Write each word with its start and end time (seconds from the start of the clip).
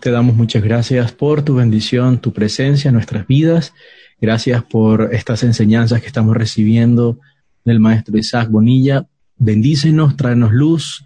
Te 0.00 0.10
damos 0.10 0.36
muchas 0.36 0.62
gracias 0.62 1.12
por 1.12 1.42
tu 1.42 1.56
bendición, 1.56 2.18
tu 2.18 2.32
presencia 2.32 2.88
en 2.88 2.94
nuestras 2.94 3.26
vidas. 3.26 3.74
Gracias 4.20 4.62
por 4.62 5.14
estas 5.14 5.42
enseñanzas 5.42 6.00
que 6.00 6.06
estamos 6.06 6.36
recibiendo 6.36 7.18
del 7.64 7.80
maestro 7.80 8.16
Isaac 8.16 8.48
Bonilla. 8.50 9.06
Bendícenos, 9.36 10.16
tráenos 10.16 10.52
luz, 10.52 11.04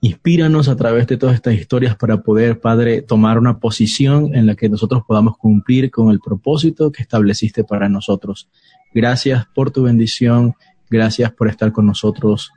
inspíranos 0.00 0.68
a 0.68 0.76
través 0.76 1.06
de 1.06 1.16
todas 1.16 1.34
estas 1.34 1.54
historias 1.54 1.96
para 1.96 2.22
poder, 2.22 2.60
Padre, 2.60 3.02
tomar 3.02 3.38
una 3.38 3.58
posición 3.58 4.34
en 4.34 4.46
la 4.46 4.54
que 4.54 4.68
nosotros 4.68 5.02
podamos 5.06 5.36
cumplir 5.38 5.90
con 5.90 6.10
el 6.10 6.20
propósito 6.20 6.92
que 6.92 7.02
estableciste 7.02 7.64
para 7.64 7.88
nosotros. 7.88 8.48
Gracias 8.94 9.46
por 9.54 9.70
tu 9.70 9.84
bendición, 9.84 10.54
gracias 10.90 11.32
por 11.32 11.48
estar 11.48 11.72
con 11.72 11.86
nosotros. 11.86 12.50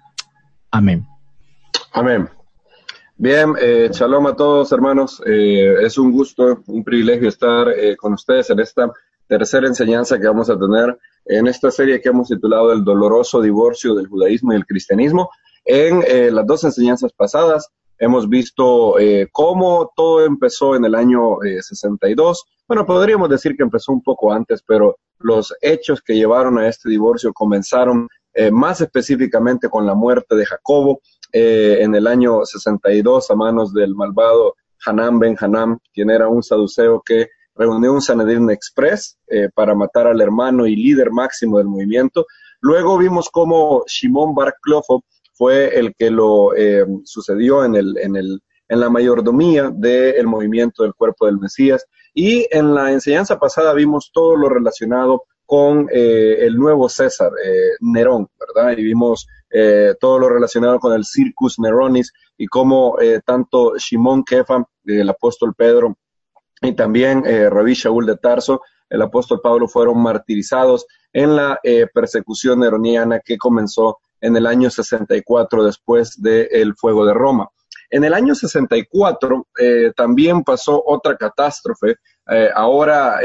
Amén. 0.72 1.06
Amén. 1.94 2.30
Bien, 3.22 3.54
eh, 3.60 3.90
shalom 3.92 4.28
a 4.28 4.36
todos 4.38 4.72
hermanos. 4.72 5.22
Eh, 5.26 5.76
es 5.82 5.98
un 5.98 6.10
gusto, 6.10 6.64
un 6.68 6.86
privilegio 6.86 7.28
estar 7.28 7.68
eh, 7.68 7.98
con 7.98 8.14
ustedes 8.14 8.50
en 8.50 8.62
esta 8.62 8.90
tercera 9.28 9.68
enseñanza 9.68 10.18
que 10.18 10.26
vamos 10.26 10.50
a 10.50 10.58
tener 10.58 10.98
en 11.26 11.48
esta 11.48 11.70
serie 11.70 12.00
que 12.00 12.08
hemos 12.08 12.30
titulado 12.30 12.72
El 12.72 12.86
doloroso 12.86 13.42
divorcio 13.42 13.94
del 13.94 14.08
judaísmo 14.08 14.54
y 14.54 14.56
el 14.56 14.66
cristianismo. 14.66 15.30
En 15.66 16.02
eh, 16.08 16.32
las 16.32 16.48
dos 16.48 16.64
enseñanzas 16.64 17.12
pasadas 17.12 17.68
hemos 17.98 18.30
visto 18.30 18.96
cómo 19.34 19.92
todo 19.98 20.26
empezó 20.26 20.78
en 20.78 20.86
el 20.86 20.96
año 20.96 21.40
62. 21.42 22.46
Bueno, 22.70 22.86
podríamos 22.86 23.28
decir 23.28 23.58
que 23.58 23.64
empezó 23.64 23.92
un 23.92 24.02
poco 24.02 24.32
antes, 24.32 24.64
pero 24.66 24.96
los 25.18 25.54
hechos 25.60 26.02
que 26.02 26.16
llevaron 26.16 26.58
a 26.58 26.70
este 26.70 26.88
divorcio 26.88 27.34
comenzaron 27.34 28.08
más 28.54 28.80
específicamente 28.80 29.68
con 29.68 29.86
la 29.86 29.94
muerte 29.94 30.38
de 30.38 30.46
Jacobo 30.46 31.02
eh, 31.32 31.78
en 31.82 31.96
el 31.96 32.08
año 32.08 32.46
62 32.46 33.30
a 33.30 33.36
manos 33.36 33.74
del 33.74 33.96
malvado 33.96 34.56
Hanam 34.86 35.20
Ben 35.20 35.36
Hanam, 35.40 35.78
quien 35.94 36.10
era 36.10 36.28
un 36.28 36.42
saduceo 36.42 37.02
que 37.06 37.28
reunió 37.56 37.94
un 37.94 38.02
Sanedrin 38.02 38.50
Express 38.50 39.18
eh, 39.28 39.50
para 39.54 39.76
matar 39.76 40.08
al 40.08 40.22
hermano 40.22 40.66
y 40.66 40.76
líder 40.76 41.12
máximo 41.12 41.58
del 41.58 41.68
movimiento. 41.68 42.26
Luego 42.62 42.98
vimos 42.98 43.30
cómo 43.30 43.84
Shimon 43.88 44.34
Bar 44.34 44.56
fue 45.34 45.78
el 45.78 45.94
que 45.96 46.10
lo 46.10 46.56
eh, 46.56 46.86
sucedió 47.04 47.64
en, 47.66 47.76
el, 47.76 47.98
en, 47.98 48.16
el, 48.16 48.42
en 48.68 48.80
la 48.80 48.90
mayordomía 48.90 49.72
del 49.74 50.26
movimiento 50.28 50.84
del 50.84 50.94
cuerpo 50.94 51.26
del 51.26 51.40
Mesías. 51.40 51.86
Y 52.14 52.48
en 52.52 52.74
la 52.74 52.92
enseñanza 52.92 53.40
pasada 53.40 53.74
vimos 53.74 54.12
todo 54.14 54.36
lo 54.36 54.50
relacionado 54.50 55.24
con 55.50 55.88
el 55.92 56.56
nuevo 56.56 56.88
César, 56.88 57.32
Nerón, 57.82 58.28
¿verdad? 58.40 58.78
Y 58.78 58.84
vimos 58.84 59.26
eh, 59.52 59.96
todo 60.00 60.20
lo 60.20 60.30
relacionado 60.30 60.80
con 60.80 60.94
el 60.94 61.04
Circus 61.04 61.58
Neronis 61.58 62.14
y 62.38 62.46
cómo 62.46 63.00
eh, 63.02 63.20
tanto 63.26 63.76
Shimon 63.78 64.24
Kefa, 64.24 64.64
el 64.86 65.10
apóstol 65.10 65.56
Pedro, 65.56 65.98
y 66.62 66.74
también 66.74 67.24
eh, 67.26 67.50
Rabí 67.50 67.74
Shaul 67.74 68.06
de 68.06 68.18
Tarso, 68.18 68.62
el 68.90 69.02
apóstol 69.02 69.40
Pablo, 69.42 69.68
fueron 69.68 70.02
martirizados 70.02 70.86
en 71.14 71.36
la 71.36 71.60
eh, 71.64 71.88
persecución 71.92 72.60
neroniana 72.60 73.20
que 73.20 73.38
comenzó 73.38 73.98
en 74.22 74.36
el 74.36 74.46
año 74.46 74.70
64 74.70 75.64
después 75.64 76.22
del 76.22 76.76
fuego 76.76 77.06
de 77.06 77.14
Roma. 77.14 77.50
En 77.90 78.04
el 78.04 78.14
año 78.14 78.36
64 78.36 79.48
también 79.96 80.44
pasó 80.44 80.84
otra 80.86 81.16
catástrofe, 81.18 81.96
ahora 82.56 83.20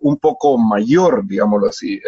un 0.00 0.16
poco 0.18 0.56
mayor, 0.58 1.26
digámoslo 1.26 1.68
así. 1.68 2.00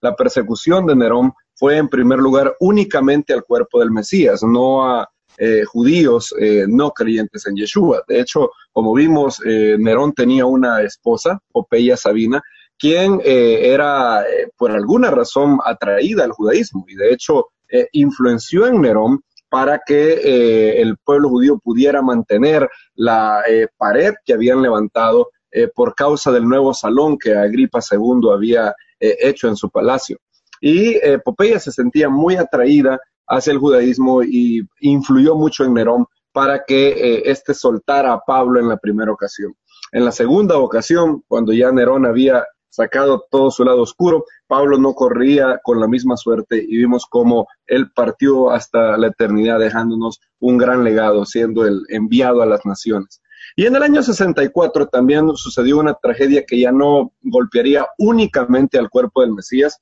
la 0.00 0.16
persecución 0.16 0.86
de 0.86 0.96
Nerón 0.96 1.32
fue 1.54 1.76
en 1.76 1.88
primer 1.88 2.18
lugar 2.18 2.56
únicamente 2.60 3.32
al 3.32 3.44
cuerpo 3.44 3.80
del 3.80 3.90
Mesías, 3.90 4.42
no 4.42 4.84
a 4.84 5.08
eh, 5.38 5.64
judíos 5.64 6.34
eh, 6.38 6.66
no 6.68 6.90
creyentes 6.90 7.46
en 7.46 7.56
Yeshua. 7.56 8.04
De 8.06 8.20
hecho, 8.20 8.50
como 8.70 8.92
vimos, 8.92 9.40
eh, 9.46 9.76
Nerón 9.78 10.12
tenía 10.12 10.44
una 10.44 10.82
esposa, 10.82 11.40
Popeya 11.50 11.96
Sabina, 11.96 12.42
quien 12.78 13.20
era 13.24 14.24
por 14.56 14.72
alguna 14.72 15.12
razón 15.12 15.60
atraída 15.64 16.24
al 16.24 16.32
judaísmo 16.32 16.84
y 16.88 16.96
de 16.96 17.12
hecho 17.12 17.46
influenció 17.92 18.66
en 18.66 18.80
Nerón 18.80 19.20
para 19.48 19.80
que 19.86 20.80
el 20.80 20.96
pueblo 20.96 21.28
judío 21.28 21.60
pudiera 21.62 22.02
mantener 22.02 22.68
la 22.96 23.40
pared 23.76 24.14
que 24.24 24.32
habían 24.32 24.62
levantado 24.62 25.30
por 25.74 25.94
causa 25.94 26.32
del 26.32 26.48
nuevo 26.48 26.72
salón 26.72 27.18
que 27.18 27.34
Agripa 27.34 27.80
II 27.90 28.30
había 28.32 28.74
hecho 28.98 29.48
en 29.48 29.56
su 29.56 29.68
palacio. 29.70 30.18
Y 30.62 30.94
eh, 30.94 31.18
Popeya 31.18 31.58
se 31.58 31.72
sentía 31.72 32.08
muy 32.08 32.36
atraída 32.36 33.00
hacia 33.26 33.52
el 33.52 33.58
judaísmo 33.58 34.22
y 34.22 34.62
influyó 34.80 35.34
mucho 35.34 35.64
en 35.64 35.74
Nerón 35.74 36.06
para 36.32 36.64
que 36.64 36.88
eh, 36.88 37.22
éste 37.26 37.52
soltara 37.52 38.12
a 38.12 38.20
Pablo 38.20 38.60
en 38.60 38.68
la 38.68 38.76
primera 38.76 39.12
ocasión. 39.12 39.54
En 39.90 40.04
la 40.04 40.12
segunda 40.12 40.56
ocasión, 40.58 41.24
cuando 41.26 41.52
ya 41.52 41.72
Nerón 41.72 42.06
había 42.06 42.46
sacado 42.70 43.26
todo 43.28 43.50
su 43.50 43.64
lado 43.64 43.82
oscuro, 43.82 44.24
Pablo 44.46 44.78
no 44.78 44.94
corría 44.94 45.60
con 45.64 45.80
la 45.80 45.88
misma 45.88 46.16
suerte 46.16 46.64
y 46.66 46.76
vimos 46.76 47.06
cómo 47.06 47.48
él 47.66 47.90
partió 47.92 48.50
hasta 48.52 48.96
la 48.96 49.08
eternidad 49.08 49.58
dejándonos 49.58 50.20
un 50.38 50.58
gran 50.58 50.84
legado, 50.84 51.26
siendo 51.26 51.66
el 51.66 51.82
enviado 51.88 52.40
a 52.40 52.46
las 52.46 52.64
naciones. 52.64 53.20
Y 53.56 53.66
en 53.66 53.76
el 53.76 53.82
año 53.82 54.02
64 54.02 54.86
también 54.86 55.28
sucedió 55.36 55.78
una 55.78 55.94
tragedia 55.94 56.44
que 56.46 56.60
ya 56.60 56.72
no 56.72 57.12
golpearía 57.22 57.86
únicamente 57.98 58.78
al 58.78 58.88
cuerpo 58.88 59.20
del 59.20 59.32
Mesías, 59.32 59.78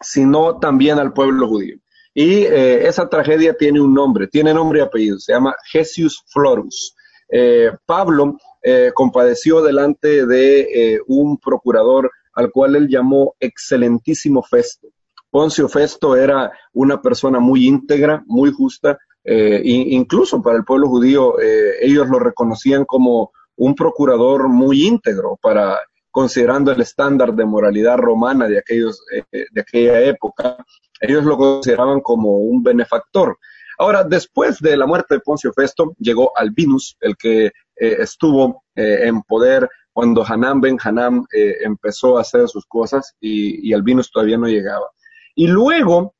sino 0.00 0.58
también 0.58 0.98
al 0.98 1.12
pueblo 1.12 1.48
judío. 1.48 1.76
Y 2.14 2.44
eh, 2.44 2.86
esa 2.86 3.08
tragedia 3.08 3.54
tiene 3.54 3.80
un 3.80 3.94
nombre, 3.94 4.26
tiene 4.26 4.52
nombre 4.52 4.80
y 4.80 4.82
apellido, 4.82 5.18
se 5.18 5.32
llama 5.32 5.54
Gesius 5.70 6.22
Florus. 6.26 6.94
Eh, 7.30 7.70
Pablo 7.86 8.36
eh, 8.62 8.90
compadeció 8.94 9.62
delante 9.62 10.26
de 10.26 11.00
un 11.06 11.38
procurador 11.38 12.10
al 12.34 12.50
cual 12.50 12.76
él 12.76 12.88
llamó 12.88 13.34
excelentísimo 13.40 14.42
Festo. 14.42 14.88
Poncio 15.30 15.68
Festo 15.68 16.14
era 16.14 16.52
una 16.74 17.00
persona 17.00 17.40
muy 17.40 17.66
íntegra, 17.66 18.22
muy 18.26 18.52
justa, 18.52 18.98
incluso 19.24 20.42
para 20.42 20.58
el 20.58 20.64
pueblo 20.64 20.88
judío 20.88 21.36
ellos 21.80 22.08
lo 22.08 22.18
reconocían 22.18 22.84
como 22.84 23.30
un 23.56 23.74
procurador 23.74 24.48
muy 24.48 24.86
íntegro 24.86 25.38
para 25.40 25.78
considerando 26.12 26.70
el 26.70 26.80
estándar 26.80 27.34
de 27.34 27.44
moralidad 27.44 27.96
romana 27.96 28.46
de, 28.46 28.58
aquellos, 28.58 29.02
eh, 29.12 29.46
de 29.50 29.60
aquella 29.60 30.00
época, 30.02 30.56
ellos 31.00 31.24
lo 31.24 31.36
consideraban 31.36 32.00
como 32.00 32.36
un 32.36 32.62
benefactor. 32.62 33.38
Ahora, 33.78 34.04
después 34.04 34.60
de 34.60 34.76
la 34.76 34.86
muerte 34.86 35.14
de 35.14 35.20
Poncio 35.20 35.52
Festo, 35.52 35.94
llegó 35.98 36.30
Albinus, 36.36 36.96
el 37.00 37.16
que 37.16 37.46
eh, 37.46 37.52
estuvo 37.76 38.62
eh, 38.76 39.00
en 39.04 39.22
poder 39.22 39.68
cuando 39.94 40.24
Hanam 40.24 40.60
ben 40.60 40.78
Hanam 40.82 41.26
empezó 41.32 42.16
a 42.16 42.22
hacer 42.22 42.48
sus 42.48 42.64
cosas 42.64 43.14
y, 43.20 43.68
y, 43.68 43.74
Albinus 43.74 44.10
todavía 44.10 44.38
no 44.38 44.46
llegaba. 44.46 44.86
Y 45.34 45.48
luego 45.48 46.14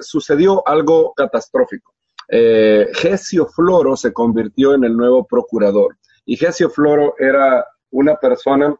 sucedió 0.00 0.66
algo 0.66 1.12
catastrófico. 1.14 1.93
Gesio 2.28 3.46
Floro 3.46 3.96
se 3.96 4.12
convirtió 4.12 4.74
en 4.74 4.84
el 4.84 4.96
nuevo 4.96 5.26
procurador. 5.26 5.96
Y 6.26 6.36
Gesio 6.36 6.70
Floro 6.70 7.14
era 7.18 7.64
una 7.90 8.16
persona 8.16 8.74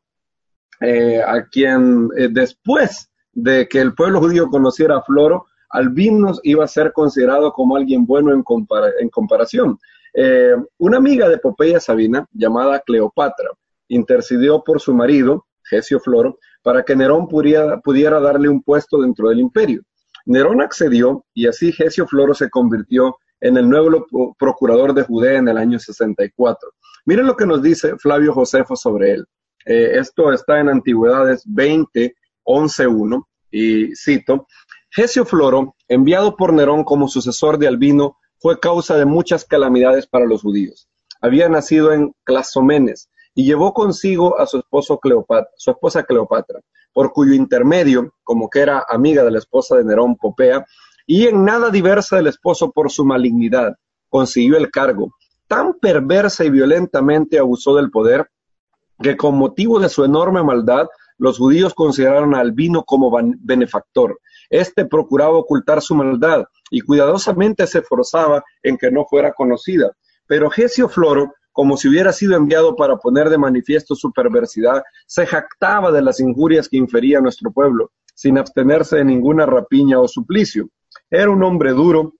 eh, 0.80 1.22
a 1.24 1.46
quien 1.46 2.08
eh, 2.16 2.28
después 2.30 3.10
de 3.32 3.68
que 3.68 3.80
el 3.80 3.94
pueblo 3.94 4.20
judío 4.20 4.48
conociera 4.48 4.98
a 4.98 5.02
Floro, 5.02 5.46
Albinos 5.70 6.40
iba 6.42 6.64
a 6.64 6.68
ser 6.68 6.92
considerado 6.92 7.52
como 7.52 7.76
alguien 7.76 8.06
bueno 8.06 8.32
en, 8.32 8.42
comparación. 9.10 9.78
Eh, 10.12 10.54
una 10.78 10.98
amiga 10.98 11.28
de 11.28 11.38
Popeya 11.38 11.80
Sabina, 11.80 12.26
llamada 12.32 12.80
Cleopatra, 12.80 13.50
intercedió 13.88 14.62
por 14.62 14.80
su 14.80 14.94
marido, 14.94 15.46
Gesio 15.64 15.98
Floro, 15.98 16.38
para 16.62 16.84
que 16.84 16.94
Nerón 16.94 17.28
pudiera, 17.28 17.80
pudiera 17.80 18.20
darle 18.20 18.48
un 18.48 18.62
puesto 18.62 19.00
dentro 19.00 19.28
del 19.28 19.40
imperio. 19.40 19.82
Nerón 20.26 20.60
accedió 20.60 21.24
y 21.34 21.46
así 21.46 21.72
Gesio 21.72 22.06
Floro 22.06 22.34
se 22.34 22.50
convirtió 22.50 23.16
en 23.44 23.58
el 23.58 23.68
nuevo 23.68 24.06
procurador 24.38 24.94
de 24.94 25.02
Judea 25.02 25.38
en 25.38 25.48
el 25.48 25.58
año 25.58 25.78
64. 25.78 26.70
Miren 27.04 27.26
lo 27.26 27.36
que 27.36 27.44
nos 27.44 27.62
dice 27.62 27.98
Flavio 27.98 28.32
Josefo 28.32 28.74
sobre 28.74 29.12
él. 29.12 29.26
Eh, 29.66 29.98
esto 29.98 30.32
está 30.32 30.60
en 30.60 30.70
Antigüedades 30.70 31.42
20, 31.46 32.14
11, 32.44 32.86
1, 32.86 33.28
y 33.50 33.94
cito, 33.94 34.46
Gesio 34.90 35.26
Floro, 35.26 35.76
enviado 35.88 36.36
por 36.36 36.54
Nerón 36.54 36.84
como 36.84 37.06
sucesor 37.06 37.58
de 37.58 37.68
Albino, 37.68 38.16
fue 38.38 38.58
causa 38.58 38.96
de 38.96 39.04
muchas 39.04 39.44
calamidades 39.44 40.06
para 40.06 40.24
los 40.24 40.40
judíos. 40.42 40.88
había 41.20 41.48
nacido 41.48 41.92
en 41.92 42.14
Clasomenes 42.24 43.10
y 43.34 43.44
llevó 43.44 43.74
consigo 43.74 44.38
a 44.38 44.46
su 44.46 44.58
esposo 44.58 44.98
Cleopatra, 44.98 45.50
su 45.56 45.70
esposa 45.70 46.02
Cleopatra, 46.02 46.60
por 46.94 47.12
cuyo 47.12 47.34
intermedio, 47.34 48.14
como 48.22 48.48
que 48.48 48.60
era 48.60 48.84
amiga 48.88 49.22
de 49.22 49.30
la 49.30 49.38
esposa 49.38 49.76
de 49.76 49.84
Nerón 49.84 50.16
Popea, 50.16 50.64
y 51.06 51.26
en 51.26 51.44
nada 51.44 51.70
diversa 51.70 52.16
del 52.16 52.28
esposo 52.28 52.70
por 52.72 52.90
su 52.90 53.04
malignidad, 53.04 53.76
consiguió 54.08 54.56
el 54.56 54.70
cargo. 54.70 55.14
Tan 55.46 55.74
perversa 55.74 56.44
y 56.44 56.50
violentamente 56.50 57.38
abusó 57.38 57.76
del 57.76 57.90
poder 57.90 58.30
que 59.02 59.16
con 59.16 59.36
motivo 59.36 59.80
de 59.80 59.88
su 59.88 60.04
enorme 60.04 60.42
maldad 60.42 60.86
los 61.18 61.38
judíos 61.38 61.74
consideraron 61.74 62.34
a 62.34 62.40
Albino 62.40 62.84
como 62.84 63.10
benefactor. 63.38 64.18
Este 64.50 64.84
procuraba 64.84 65.36
ocultar 65.36 65.80
su 65.80 65.94
maldad 65.94 66.44
y 66.70 66.80
cuidadosamente 66.80 67.66
se 67.66 67.78
esforzaba 67.80 68.42
en 68.62 68.76
que 68.76 68.90
no 68.90 69.04
fuera 69.04 69.32
conocida. 69.32 69.92
Pero 70.26 70.50
Gesio 70.50 70.88
Floro, 70.88 71.32
como 71.52 71.76
si 71.76 71.88
hubiera 71.88 72.12
sido 72.12 72.36
enviado 72.36 72.74
para 72.74 72.96
poner 72.96 73.30
de 73.30 73.38
manifiesto 73.38 73.94
su 73.94 74.12
perversidad, 74.12 74.82
se 75.06 75.26
jactaba 75.26 75.92
de 75.92 76.02
las 76.02 76.18
injurias 76.20 76.68
que 76.68 76.76
infería 76.76 77.20
nuestro 77.20 77.52
pueblo, 77.52 77.92
sin 78.14 78.38
abstenerse 78.38 78.96
de 78.96 79.04
ninguna 79.04 79.46
rapiña 79.46 80.00
o 80.00 80.08
suplicio. 80.08 80.68
Era 81.10 81.30
un 81.30 81.42
hombre 81.42 81.72
duro, 81.72 82.14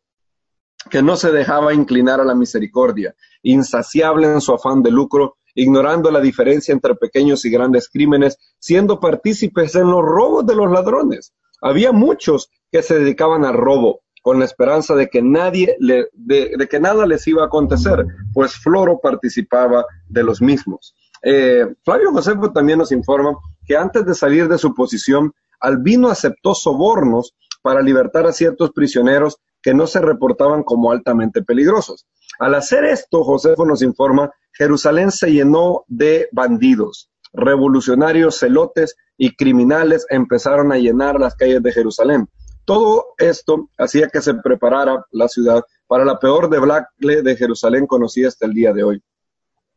que 0.91 1.03
no 1.03 1.17
se 1.17 1.33
dejaba 1.33 1.75
inclinar 1.75 2.21
a 2.21 2.25
la 2.25 2.35
misericordia, 2.35 3.15
insaciable 3.43 4.27
en 4.27 4.41
su 4.41 4.53
afán 4.53 4.83
de 4.83 4.91
lucro, 4.91 5.37
ignorando 5.55 6.11
la 6.11 6.21
diferencia 6.21 6.73
entre 6.73 6.95
pequeños 6.95 7.45
y 7.45 7.51
grandes 7.51 7.89
crímenes, 7.89 8.39
siendo 8.59 9.01
partícipes 9.01 9.75
en 9.75 9.91
los 9.91 10.03
robos 10.03 10.47
de 10.47 10.57
los 10.57 10.71
ladrones. 10.71 11.33
Había 11.61 11.93
muchos 11.93 12.51
que 12.71 12.83
se 12.83 12.99
dedicaban 12.99 13.45
al 13.45 13.55
robo, 13.55 14.01
con 14.21 14.39
la 14.39 14.47
esperanza 14.47 14.95
de 14.95 15.09
que 15.09 15.23
nadie 15.23 15.77
le, 15.81 16.09
de, 16.13 16.67
que 16.71 16.81
nada 16.81 17.07
les 17.07 17.27
iba 17.27 17.43
a 17.43 17.47
acontecer, 17.47 18.07
pues 18.33 18.55
Floro 18.55 18.99
participaba 18.99 19.85
de 20.09 20.23
los 20.23 20.41
mismos. 20.41 20.95
Eh, 21.23 21.67
Flavio 21.85 22.11
Josefo 22.11 22.51
también 22.51 22.79
nos 22.79 22.91
informa 22.91 23.37
que 23.67 23.77
antes 23.77 24.05
de 24.07 24.15
salir 24.15 24.49
de 24.49 24.59
su 24.59 24.75
posición, 24.75 25.33
Albino 25.61 26.09
aceptó 26.09 26.55
sobornos 26.55 27.35
para 27.65 27.81
libertar 27.81 28.27
a 28.27 28.33
ciertos 28.33 28.73
prisioneros 28.73 29.39
que 29.63 29.73
no 29.73 29.87
se 29.87 29.99
reportaban 30.03 30.63
como 30.65 30.93
altamente 30.93 31.43
peligrosos. 31.43 32.07
Al 32.39 32.55
hacer 32.55 32.85
esto, 32.85 33.25
Josefo 33.25 33.65
nos 33.65 33.81
informa, 33.81 34.31
Jerusalén 34.53 35.11
se 35.11 35.33
llenó 35.33 35.85
de 35.89 36.29
bandidos, 36.31 37.11
revolucionarios, 37.33 38.39
celotes 38.39 38.97
y 39.17 39.35
criminales 39.35 40.07
empezaron 40.11 40.73
a 40.73 40.77
llenar 40.77 41.19
las 41.19 41.37
calles 41.37 41.63
de 41.63 41.73
Jerusalén. 41.73 42.29
Todo 42.67 43.15
esto 43.17 43.71
hacía 43.79 44.09
que 44.09 44.21
se 44.21 44.35
preparara 44.35 45.03
la 45.11 45.29
ciudad 45.29 45.65
para 45.87 46.05
la 46.05 46.19
peor 46.19 46.51
debacle 46.51 47.23
de 47.23 47.35
Jerusalén 47.35 47.87
conocida 47.87 48.29
hasta 48.29 48.45
el 48.45 48.53
día 48.53 48.75
de 48.75 48.85
hoy. 48.85 49.03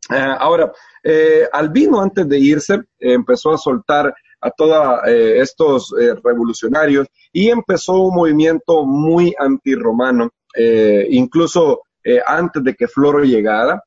Eh, 0.10 0.36
ahora, 0.40 0.74
eh, 1.04 1.48
Albino 1.54 2.02
antes 2.02 2.28
de 2.28 2.38
irse 2.38 2.82
empezó 3.00 3.54
a 3.54 3.58
soltar 3.58 4.14
a 4.42 4.52
todos 4.52 5.00
eh, 5.08 5.40
estos 5.40 5.94
eh, 6.00 6.16
revolucionarios 6.24 7.08
y 7.32 7.50
empezó 7.50 7.94
un 8.02 8.16
movimiento 8.16 8.86
muy 8.86 9.34
antirromano, 9.38 10.32
eh, 10.56 11.08
incluso 11.10 11.82
antes 12.26 12.64
de 12.64 12.74
que 12.74 12.88
Floro 12.88 13.22
llegara, 13.22 13.84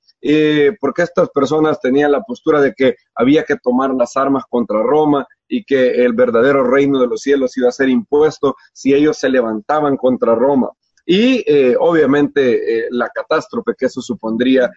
porque 0.79 1.03
estas 1.05 1.31
personas 1.31 1.81
tenían 1.81 2.13
la 2.13 2.21
postura 2.21 2.61
de 2.61 2.75
que 2.75 2.97
había 3.15 3.45
que 3.45 3.57
tomar 3.57 3.95
las 3.95 4.15
armas 4.15 4.45
contra 4.47 4.83
Roma 4.83 5.27
y 5.49 5.65
que 5.65 6.05
el 6.05 6.13
verdadero 6.13 6.63
reino 6.65 7.01
de 7.01 7.07
los 7.07 7.23
cielos 7.23 7.57
iba 7.57 7.71
a 7.71 7.73
ser 7.73 7.89
impuesto 7.89 8.57
si 8.75 8.93
ellos 8.93 9.17
se 9.17 9.31
levantaban 9.31 9.97
contra 9.97 10.35
Roma. 10.35 10.69
Y 11.07 11.43
obviamente 11.79 12.89
la 12.91 13.09
catástrofe 13.09 13.73
que 13.75 13.87
eso 13.87 14.03
supondría 14.03 14.71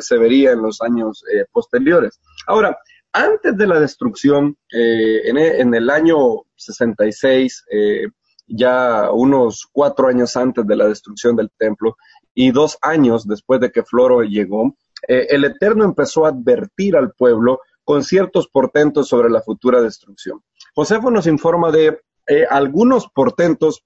se 0.00 0.16
vería 0.16 0.52
en 0.52 0.62
los 0.62 0.80
años 0.80 1.22
posteriores. 1.52 2.18
Ahora, 2.46 2.78
antes 3.16 3.56
de 3.56 3.66
la 3.66 3.80
destrucción, 3.80 4.58
eh, 4.70 5.22
en, 5.24 5.74
el 5.74 5.88
año 5.88 6.42
66, 6.54 7.64
eh, 7.70 8.08
ya 8.46 9.10
unos 9.10 9.66
cuatro 9.72 10.08
años 10.08 10.36
antes 10.36 10.66
de 10.66 10.76
la 10.76 10.86
destrucción 10.86 11.34
del 11.34 11.50
templo 11.56 11.96
y 12.34 12.50
dos 12.50 12.76
años 12.82 13.26
después 13.26 13.58
de 13.60 13.72
que 13.72 13.82
Floro 13.82 14.22
llegó, 14.22 14.76
eh, 15.08 15.28
el 15.30 15.44
Eterno 15.46 15.84
empezó 15.84 16.26
a 16.26 16.28
advertir 16.28 16.94
al 16.94 17.12
pueblo 17.12 17.60
con 17.84 18.04
ciertos 18.04 18.48
portentos 18.48 19.08
sobre 19.08 19.30
la 19.30 19.40
futura 19.40 19.80
destrucción. 19.80 20.42
Josefo 20.74 21.10
nos 21.10 21.26
informa 21.26 21.70
de 21.70 21.98
algunos 22.50 23.08
portentos 23.14 23.84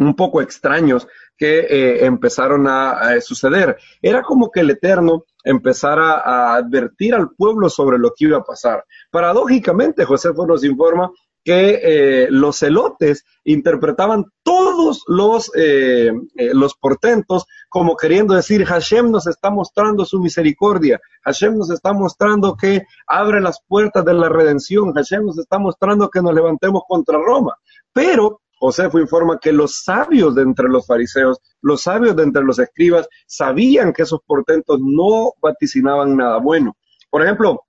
un 0.00 0.14
poco 0.14 0.40
extraños 0.40 1.06
que 1.36 1.60
eh, 1.60 2.04
empezaron 2.04 2.66
a, 2.66 3.20
suceder. 3.20 3.78
Era 4.02 4.22
como 4.22 4.50
que 4.50 4.60
el 4.60 4.70
Eterno 4.70 5.24
empezara 5.44 6.20
a 6.20 6.56
advertir 6.56 7.14
al 7.14 7.30
pueblo 7.30 7.70
sobre 7.70 7.98
lo 7.98 8.12
que 8.16 8.26
iba 8.26 8.38
a 8.38 8.44
pasar. 8.44 8.84
Paradójicamente, 9.10 10.04
Josefo 10.04 10.46
nos 10.46 10.64
informa 10.64 11.10
que 11.42 11.80
eh, 11.82 12.26
los 12.30 12.58
celotes 12.58 13.24
interpretaban 13.44 14.26
todos 14.42 15.02
los, 15.06 15.50
eh, 15.56 16.12
los 16.52 16.74
portentos 16.74 17.46
como 17.70 17.96
queriendo 17.96 18.34
decir, 18.34 18.64
Hashem 18.64 19.10
nos 19.10 19.26
está 19.26 19.48
mostrando 19.48 20.04
su 20.04 20.20
misericordia, 20.20 21.00
Hashem 21.22 21.56
nos 21.56 21.70
está 21.70 21.92
mostrando 21.94 22.56
que 22.56 22.82
abre 23.06 23.40
las 23.40 23.62
puertas 23.66 24.04
de 24.04 24.12
la 24.12 24.28
redención, 24.28 24.92
Hashem 24.92 25.24
nos 25.24 25.38
está 25.38 25.58
mostrando 25.58 26.10
que 26.10 26.20
nos 26.20 26.34
levantemos 26.34 26.82
contra 26.86 27.16
Roma. 27.16 27.56
Pero 27.92 28.42
Josefo 28.60 28.98
informa 28.98 29.38
que 29.40 29.52
los 29.52 29.82
sabios 29.82 30.34
de 30.34 30.42
entre 30.42 30.68
los 30.68 30.86
fariseos, 30.86 31.38
los 31.62 31.82
sabios 31.82 32.14
de 32.14 32.24
entre 32.24 32.42
los 32.42 32.58
escribas, 32.58 33.08
sabían 33.26 33.92
que 33.92 34.02
esos 34.02 34.20
portentos 34.26 34.78
no 34.82 35.32
vaticinaban 35.40 36.14
nada 36.14 36.36
bueno. 36.36 36.76
Por 37.08 37.22
ejemplo, 37.22 37.64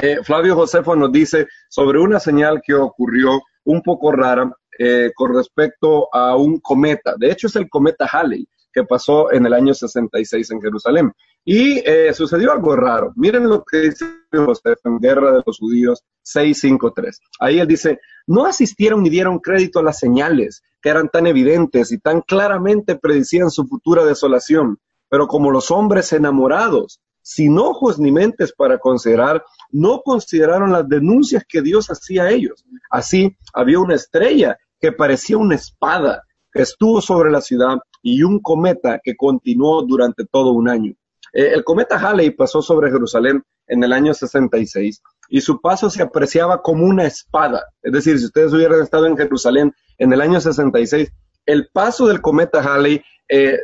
eh, 0.00 0.18
Flavio 0.22 0.54
Josefo 0.54 0.94
nos 0.94 1.10
dice 1.10 1.48
sobre 1.68 1.98
una 1.98 2.20
señal 2.20 2.62
que 2.64 2.74
ocurrió 2.74 3.42
un 3.64 3.82
poco 3.82 4.12
rara 4.12 4.52
eh, 4.78 5.10
con 5.14 5.34
respecto 5.34 6.08
a 6.14 6.36
un 6.36 6.60
cometa. 6.60 7.16
De 7.18 7.32
hecho, 7.32 7.48
es 7.48 7.56
el 7.56 7.68
cometa 7.68 8.06
Halley 8.06 8.46
que 8.72 8.84
pasó 8.84 9.32
en 9.32 9.46
el 9.46 9.52
año 9.52 9.74
66 9.74 10.50
en 10.50 10.60
Jerusalén. 10.60 11.12
Y 11.44 11.82
eh, 11.84 12.12
sucedió 12.14 12.52
algo 12.52 12.74
raro. 12.74 13.12
Miren 13.16 13.48
lo 13.48 13.64
que 13.64 13.78
dice 13.78 14.06
José 14.32 14.76
en 14.84 14.98
Guerra 14.98 15.32
de 15.32 15.42
los 15.44 15.58
Judíos 15.58 16.02
653. 16.22 17.20
Ahí 17.38 17.60
él 17.60 17.68
dice, 17.68 18.00
no 18.26 18.46
asistieron 18.46 19.02
ni 19.02 19.10
dieron 19.10 19.38
crédito 19.38 19.78
a 19.78 19.82
las 19.82 19.98
señales 19.98 20.62
que 20.80 20.88
eran 20.88 21.08
tan 21.08 21.26
evidentes 21.26 21.92
y 21.92 21.98
tan 21.98 22.22
claramente 22.22 22.96
predicían 22.96 23.50
su 23.50 23.66
futura 23.66 24.04
desolación. 24.04 24.78
Pero 25.10 25.26
como 25.26 25.50
los 25.50 25.70
hombres 25.70 26.12
enamorados, 26.12 27.00
sin 27.20 27.58
ojos 27.58 27.98
ni 27.98 28.10
mentes 28.10 28.52
para 28.52 28.78
considerar, 28.78 29.44
no 29.70 30.02
consideraron 30.02 30.72
las 30.72 30.88
denuncias 30.88 31.44
que 31.48 31.62
Dios 31.62 31.88
hacía 31.88 32.24
a 32.24 32.30
ellos. 32.30 32.64
Así 32.90 33.36
había 33.52 33.80
una 33.80 33.94
estrella 33.94 34.56
que 34.80 34.92
parecía 34.92 35.38
una 35.38 35.54
espada 35.54 36.22
que 36.52 36.62
estuvo 36.62 37.00
sobre 37.00 37.30
la 37.30 37.40
ciudad 37.40 37.78
y 38.02 38.22
un 38.22 38.40
cometa 38.40 39.00
que 39.02 39.16
continuó 39.16 39.82
durante 39.82 40.24
todo 40.26 40.52
un 40.52 40.68
año. 40.68 40.94
Eh, 41.34 41.52
el 41.52 41.64
cometa 41.64 41.98
Halley 41.98 42.30
pasó 42.30 42.62
sobre 42.62 42.90
Jerusalén 42.90 43.42
en 43.66 43.82
el 43.82 43.92
año 43.92 44.14
66 44.14 45.02
y 45.28 45.40
su 45.40 45.60
paso 45.60 45.90
se 45.90 46.02
apreciaba 46.02 46.62
como 46.62 46.86
una 46.86 47.04
espada. 47.04 47.64
Es 47.82 47.92
decir, 47.92 48.18
si 48.18 48.26
ustedes 48.26 48.52
hubieran 48.52 48.80
estado 48.80 49.06
en 49.06 49.16
Jerusalén 49.16 49.74
en 49.98 50.12
el 50.12 50.20
año 50.20 50.40
66, 50.40 51.12
el 51.46 51.68
paso 51.72 52.06
del 52.06 52.20
cometa 52.20 52.62
Halley 52.62 53.02
eh, 53.28 53.54
eh, 53.54 53.58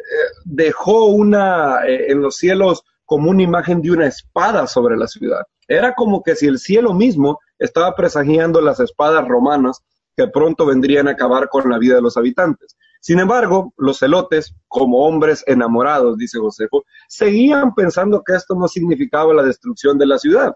dejó 0.45 1.07
una 1.07 1.87
en 1.87 2.21
los 2.21 2.37
cielos 2.37 2.83
como 3.05 3.31
una 3.31 3.43
imagen 3.43 3.83
de 3.83 3.93
una 3.93 4.07
espada 4.07 4.67
sobre 4.67 4.97
la 4.97 5.07
ciudad. 5.07 5.43
Era 5.69 5.95
como 5.95 6.23
que 6.23 6.35
si 6.35 6.47
el 6.47 6.59
cielo 6.59 6.93
mismo 6.93 7.39
estaba 7.59 7.95
presagiando 7.95 8.61
las 8.61 8.81
espadas 8.81 9.27
romanas 9.27 9.83
que 10.17 10.27
pronto 10.29 10.67
vendrían 10.67 11.09
a 11.09 11.13
acabar 11.13 11.49
con 11.49 11.71
la 11.71 11.79
vida 11.79 11.95
de 11.97 12.03
los 12.03 12.17
habitantes. 12.17 12.77
Sin 13.01 13.19
embargo, 13.19 13.73
los 13.79 13.99
celotes, 13.99 14.55
como 14.69 15.07
hombres 15.07 15.43
enamorados, 15.47 16.19
dice 16.19 16.39
Josefo, 16.39 16.85
seguían 17.09 17.75
pensando 17.75 18.23
que 18.23 18.35
esto 18.35 18.55
no 18.55 18.69
significaba 18.69 19.33
la 19.33 19.43
destrucción 19.43 19.99
de 19.99 20.07
la 20.07 20.19
ciudad. 20.19 20.55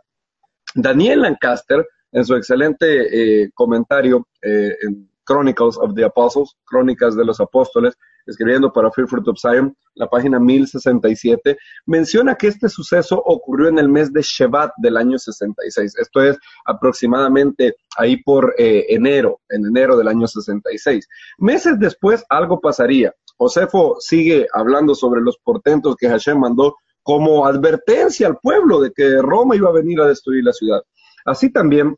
Daniel 0.74 1.22
Lancaster, 1.22 1.86
en 2.12 2.24
su 2.24 2.36
excelente 2.36 3.42
eh, 3.42 3.50
comentario 3.54 4.28
eh, 4.42 4.76
en 4.82 5.10
Chronicles 5.26 5.78
of 5.78 5.94
the 5.94 6.04
Apostles, 6.04 6.54
Crónicas 6.64 7.16
de 7.16 7.24
los 7.24 7.40
Apóstoles, 7.40 7.96
escribiendo 8.26 8.72
para 8.72 8.90
Fear 8.90 9.08
Fruit 9.08 9.28
of 9.28 9.38
Zion, 9.38 9.76
la 9.94 10.08
página 10.08 10.38
1067, 10.38 11.56
menciona 11.86 12.34
que 12.34 12.48
este 12.48 12.68
suceso 12.68 13.22
ocurrió 13.24 13.68
en 13.68 13.78
el 13.78 13.88
mes 13.88 14.12
de 14.12 14.22
Shevat 14.22 14.72
del 14.78 14.96
año 14.96 15.18
66. 15.18 15.94
Esto 15.98 16.22
es 16.22 16.38
aproximadamente 16.64 17.76
ahí 17.96 18.22
por 18.22 18.54
eh, 18.58 18.86
enero, 18.88 19.40
en 19.48 19.66
enero 19.66 19.96
del 19.96 20.08
año 20.08 20.26
66. 20.26 21.08
Meses 21.38 21.78
después 21.78 22.24
algo 22.28 22.60
pasaría. 22.60 23.14
Josefo 23.36 23.96
sigue 24.00 24.46
hablando 24.52 24.94
sobre 24.94 25.20
los 25.20 25.38
portentos 25.38 25.96
que 25.96 26.08
Hashem 26.08 26.38
mandó 26.38 26.76
como 27.02 27.46
advertencia 27.46 28.26
al 28.26 28.38
pueblo 28.38 28.80
de 28.80 28.92
que 28.92 29.20
Roma 29.20 29.56
iba 29.56 29.68
a 29.68 29.74
venir 29.74 30.00
a 30.00 30.06
destruir 30.06 30.44
la 30.44 30.52
ciudad. 30.52 30.82
Así 31.24 31.50
también, 31.52 31.96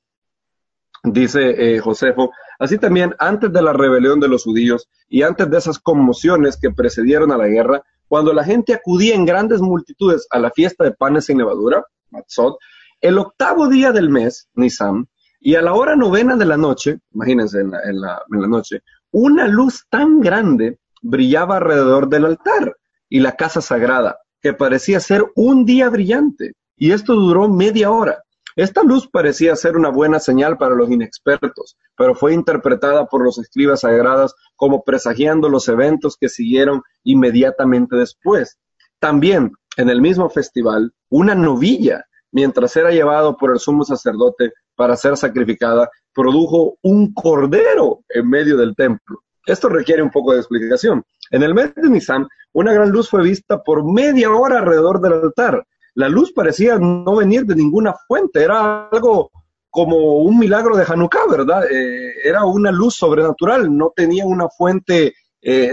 dice 1.04 1.74
eh, 1.74 1.78
Josefo, 1.78 2.32
Así 2.58 2.78
también, 2.78 3.14
antes 3.18 3.52
de 3.52 3.62
la 3.62 3.72
rebelión 3.72 4.20
de 4.20 4.28
los 4.28 4.44
judíos 4.44 4.88
y 5.08 5.22
antes 5.22 5.50
de 5.50 5.58
esas 5.58 5.78
conmociones 5.78 6.56
que 6.56 6.70
precedieron 6.70 7.32
a 7.32 7.36
la 7.36 7.48
guerra, 7.48 7.82
cuando 8.08 8.32
la 8.32 8.44
gente 8.44 8.72
acudía 8.72 9.14
en 9.14 9.24
grandes 9.24 9.60
multitudes 9.60 10.26
a 10.30 10.38
la 10.38 10.50
fiesta 10.50 10.84
de 10.84 10.92
panes 10.92 11.26
sin 11.26 11.38
levadura, 11.38 11.84
Matzot, 12.10 12.56
el 13.00 13.18
octavo 13.18 13.68
día 13.68 13.92
del 13.92 14.08
mes, 14.08 14.48
Nisan, 14.54 15.06
y 15.40 15.54
a 15.54 15.62
la 15.62 15.74
hora 15.74 15.94
novena 15.96 16.36
de 16.36 16.46
la 16.46 16.56
noche, 16.56 16.98
imagínense 17.12 17.60
en 17.60 17.70
la, 17.70 18.20
noche, 18.28 18.82
una 19.12 19.46
luz 19.46 19.86
tan 19.90 20.20
grande 20.20 20.78
brillaba 21.02 21.58
alrededor 21.58 22.08
del 22.08 22.24
altar 22.24 22.76
y 23.08 23.20
la 23.20 23.32
casa 23.36 23.60
sagrada, 23.60 24.18
que 24.40 24.54
parecía 24.54 24.98
ser 24.98 25.24
un 25.36 25.64
día 25.64 25.88
brillante. 25.88 26.54
Y 26.76 26.90
esto 26.90 27.14
duró 27.14 27.48
media 27.48 27.90
hora. 27.90 28.24
Esta 28.56 28.82
luz 28.82 29.06
parecía 29.06 29.54
ser 29.54 29.76
una 29.76 29.90
buena 29.90 30.18
señal 30.18 30.56
para 30.56 30.74
los 30.74 30.90
inexpertos, 30.90 31.76
pero 31.94 32.14
fue 32.14 32.32
interpretada 32.32 33.04
por 33.04 33.22
los 33.22 33.36
escribas 33.36 33.80
sagrados 33.80 34.34
como 34.56 34.82
presagiando 34.82 35.50
los 35.50 35.68
eventos 35.68 36.16
que 36.18 36.30
siguieron 36.30 36.80
inmediatamente 37.04 37.96
después. 37.96 38.58
También, 38.98 39.52
en 39.76 39.90
el 39.90 40.00
mismo 40.00 40.30
festival, 40.30 40.94
una 41.10 41.34
novilla, 41.34 42.06
mientras 42.32 42.74
era 42.76 42.90
llevado 42.90 43.36
por 43.36 43.50
el 43.50 43.58
sumo 43.58 43.84
sacerdote 43.84 44.54
para 44.74 44.96
ser 44.96 45.18
sacrificada, 45.18 45.90
produjo 46.14 46.78
un 46.80 47.12
cordero 47.12 48.04
en 48.08 48.26
medio 48.30 48.56
del 48.56 48.74
templo. 48.74 49.20
Esto 49.44 49.68
requiere 49.68 50.02
un 50.02 50.10
poco 50.10 50.32
de 50.32 50.38
explicación. 50.38 51.04
En 51.30 51.42
el 51.42 51.52
mes 51.52 51.74
de 51.74 51.90
Nisan, 51.90 52.26
una 52.54 52.72
gran 52.72 52.88
luz 52.88 53.10
fue 53.10 53.22
vista 53.22 53.62
por 53.62 53.84
media 53.84 54.30
hora 54.30 54.60
alrededor 54.60 55.02
del 55.02 55.12
altar 55.12 55.66
la 55.96 56.08
luz 56.10 56.32
parecía 56.32 56.78
no 56.78 57.16
venir 57.16 57.46
de 57.46 57.56
ninguna 57.56 57.94
fuente, 58.06 58.42
era 58.42 58.88
algo 58.88 59.30
como 59.70 60.18
un 60.18 60.38
milagro 60.38 60.76
de 60.76 60.84
Hanukkah, 60.86 61.26
¿verdad? 61.28 61.64
Eh, 61.70 62.12
era 62.22 62.44
una 62.44 62.70
luz 62.70 62.96
sobrenatural, 62.96 63.74
no 63.74 63.92
tenía 63.96 64.26
una 64.26 64.48
fuente 64.48 65.14
eh, 65.40 65.72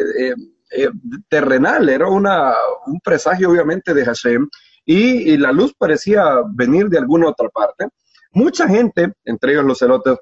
eh, 0.72 0.90
terrenal, 1.28 1.90
era 1.90 2.08
una, 2.08 2.54
un 2.88 3.02
presagio 3.02 3.52
obviamente 3.52 3.94
de 3.94 4.06
Hashem, 4.06 4.48
y, 4.86 5.38
la 5.38 5.52
luz 5.52 5.74
parecía 5.78 6.42
venir 6.54 6.88
de 6.88 6.98
alguna 6.98 7.30
otra 7.30 7.50
parte. 7.50 7.88
Mucha 8.32 8.68
gente, 8.68 9.14
entre 9.26 9.54
ellos 9.54 9.66
los 9.66 9.80
celotes, 9.80 10.18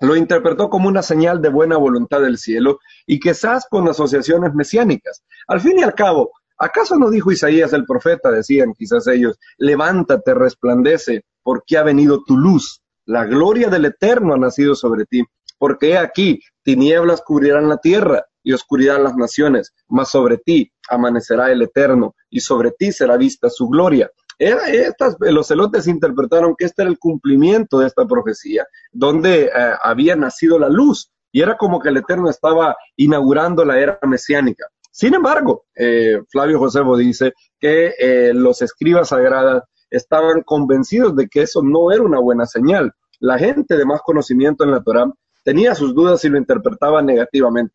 lo 0.00 0.16
interpretó 0.16 0.70
como 0.70 0.88
una 0.88 1.02
señal 1.02 1.42
de 1.42 1.48
buena 1.48 1.76
voluntad 1.76 2.20
del 2.20 2.38
cielo 2.38 2.78
y 3.06 3.18
quizás 3.18 3.66
con 3.68 3.88
asociaciones 3.88 4.54
mesiánicas. 4.54 5.24
Al 5.48 5.60
fin 5.60 5.78
y 5.78 5.82
al 5.82 5.94
cabo, 5.94 6.32
¿Acaso 6.58 6.96
no 6.96 7.10
dijo 7.10 7.32
Isaías 7.32 7.72
el 7.72 7.84
profeta, 7.84 8.30
decían 8.30 8.72
quizás 8.72 9.06
ellos, 9.06 9.38
levántate, 9.58 10.34
resplandece, 10.34 11.24
porque 11.42 11.76
ha 11.76 11.82
venido 11.82 12.22
tu 12.24 12.36
luz, 12.36 12.82
la 13.04 13.24
gloria 13.24 13.68
del 13.68 13.84
Eterno 13.84 14.34
ha 14.34 14.38
nacido 14.38 14.74
sobre 14.74 15.04
ti, 15.04 15.22
porque 15.58 15.96
aquí, 15.96 16.40
tinieblas 16.62 17.22
cubrirán 17.22 17.68
la 17.68 17.78
tierra 17.78 18.26
y 18.42 18.52
oscuridad 18.52 19.02
las 19.02 19.16
naciones, 19.16 19.72
mas 19.88 20.10
sobre 20.10 20.38
ti 20.38 20.72
amanecerá 20.88 21.50
el 21.52 21.62
Eterno 21.62 22.14
y 22.30 22.40
sobre 22.40 22.72
ti 22.72 22.90
será 22.90 23.16
vista 23.16 23.48
su 23.48 23.68
gloria. 23.68 24.10
estas, 24.38 25.16
los 25.20 25.48
celotes 25.48 25.86
interpretaron 25.86 26.54
que 26.56 26.64
este 26.64 26.82
era 26.82 26.90
el 26.90 26.98
cumplimiento 26.98 27.78
de 27.78 27.86
esta 27.86 28.06
profecía, 28.06 28.66
donde 28.92 29.44
eh, 29.44 29.50
había 29.82 30.16
nacido 30.16 30.58
la 30.58 30.68
luz, 30.68 31.10
y 31.32 31.42
era 31.42 31.56
como 31.56 31.80
que 31.80 31.90
el 31.90 31.98
Eterno 31.98 32.28
estaba 32.28 32.76
inaugurando 32.96 33.64
la 33.64 33.78
era 33.78 33.98
mesiánica. 34.02 34.66
Sin 34.96 35.12
embargo, 35.12 35.66
eh, 35.74 36.22
Flavio 36.30 36.58
Josefo 36.58 36.96
dice 36.96 37.34
que 37.60 37.92
eh, 37.98 38.32
los 38.32 38.62
escribas 38.62 39.10
sagradas 39.10 39.64
estaban 39.90 40.40
convencidos 40.42 41.14
de 41.14 41.28
que 41.28 41.42
eso 41.42 41.60
no 41.62 41.92
era 41.92 42.02
una 42.02 42.18
buena 42.18 42.46
señal. 42.46 42.94
La 43.20 43.38
gente 43.38 43.76
de 43.76 43.84
más 43.84 44.00
conocimiento 44.00 44.64
en 44.64 44.70
la 44.70 44.82
Torah 44.82 45.12
tenía 45.44 45.74
sus 45.74 45.94
dudas 45.94 46.24
y 46.24 46.30
lo 46.30 46.38
interpretaba 46.38 47.02
negativamente. 47.02 47.74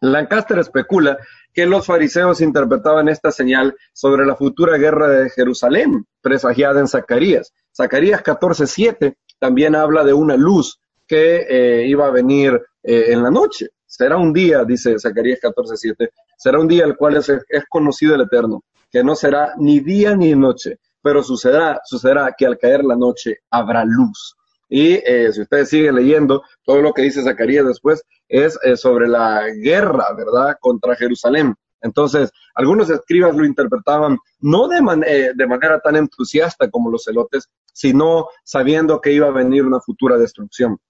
Lancaster 0.00 0.58
especula 0.58 1.18
que 1.52 1.66
los 1.66 1.86
fariseos 1.86 2.40
interpretaban 2.40 3.08
esta 3.08 3.30
señal 3.30 3.76
sobre 3.92 4.26
la 4.26 4.34
futura 4.34 4.76
guerra 4.76 5.06
de 5.06 5.30
Jerusalén, 5.30 6.04
presagiada 6.20 6.80
en 6.80 6.88
Zacarías. 6.88 7.52
Zacarías 7.72 8.24
14:7 8.24 9.18
también 9.38 9.76
habla 9.76 10.02
de 10.02 10.14
una 10.14 10.36
luz 10.36 10.80
que 11.06 11.46
eh, 11.48 11.86
iba 11.86 12.08
a 12.08 12.10
venir 12.10 12.60
en 12.82 13.22
la 13.22 13.30
noche. 13.30 13.68
Será 13.96 14.16
un 14.16 14.32
día, 14.32 14.64
dice 14.64 14.98
Zacarías 14.98 15.38
14:7, 15.40 16.10
será 16.36 16.58
un 16.58 16.66
día 16.66 16.84
el 16.84 16.96
cual 16.96 17.16
es, 17.16 17.30
conocido 17.68 18.16
el 18.16 18.22
Eterno, 18.22 18.64
que 18.90 19.04
no 19.04 19.14
será 19.14 19.54
ni 19.56 19.78
día 19.78 20.16
ni 20.16 20.34
noche, 20.34 20.80
pero 21.00 21.22
sucederá, 21.22 21.80
sucederá 21.84 22.34
que 22.36 22.44
al 22.44 22.58
caer 22.58 22.82
la 22.84 22.96
noche 22.96 23.38
habrá 23.50 23.84
luz. 23.84 24.34
Y 24.68 24.94
eh, 24.94 25.32
si 25.32 25.42
ustedes 25.42 25.68
siguen 25.68 25.94
leyendo, 25.94 26.42
todo 26.64 26.82
lo 26.82 26.92
que 26.92 27.02
dice 27.02 27.22
Zacarías 27.22 27.66
después 27.66 28.02
es 28.26 28.58
eh, 28.64 28.76
sobre 28.76 29.06
la 29.06 29.46
guerra, 29.62 30.12
¿verdad?, 30.16 30.56
contra 30.58 30.96
Jerusalén. 30.96 31.54
Entonces, 31.80 32.32
algunos 32.56 32.90
escribas 32.90 33.36
lo 33.36 33.44
interpretaban 33.44 34.18
no 34.40 34.66
de, 34.66 34.78
eh, 35.06 35.32
de, 35.36 35.46
manera 35.46 35.78
tan 35.78 35.94
entusiasta 35.94 36.68
como 36.68 36.90
los 36.90 37.04
celotes, 37.04 37.48
sino 37.72 38.26
sabiendo 38.42 39.00
que 39.00 39.12
iba 39.12 39.28
a 39.28 39.30
venir 39.30 39.64
una 39.64 39.78
futura 39.78 40.18
destrucción. 40.18 40.80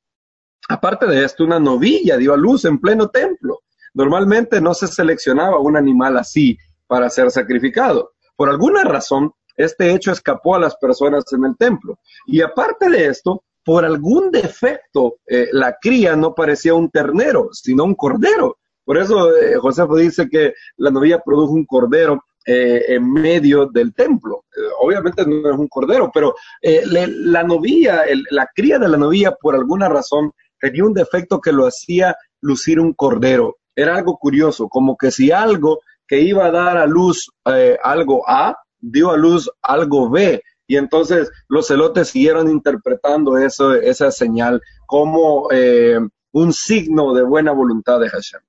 Aparte 0.69 1.07
de 1.07 1.25
esto, 1.25 1.45
una 1.45 1.61
novilla 1.61 2.17
dio 2.17 2.33
a 2.33 2.37
luz 2.37 2.65
en 2.65 2.79
pleno 2.79 3.09
templo. 3.09 3.61
Normalmente 3.93 4.61
no 4.61 4.75
se 4.75 4.87
seleccionaba 4.87 5.59
un 5.59 5.77
animal 5.77 6.17
así 6.17 6.57
para 6.87 7.11
ser 7.11 7.31
sacrificado. 7.31 8.13
Por 8.37 8.49
alguna 8.49 8.83
razón, 8.85 9.33
este 9.57 9.93
hecho 9.93 10.11
escapó 10.11 10.57
a 10.57 10.61
las 10.61 10.77
personas 10.77 11.25
en 11.33 11.45
el 11.45 11.57
templo. 11.57 11.99
Y 12.27 12.41
aparte 12.41 12.89
de 12.89 13.07
esto, 13.07 13.45
por 13.65 13.85
algún 13.85 14.31
defecto, 14.31 15.17
eh, 15.27 15.49
la 15.53 15.77
cría 15.81 16.17
no 16.17 16.35
parecía 16.35 16.75
un 16.75 16.91
ternero, 16.91 17.49
sino 17.53 17.85
un 17.85 17.95
cordero. 17.95 18.59
Por 18.85 18.99
eso 18.99 19.35
eh, 19.35 19.57
Josefo 19.57 19.97
dice 19.97 20.29
que 20.29 20.53
la 20.77 20.91
novilla 20.91 21.21
produjo 21.25 21.53
un 21.53 21.65
cordero 21.65 22.25
eh, 22.47 22.85
en 22.89 23.11
medio 23.11 23.67
del 23.67 23.95
templo. 23.95 24.45
obviamente 24.81 25.25
no 25.25 25.51
es 25.51 25.59
un 25.59 25.69
cordero, 25.69 26.11
pero 26.13 26.35
la 26.63 27.43
novilla, 27.43 28.03
la 28.31 28.47
cría 28.55 28.79
de 28.79 28.89
la 28.89 28.99
novilla, 28.99 29.35
por 29.41 29.55
alguna 29.55 29.89
razón, 29.89 30.31
tenía 30.65 30.85
un 30.87 30.95
defecto 30.95 31.43
que 31.43 31.53
lo 31.53 31.67
hacía 31.67 32.17
lucir 32.41 32.81
un 32.81 32.95
cordero. 32.95 33.59
Era 33.77 33.97
algo 33.97 34.17
curioso, 34.17 34.67
como 34.71 34.97
que 34.97 35.11
si 35.11 35.31
algo 35.31 35.81
que 36.07 36.23
iba 36.23 36.47
a 36.47 36.51
dar 36.51 36.79
a 36.79 36.87
luz 36.87 37.31
eh, 37.45 37.77
algo 37.83 38.27
A, 38.27 38.57
dio 38.81 39.11
a 39.11 39.17
luz 39.19 39.51
algo 39.61 40.09
B. 40.09 40.43
Y 40.67 40.77
entonces 40.77 41.31
los 41.49 41.67
celotes 41.67 42.09
siguieron 42.09 42.51
interpretando 42.51 43.37
esa 43.37 44.11
señal 44.11 44.63
como 44.87 45.49
eh, 45.51 46.01
un 46.33 46.53
signo 46.55 47.13
de 47.13 47.23
buena 47.23 47.53
voluntad 47.53 48.01
de 48.01 48.09
Hashem. 48.09 48.41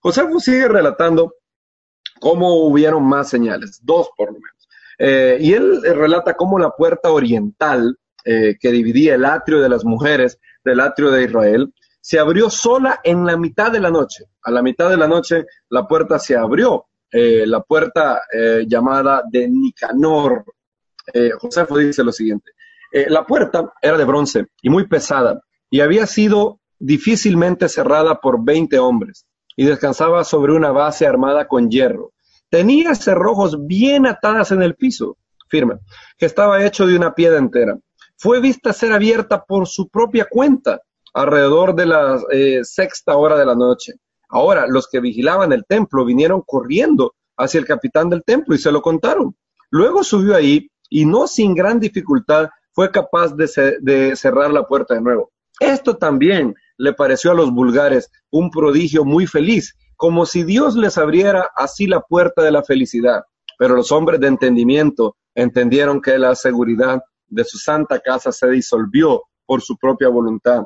Josefo 0.00 0.40
sigue 0.40 0.68
relatando 0.68 1.36
cómo 2.20 2.66
hubieron 2.66 3.02
más 3.04 3.30
señales, 3.30 3.80
dos 3.82 4.10
por 4.14 4.28
lo 4.28 4.34
menos. 4.34 4.68
Eh, 4.98 5.38
y 5.40 5.54
él 5.54 5.80
relata 5.82 6.34
cómo 6.34 6.58
la 6.58 6.70
puerta 6.70 7.10
oriental 7.10 7.96
que 8.24 8.70
dividía 8.70 9.16
el 9.16 9.24
atrio 9.24 9.60
de 9.60 9.68
las 9.68 9.84
mujeres 9.84 10.38
del 10.64 10.80
atrio 10.80 11.10
de 11.10 11.24
Israel, 11.24 11.72
se 12.00 12.18
abrió 12.18 12.50
sola 12.50 13.00
en 13.02 13.24
la 13.24 13.36
mitad 13.36 13.70
de 13.70 13.80
la 13.80 13.90
noche. 13.90 14.24
A 14.42 14.50
la 14.50 14.60
mitad 14.60 14.90
de 14.90 14.96
la 14.96 15.06
noche 15.06 15.46
la 15.70 15.86
puerta 15.86 16.18
se 16.18 16.36
abrió, 16.36 16.86
eh, 17.10 17.44
la 17.46 17.62
puerta 17.62 18.22
eh, 18.32 18.64
llamada 18.66 19.22
de 19.30 19.48
Nicanor. 19.48 20.44
Eh, 21.14 21.30
Josefo 21.38 21.78
dice 21.78 22.02
lo 22.02 22.12
siguiente, 22.12 22.52
la 23.08 23.24
puerta 23.24 23.72
era 23.80 23.96
de 23.96 24.04
bronce 24.04 24.48
y 24.60 24.68
muy 24.68 24.86
pesada 24.86 25.40
y 25.70 25.80
había 25.80 26.06
sido 26.06 26.60
difícilmente 26.78 27.70
cerrada 27.70 28.20
por 28.20 28.44
20 28.44 28.78
hombres 28.78 29.24
y 29.56 29.64
descansaba 29.64 30.24
sobre 30.24 30.52
una 30.52 30.72
base 30.72 31.06
armada 31.06 31.48
con 31.48 31.70
hierro. 31.70 32.12
Tenía 32.50 32.94
cerrojos 32.94 33.66
bien 33.66 34.06
atadas 34.06 34.52
en 34.52 34.62
el 34.62 34.74
piso, 34.74 35.16
firme, 35.48 35.76
que 36.18 36.26
estaba 36.26 36.62
hecho 36.66 36.86
de 36.86 36.94
una 36.94 37.14
piedra 37.14 37.38
entera 37.38 37.78
fue 38.22 38.40
vista 38.40 38.72
ser 38.72 38.92
abierta 38.92 39.42
por 39.42 39.66
su 39.66 39.88
propia 39.88 40.28
cuenta 40.30 40.80
alrededor 41.12 41.74
de 41.74 41.86
la 41.86 42.22
eh, 42.30 42.60
sexta 42.62 43.16
hora 43.16 43.36
de 43.36 43.44
la 43.44 43.56
noche. 43.56 43.94
Ahora, 44.28 44.64
los 44.68 44.86
que 44.86 45.00
vigilaban 45.00 45.52
el 45.52 45.64
templo 45.66 46.04
vinieron 46.04 46.40
corriendo 46.46 47.14
hacia 47.36 47.58
el 47.58 47.66
capitán 47.66 48.08
del 48.10 48.22
templo 48.22 48.54
y 48.54 48.58
se 48.58 48.70
lo 48.70 48.80
contaron. 48.80 49.34
Luego 49.70 50.04
subió 50.04 50.36
ahí 50.36 50.70
y 50.88 51.04
no 51.04 51.26
sin 51.26 51.52
gran 51.52 51.80
dificultad 51.80 52.48
fue 52.70 52.92
capaz 52.92 53.34
de, 53.34 53.78
de 53.80 54.14
cerrar 54.14 54.52
la 54.52 54.68
puerta 54.68 54.94
de 54.94 55.00
nuevo. 55.00 55.32
Esto 55.58 55.96
también 55.96 56.54
le 56.78 56.92
pareció 56.92 57.32
a 57.32 57.34
los 57.34 57.50
vulgares 57.50 58.08
un 58.30 58.52
prodigio 58.52 59.04
muy 59.04 59.26
feliz, 59.26 59.74
como 59.96 60.26
si 60.26 60.44
Dios 60.44 60.76
les 60.76 60.96
abriera 60.96 61.50
así 61.56 61.88
la 61.88 62.00
puerta 62.00 62.42
de 62.42 62.52
la 62.52 62.62
felicidad. 62.62 63.24
Pero 63.58 63.74
los 63.74 63.90
hombres 63.90 64.20
de 64.20 64.28
entendimiento 64.28 65.16
entendieron 65.34 66.00
que 66.00 66.18
la 66.18 66.36
seguridad 66.36 67.02
de 67.32 67.44
su 67.44 67.58
santa 67.58 68.00
casa 68.00 68.30
se 68.30 68.48
disolvió 68.48 69.22
por 69.46 69.62
su 69.62 69.76
propia 69.76 70.08
voluntad 70.08 70.64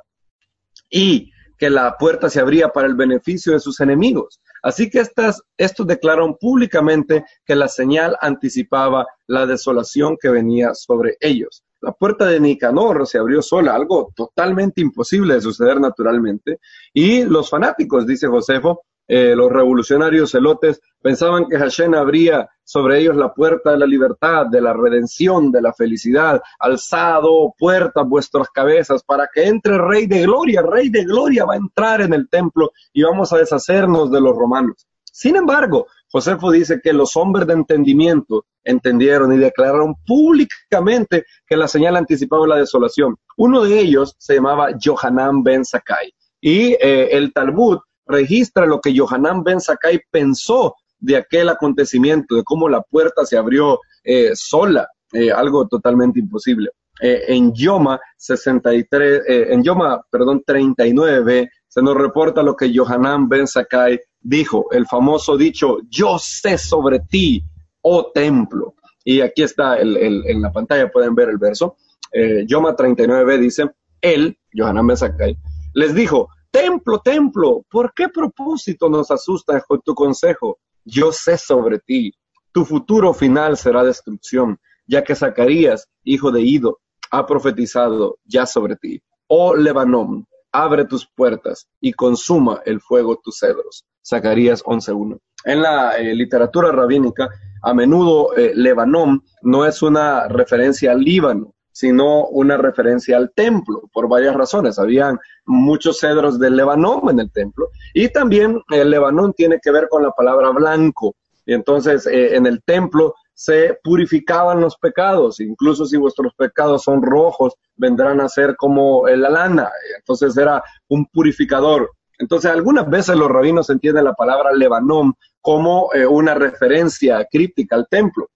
y 0.91 1.31
que 1.59 1.71
la 1.71 1.97
puerta 1.97 2.29
se 2.29 2.41
abría 2.41 2.69
para 2.69 2.87
el 2.87 2.95
beneficio 2.95 3.53
de 3.53 3.61
sus 3.61 3.81
enemigos. 3.81 4.41
Así 4.63 4.91
que 4.91 5.01
estas, 5.01 5.43
estos 5.57 5.87
declararon 5.87 6.37
públicamente 6.39 7.25
que 7.45 7.55
la 7.55 7.69
señal 7.69 8.17
anticipaba 8.21 9.07
la 9.27 9.47
desolación 9.47 10.17
que 10.21 10.29
venía 10.29 10.75
sobre 10.75 11.17
ellos. 11.21 11.65
La 11.81 11.93
puerta 11.93 12.27
de 12.27 12.41
Nicanor 12.41 13.07
se 13.07 13.19
abrió 13.19 13.43
sola, 13.43 13.75
algo 13.75 14.13
totalmente 14.17 14.81
imposible 14.81 15.35
de 15.35 15.41
suceder 15.41 15.81
naturalmente, 15.81 16.59
y 16.93 17.25
los 17.25 17.49
fanáticos, 17.49 18.07
dice 18.07 18.27
Josefo, 18.27 18.83
eh, 19.09 19.35
los 19.37 19.51
revolucionarios 19.51 20.33
celotes 20.33 20.81
pensaban 21.01 21.47
que 21.47 21.59
Hashem 21.59 21.95
abría 21.95 22.49
sobre 22.65 23.01
ellos 23.01 23.15
la 23.15 23.33
puerta 23.33 23.71
de 23.71 23.79
la 23.79 23.87
libertad, 23.87 24.47
de 24.47 24.61
la 24.61 24.73
redención, 24.73 25.53
de 25.53 25.63
la 25.63 25.73
felicidad. 25.73 26.43
Alzado 26.59 27.55
puertas 27.57 28.07
vuestras 28.09 28.49
cabezas 28.51 29.05
para 29.05 29.29
que 29.33 29.47
entre 29.47 29.79
Rey 29.79 30.07
de 30.07 30.23
Gloria. 30.23 30.63
Rey 30.63 30.89
de 30.89 31.05
Gloria 31.05 31.45
va 31.45 31.55
a 31.55 31.59
entrar 31.59 32.01
en 32.01 32.13
el 32.13 32.29
templo 32.29 32.73
y 32.93 33.05
vamos 33.05 33.33
a 33.33 33.39
deshacernos 33.39 34.11
de 34.11 34.21
los 34.21 34.37
romanos. 34.37 34.87
Sin 35.13 35.37
embargo, 35.37 35.87
Josefo 36.11 36.51
dice 36.51 36.81
que 36.83 36.93
los 36.93 37.17
hombres 37.17 37.47
de 37.47 37.55
entendimiento 37.55 38.45
entendieron 38.65 39.33
y 39.33 39.39
declararon 39.39 39.95
públicamente 40.07 41.25
que 41.47 41.57
la 41.57 41.69
señal 41.69 41.97
anticipaba 41.97 42.47
la 42.47 42.57
desolación. 42.57 43.17
Uno 43.37 43.63
de 43.63 43.79
ellos 43.79 44.15
se 44.19 44.35
llamaba 44.35 44.71
Johanan 44.83 45.43
ben 45.43 45.65
Sakai 45.65 46.13
y 46.41 46.73
eh, 46.75 47.09
el 47.13 47.33
Talmud 47.33 47.79
registra 48.07 48.67
lo 48.67 48.81
que 48.81 48.97
Johanan 48.97 49.43
ben 49.43 49.61
Sakai 49.61 50.01
pensó 50.11 50.75
de 50.99 51.17
aquel 51.17 51.49
acontecimiento, 51.49 52.37
de 52.37 52.45
cómo 52.45 52.69
la 52.69 52.83
puerta 52.83 53.25
se 53.25 53.37
abrió 53.37 53.81
eh, 54.05 54.31
sola, 54.35 54.89
eh, 55.13 55.31
algo 55.31 55.67
totalmente 55.69 56.21
imposible. 56.21 56.71
en 56.99 57.53
Yoma 57.53 58.01
63, 58.17 59.23
en 59.27 59.63
Yoma, 59.63 60.01
perdón, 60.11 60.43
39 60.47 61.51
se 61.69 61.83
nos 61.83 61.95
reporta 61.95 62.43
lo 62.43 62.57
que 62.57 62.73
Johanan 62.75 63.29
ben 63.29 63.47
Sakai 63.47 64.01
dijo, 64.19 64.67
el 64.73 64.87
famoso 64.87 65.37
dicho, 65.37 65.81
yo 65.91 66.17
sé 66.19 66.57
sobre 66.57 67.01
ti, 67.01 67.45
oh 67.83 68.11
templo. 68.13 68.75
Y 69.05 69.21
aquí 69.21 69.43
está 69.43 69.79
en 69.79 70.41
la 70.41 70.51
pantalla, 70.51 70.91
pueden 70.91 71.15
ver 71.15 71.29
el 71.29 71.37
verso. 71.37 71.77
Eh, 72.13 72.47
Yoma 72.47 72.75
39b 72.75 73.39
dice, 73.39 73.71
él, 74.01 74.39
Johanan 74.55 74.87
Ben 74.87 74.97
Sakai, 74.97 75.37
les 75.75 75.95
dijo, 75.95 76.29
templo, 76.57 77.01
templo, 77.01 77.67
¿por 77.71 77.93
qué 77.93 78.09
propósito 78.09 78.89
nos 78.89 79.11
asusta 79.11 79.61
con 79.61 79.83
tu 79.83 79.95
consejo? 79.95 80.59
Yo 80.85 81.13
sé 81.13 81.37
sobre 81.37 81.79
ti, 81.81 82.13
tu 82.51 82.65
futuro 82.65 83.13
final 83.13 83.59
será 83.59 83.85
destrucción, 83.85 84.59
ya 84.87 85.05
que 85.05 85.15
Zacarías, 85.15 85.87
hijo 86.03 86.31
de 86.31 86.41
Ido, 86.41 86.79
ha 87.11 87.27
profetizado 87.27 88.19
ya 88.25 88.47
sobre 88.47 88.77
ti. 88.77 89.03
Oh 89.27 89.55
Lebanón, 89.55 90.27
abre 90.51 90.87
tus 90.87 91.07
puertas 91.15 91.69
y 91.79 91.93
consuma 91.93 92.63
el 92.65 92.81
fuego 92.81 93.21
tus 93.23 93.39
cedros. 93.39 93.85
Zacarías 94.03 94.65
11.1. 94.65 95.19
En 95.45 95.61
la 95.61 95.99
eh, 95.99 96.15
literatura 96.15 96.73
rabínica, 96.73 97.29
a 97.63 97.75
menudo 97.75 98.35
eh, 98.35 98.53
Lebanón 98.55 99.23
no 99.43 99.67
es 99.67 99.83
una 99.83 100.27
referencia 100.29 100.93
al 100.93 101.01
Líbano, 101.01 101.55
sino 101.77 102.25
una 102.29 102.57
referencia 102.57 103.19
al 103.19 103.33
templo, 103.35 103.83
por 103.93 104.09
varias 104.09 104.35
razones. 104.35 104.79
Habían 104.79 105.19
muchos 105.45 106.01
cedros 106.01 106.39
del 106.41 106.57
Lebanón 106.57 107.03
en 107.11 107.21
el 107.21 107.31
templo 107.31 107.69
y 107.93 108.09
también 108.09 108.63
el 108.71 108.89
Lebanón 108.89 109.35
tiene 109.35 109.61
que 109.63 109.71
ver 109.71 109.87
con 109.91 110.03
la 110.03 110.11
palabra 110.11 110.49
blanco. 110.53 111.17
Y 111.45 111.53
entonces 111.53 112.07
eh, 112.07 112.35
en 112.35 112.47
el 112.47 112.63
templo 112.63 113.15
se 113.35 113.79
purificaban 113.85 114.59
los 114.59 114.79
pecados, 114.79 115.39
incluso 115.41 115.85
si 115.85 115.99
vuestros 115.99 116.33
pecados 116.33 116.85
son 116.85 117.03
rojos, 117.03 117.53
vendrán 117.77 118.23
a 118.23 118.31
ser 118.31 118.57
como 118.57 119.07
la 119.07 119.29
lana. 119.29 119.71
Entonces 119.99 120.35
era 120.39 120.65
un 120.89 121.05
purificador. 121.05 121.91
Entonces 122.19 122.51
algunas 122.51 122.89
veces 122.89 123.17
los 123.17 123.29
rabinos 123.29 123.69
entienden 123.69 124.05
la 124.05 124.15
palabra 124.15 124.51
Lebanón 124.55 125.13
como 125.43 125.93
eh, 125.93 126.07
una 126.07 126.33
referencia 126.33 127.27
críptica 127.31 127.77
al 127.77 127.87
templo. 127.87 128.31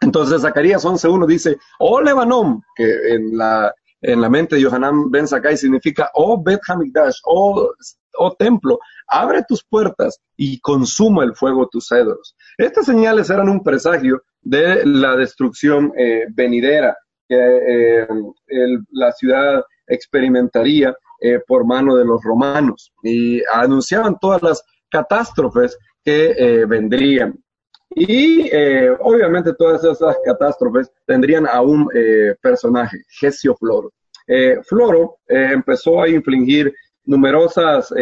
Entonces 0.00 0.42
Zacarías 0.42 0.84
11.1 0.84 1.26
dice, 1.26 1.58
oh 1.78 2.00
Lebanón, 2.00 2.62
que 2.74 3.14
en 3.14 3.36
la, 3.36 3.72
en 4.00 4.20
la 4.20 4.28
mente 4.28 4.56
de 4.56 4.62
Yohanan 4.62 5.10
Ben 5.10 5.26
Sakai 5.26 5.56
significa, 5.56 6.10
oh 6.14 6.42
Bet 6.42 6.60
Hamikdash, 6.68 7.20
oh, 7.24 7.72
oh 8.18 8.34
templo, 8.34 8.78
abre 9.08 9.44
tus 9.48 9.64
puertas 9.64 10.20
y 10.36 10.60
consuma 10.60 11.24
el 11.24 11.34
fuego 11.34 11.68
tus 11.68 11.88
cedros. 11.88 12.36
Estas 12.58 12.86
señales 12.86 13.30
eran 13.30 13.48
un 13.48 13.62
presagio 13.62 14.22
de 14.42 14.84
la 14.84 15.16
destrucción 15.16 15.92
eh, 15.96 16.26
venidera 16.30 16.96
que 17.28 17.36
eh, 17.36 18.06
la 18.90 19.12
ciudad 19.12 19.64
experimentaría 19.86 20.94
eh, 21.20 21.40
por 21.46 21.64
mano 21.64 21.96
de 21.96 22.04
los 22.04 22.22
romanos 22.22 22.92
y 23.02 23.42
anunciaban 23.52 24.18
todas 24.20 24.42
las 24.42 24.62
catástrofes 24.90 25.78
que 26.04 26.64
vendrían. 26.68 27.42
Y 27.94 28.50
obviamente 29.00 29.54
todas 29.54 29.84
esas 29.84 30.16
catástrofes 30.24 30.90
tendrían 31.06 31.46
a 31.46 31.60
un 31.62 31.88
personaje, 32.40 32.98
Gesio 33.08 33.54
Floro. 33.54 33.92
Floro 34.66 35.18
empezó 35.28 36.02
a 36.02 36.08
infligir 36.08 36.74
numerosas 37.04 37.92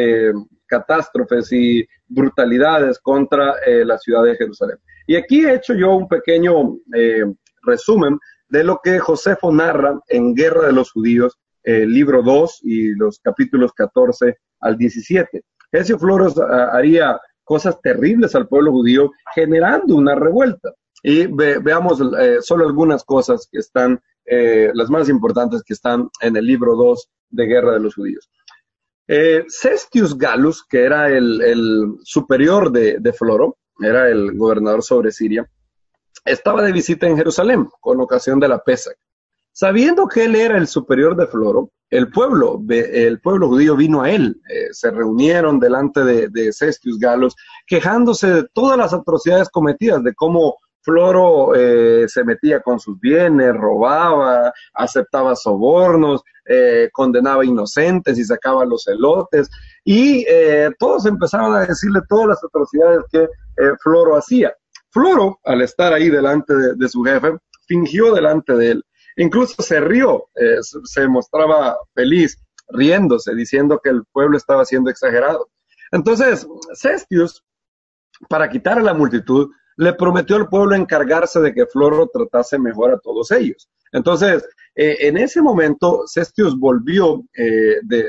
catástrofes 0.72 1.52
y 1.52 1.86
brutalidades 2.08 2.98
contra 2.98 3.56
eh, 3.66 3.84
la 3.84 3.98
ciudad 3.98 4.24
de 4.24 4.36
Jerusalén. 4.36 4.78
Y 5.06 5.16
aquí 5.16 5.44
he 5.44 5.54
hecho 5.54 5.74
yo 5.74 5.94
un 5.94 6.08
pequeño 6.08 6.78
eh, 6.94 7.24
resumen 7.62 8.18
de 8.48 8.64
lo 8.64 8.80
que 8.82 8.98
Josefo 8.98 9.52
narra 9.52 10.00
en 10.08 10.34
Guerra 10.34 10.66
de 10.66 10.72
los 10.72 10.90
Judíos, 10.92 11.38
el 11.62 11.92
libro 11.92 12.22
2 12.22 12.60
y 12.62 12.94
los 12.94 13.20
capítulos 13.20 13.72
14 13.74 14.38
al 14.60 14.78
17. 14.78 15.42
Jesio 15.70 15.98
Floros 15.98 16.38
ah, 16.38 16.70
haría 16.72 17.20
cosas 17.52 17.78
terribles 17.82 18.34
al 18.34 18.48
pueblo 18.48 18.72
judío 18.72 19.10
generando 19.34 19.96
una 19.96 20.14
revuelta. 20.14 20.72
Y 21.02 21.26
veamos 21.26 22.00
eh, 22.18 22.38
solo 22.40 22.64
algunas 22.64 23.04
cosas 23.04 23.46
que 23.50 23.58
están, 23.58 24.00
las 24.72 24.88
más 24.88 25.10
importantes 25.10 25.62
que 25.62 25.74
están 25.74 26.08
en 26.22 26.36
el 26.36 26.46
libro 26.46 26.76
2 26.76 27.10
de 27.28 27.46
Guerra 27.46 27.72
de 27.72 27.80
los 27.80 27.94
Judíos. 27.94 28.30
Eh, 29.14 29.44
Cestius 29.48 30.16
Gallus, 30.16 30.64
que 30.66 30.84
era 30.84 31.08
el, 31.10 31.98
superior 32.02 32.72
de, 32.72 33.12
Floro, 33.12 33.58
era 33.78 34.08
el 34.08 34.38
gobernador 34.38 34.82
sobre 34.82 35.10
Siria, 35.10 35.46
estaba 36.24 36.62
de 36.62 36.72
visita 36.72 37.06
en 37.06 37.18
Jerusalén 37.18 37.68
con 37.78 38.00
ocasión 38.00 38.40
de 38.40 38.48
la 38.48 38.62
Pesach. 38.64 38.96
Sabiendo 39.52 40.06
que 40.06 40.24
él 40.24 40.34
era 40.34 40.56
el 40.56 40.66
superior 40.66 41.14
de 41.16 41.26
Floro, 41.26 41.70
el 41.90 42.10
pueblo, 42.10 42.58
el 42.70 43.20
pueblo 43.20 43.48
judío 43.48 43.76
vino 43.76 44.00
a 44.00 44.10
él, 44.10 44.40
eh, 44.48 44.68
se 44.70 44.90
reunieron 44.90 45.60
delante 45.60 46.02
de, 46.02 46.28
de 46.28 46.50
Cestius 46.50 46.98
Gallus, 46.98 47.36
quejándose 47.66 48.32
de 48.32 48.48
todas 48.54 48.78
las 48.78 48.94
atrocidades 48.94 49.50
cometidas, 49.50 50.02
de 50.02 50.14
cómo 50.14 50.56
Floro 50.80 51.54
eh, 51.54 52.06
se 52.08 52.24
metía 52.24 52.60
con 52.60 52.80
sus 52.80 52.98
bienes, 52.98 53.54
robaba, 53.54 54.52
aceptaba 54.72 55.36
sobornos, 55.36 56.22
eh, 56.46 56.88
condenaba 56.92 57.44
inocentes 57.44 58.18
y 58.18 58.24
sacaba 58.24 58.64
los 58.64 58.88
elotes. 58.88 59.50
Y 59.84 60.24
todos 60.78 61.04
empezaron 61.06 61.54
a 61.54 61.66
decirle 61.66 62.00
todas 62.08 62.28
las 62.28 62.42
atrocidades 62.42 63.04
que 63.12 63.28
Floro 63.82 64.16
hacía. 64.16 64.52
Floro, 64.92 65.40
al 65.44 65.62
estar 65.62 65.92
ahí 65.92 66.10
delante 66.10 66.54
de, 66.74 66.88
su 66.88 67.02
jefe, 67.02 67.36
fingió 67.66 68.14
delante 68.14 68.54
de 68.54 68.72
él. 68.72 68.84
Incluso 69.16 69.62
se 69.62 69.80
rió, 69.80 70.28
se 70.84 71.08
mostraba 71.08 71.76
feliz, 71.94 72.38
riéndose, 72.68 73.34
diciendo 73.34 73.80
que 73.82 73.90
el 73.90 74.04
pueblo 74.12 74.36
estaba 74.36 74.64
siendo 74.64 74.90
exagerado. 74.90 75.50
Entonces, 75.90 76.46
Cestius, 76.74 77.44
para 78.28 78.48
quitar 78.48 78.78
a 78.78 78.82
la 78.82 78.94
multitud, 78.94 79.50
le 79.76 79.92
prometió 79.94 80.36
al 80.36 80.48
pueblo 80.48 80.74
encargarse 80.74 81.40
de 81.40 81.52
que 81.52 81.66
Floro 81.66 82.08
tratase 82.12 82.58
mejor 82.58 82.92
a 82.92 82.98
todos 82.98 83.30
ellos. 83.30 83.68
Entonces, 83.92 84.46
eh, 84.74 84.96
en 85.00 85.18
ese 85.18 85.42
momento, 85.42 86.04
Cestius 86.06 86.58
volvió, 86.58 87.22
eh, 87.36 87.78
de, 87.82 88.08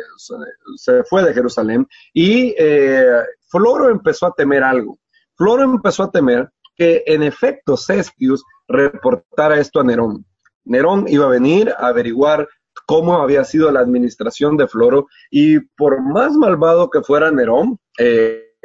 se 0.78 1.04
fue 1.04 1.24
de 1.24 1.34
Jerusalén 1.34 1.86
y 2.14 2.56
eh, 2.58 3.22
Floro 3.50 3.90
empezó 3.90 4.28
a 4.28 4.34
temer 4.34 4.64
algo. 4.64 4.98
Floro 5.36 5.64
empezó 5.64 6.04
a 6.04 6.12
temer 6.12 6.50
que 6.76 7.04
en 7.06 7.24
efecto 7.24 7.76
Cestius 7.76 8.44
reportara 8.68 9.60
esto 9.60 9.82
a 9.82 9.84
Nerón. 9.84 10.26
Nerón 10.66 11.06
iba 11.08 11.26
a 11.26 11.30
venir 11.30 11.70
a 11.78 11.88
averiguar 11.88 12.48
cómo 12.86 13.22
había 13.22 13.44
sido 13.44 13.72
la 13.72 13.82
administración 13.82 14.58
de 14.58 14.68
Floro 14.68 15.08
y 15.30 15.60
por 15.60 16.02
más 16.02 16.34
malvado 16.34 16.90
que 16.90 17.02
fuera 17.02 17.32
Nerón, 17.32 17.80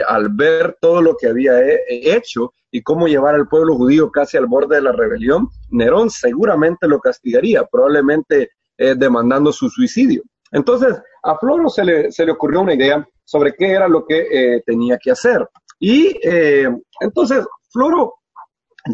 al 0.07 0.29
ver 0.31 0.77
todo 0.81 1.03
lo 1.03 1.17
que 1.17 1.29
había 1.29 1.61
hecho 1.89 2.53
y 2.71 2.83
cómo 2.83 3.09
llevar 3.09 3.35
al 3.35 3.49
pueblo 3.49 3.77
judío 3.77 4.11
casi 4.11 4.37
al 4.37 4.47
borde 4.47 4.77
de 4.77 4.83
la 4.83 4.93
rebelión, 4.93 5.49
Nerón 5.71 6.11
seguramente 6.11 6.87
lo 6.87 7.01
castigaría, 7.01 7.65
probablemente 7.65 8.51
eh, 8.77 8.95
demandando 8.97 9.53
su 9.53 9.69
suicidio. 9.71 10.23
Entonces, 10.53 11.01
a 11.23 11.37
Floro 11.39 11.69
se 11.69 11.85
le, 11.85 12.13
se 12.13 12.25
le 12.25 12.33
ocurrió 12.33 12.61
una 12.61 12.75
idea 12.75 13.07
sobre 13.25 13.55
qué 13.55 13.73
era 13.73 13.89
lo 13.89 14.07
que 14.07 14.27
eh, 14.31 14.63
tenía 14.65 14.99
que 14.99 15.11
hacer. 15.11 15.47
Y 15.79 16.19
eh, 16.23 16.69
entonces, 17.01 17.45
Floro 17.71 18.15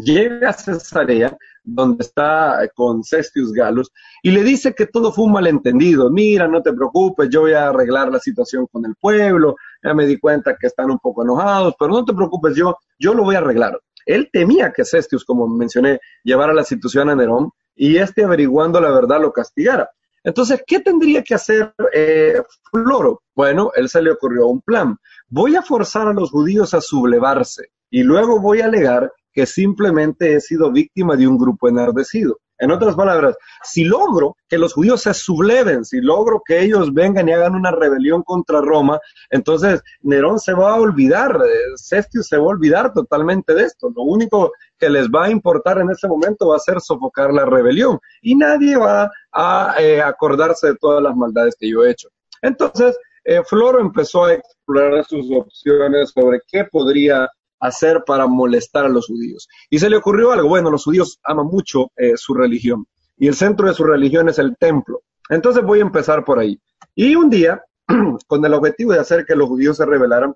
llega 0.03 0.49
a 0.49 0.53
Cesarea 0.53 1.37
donde 1.65 2.03
está 2.03 2.69
con 2.75 3.03
Cestius 3.03 3.51
Galus, 3.51 3.91
y 4.21 4.31
le 4.31 4.43
dice 4.43 4.73
que 4.73 4.85
todo 4.85 5.11
fue 5.11 5.25
un 5.25 5.33
malentendido. 5.33 6.11
Mira, 6.11 6.47
no 6.47 6.61
te 6.61 6.71
preocupes, 6.71 7.27
yo 7.29 7.41
voy 7.41 7.53
a 7.53 7.69
arreglar 7.69 8.11
la 8.11 8.19
situación 8.19 8.67
con 8.71 8.85
el 8.85 8.95
pueblo, 8.95 9.55
ya 9.83 9.93
me 9.93 10.05
di 10.05 10.17
cuenta 10.19 10.55
que 10.59 10.67
están 10.67 10.91
un 10.91 10.99
poco 10.99 11.23
enojados, 11.23 11.73
pero 11.77 11.91
no 11.91 12.05
te 12.05 12.13
preocupes, 12.13 12.55
yo, 12.55 12.77
yo 12.99 13.13
lo 13.13 13.23
voy 13.23 13.35
a 13.35 13.39
arreglar. 13.39 13.79
Él 14.05 14.29
temía 14.31 14.71
que 14.71 14.85
Cestius, 14.85 15.25
como 15.25 15.47
mencioné, 15.47 15.99
llevara 16.23 16.53
la 16.53 16.63
situación 16.63 17.09
a 17.09 17.15
Nerón 17.15 17.49
y 17.75 17.97
este 17.97 18.23
averiguando 18.23 18.79
la 18.79 18.91
verdad 18.91 19.19
lo 19.19 19.33
castigara. 19.33 19.89
Entonces, 20.23 20.63
¿qué 20.65 20.79
tendría 20.79 21.23
que 21.23 21.35
hacer 21.35 21.73
eh, 21.93 22.41
Floro? 22.71 23.21
Bueno, 23.35 23.71
él 23.75 23.89
se 23.89 24.01
le 24.01 24.11
ocurrió 24.11 24.47
un 24.47 24.61
plan. 24.61 24.97
Voy 25.27 25.55
a 25.55 25.61
forzar 25.61 26.07
a 26.07 26.13
los 26.13 26.31
judíos 26.31 26.73
a 26.73 26.81
sublevarse 26.81 27.69
y 27.89 28.03
luego 28.03 28.39
voy 28.39 28.61
a 28.61 28.65
alegar 28.65 29.11
que 29.35 29.45
simplemente 29.45 30.33
he 30.33 30.39
sido 30.39 30.71
víctima 30.71 31.17
de 31.17 31.27
un 31.27 31.37
grupo 31.37 31.67
enardecido. 31.67 32.39
En 32.57 32.71
otras 32.71 32.95
palabras, 32.95 33.35
si 33.63 33.83
logro 33.83 34.37
que 34.47 34.57
los 34.57 34.73
judíos 34.73 35.01
se 35.01 35.13
subleven, 35.13 35.83
si 35.83 35.99
logro 35.99 36.41
que 36.45 36.61
ellos 36.61 36.93
vengan 36.93 37.27
y 37.27 37.33
hagan 37.33 37.53
una 37.53 37.71
rebelión 37.71 38.23
contra 38.23 38.61
Roma, 38.61 38.97
entonces 39.29 39.81
Nerón 40.01 40.39
se 40.39 40.53
va 40.53 40.71
a 40.71 40.79
olvidar, 40.79 41.37
Cestius 41.75 42.27
se 42.27 42.37
va 42.37 42.43
a 42.43 42.47
olvidar 42.47 42.93
totalmente 42.93 43.53
de 43.53 43.63
esto. 43.63 43.91
Lo 43.93 44.03
único 44.03 44.53
que 44.79 44.89
les 44.89 45.09
va 45.09 45.25
a 45.25 45.31
importar 45.31 45.79
en 45.79 45.89
ese 45.91 46.07
momento 46.07 46.47
va 46.47 46.55
a 46.55 46.59
ser 46.59 46.79
sofocar 46.79 47.33
la 47.33 47.45
rebelión 47.45 47.99
y 48.21 48.35
nadie 48.35 48.77
va 48.77 49.11
a 49.33 49.75
eh, 49.77 50.01
acordarse 50.01 50.67
de 50.67 50.75
todas 50.75 51.03
las 51.03 51.13
maldades 51.13 51.57
que 51.59 51.69
yo 51.69 51.83
he 51.83 51.91
hecho. 51.91 52.07
Entonces, 52.41 52.97
eh, 53.25 53.41
Floro 53.45 53.81
empezó 53.81 54.23
a 54.23 54.33
explorar 54.33 55.03
sus 55.03 55.29
opciones 55.29 56.11
sobre 56.11 56.39
qué 56.47 56.63
podría 56.63 57.27
hacer 57.67 58.03
para 58.05 58.27
molestar 58.27 58.85
a 58.85 58.89
los 58.89 59.07
judíos. 59.07 59.47
Y 59.69 59.79
se 59.79 59.89
le 59.89 59.97
ocurrió 59.97 60.31
algo, 60.31 60.47
bueno, 60.49 60.71
los 60.71 60.83
judíos 60.83 61.19
aman 61.23 61.47
mucho 61.47 61.91
eh, 61.95 62.13
su 62.15 62.33
religión 62.33 62.85
y 63.17 63.27
el 63.27 63.35
centro 63.35 63.67
de 63.67 63.73
su 63.73 63.83
religión 63.83 64.29
es 64.29 64.39
el 64.39 64.55
templo. 64.57 65.01
Entonces 65.29 65.63
voy 65.63 65.79
a 65.79 65.83
empezar 65.83 66.23
por 66.23 66.39
ahí. 66.39 66.59
Y 66.93 67.15
un 67.15 67.29
día, 67.29 67.63
con 68.27 68.45
el 68.45 68.53
objetivo 68.53 68.93
de 68.93 68.99
hacer 68.99 69.25
que 69.25 69.35
los 69.35 69.47
judíos 69.47 69.77
se 69.77 69.85
rebelaran, 69.85 70.35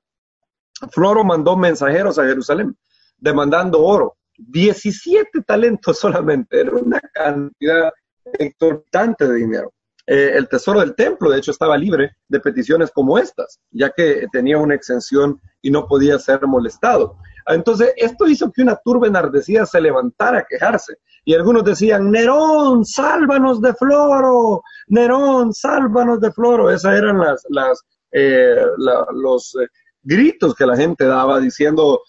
Floro 0.91 1.23
mandó 1.23 1.57
mensajeros 1.57 2.17
a 2.19 2.25
Jerusalén 2.25 2.75
demandando 3.19 3.83
oro, 3.83 4.17
17 4.37 5.41
talentos 5.45 5.99
solamente, 5.99 6.61
era 6.61 6.71
una 6.71 6.99
cantidad 7.13 7.91
exorbitante 8.33 9.27
de 9.27 9.35
dinero. 9.35 9.73
Eh, 10.11 10.35
el 10.35 10.49
tesoro 10.49 10.79
del 10.79 10.95
templo, 10.95 11.29
de 11.29 11.37
hecho, 11.37 11.51
estaba 11.51 11.77
libre 11.77 12.15
de 12.27 12.39
peticiones 12.39 12.89
como 12.89 13.19
estas, 13.19 13.59
ya 13.69 13.91
que 13.91 14.25
tenía 14.31 14.57
una 14.57 14.73
exención 14.73 15.39
y 15.61 15.69
no 15.69 15.85
podía 15.85 16.17
ser 16.17 16.47
molestado. 16.47 17.17
Entonces, 17.45 17.93
esto 17.95 18.27
hizo 18.27 18.51
que 18.51 18.63
una 18.63 18.75
turba 18.83 19.05
enardecida 19.05 19.67
se 19.67 19.79
levantara 19.79 20.39
a 20.39 20.45
quejarse. 20.49 20.95
Y 21.25 21.35
algunos 21.35 21.63
decían, 21.63 22.09
Nerón, 22.09 22.85
sálvanos 22.85 23.61
de 23.61 23.71
Floro, 23.75 24.63
Nerón, 24.87 25.53
sálvanos 25.53 26.19
de 26.19 26.31
Floro. 26.31 26.71
Esas 26.71 26.97
eran 26.97 27.19
las, 27.19 27.45
las, 27.49 27.79
eh, 28.11 28.65
los 29.13 29.55
eh, 29.61 29.67
gritos 30.01 30.55
que 30.55 30.65
la 30.65 30.75
gente 30.75 31.05
daba 31.05 31.39
diciendo 31.39 32.01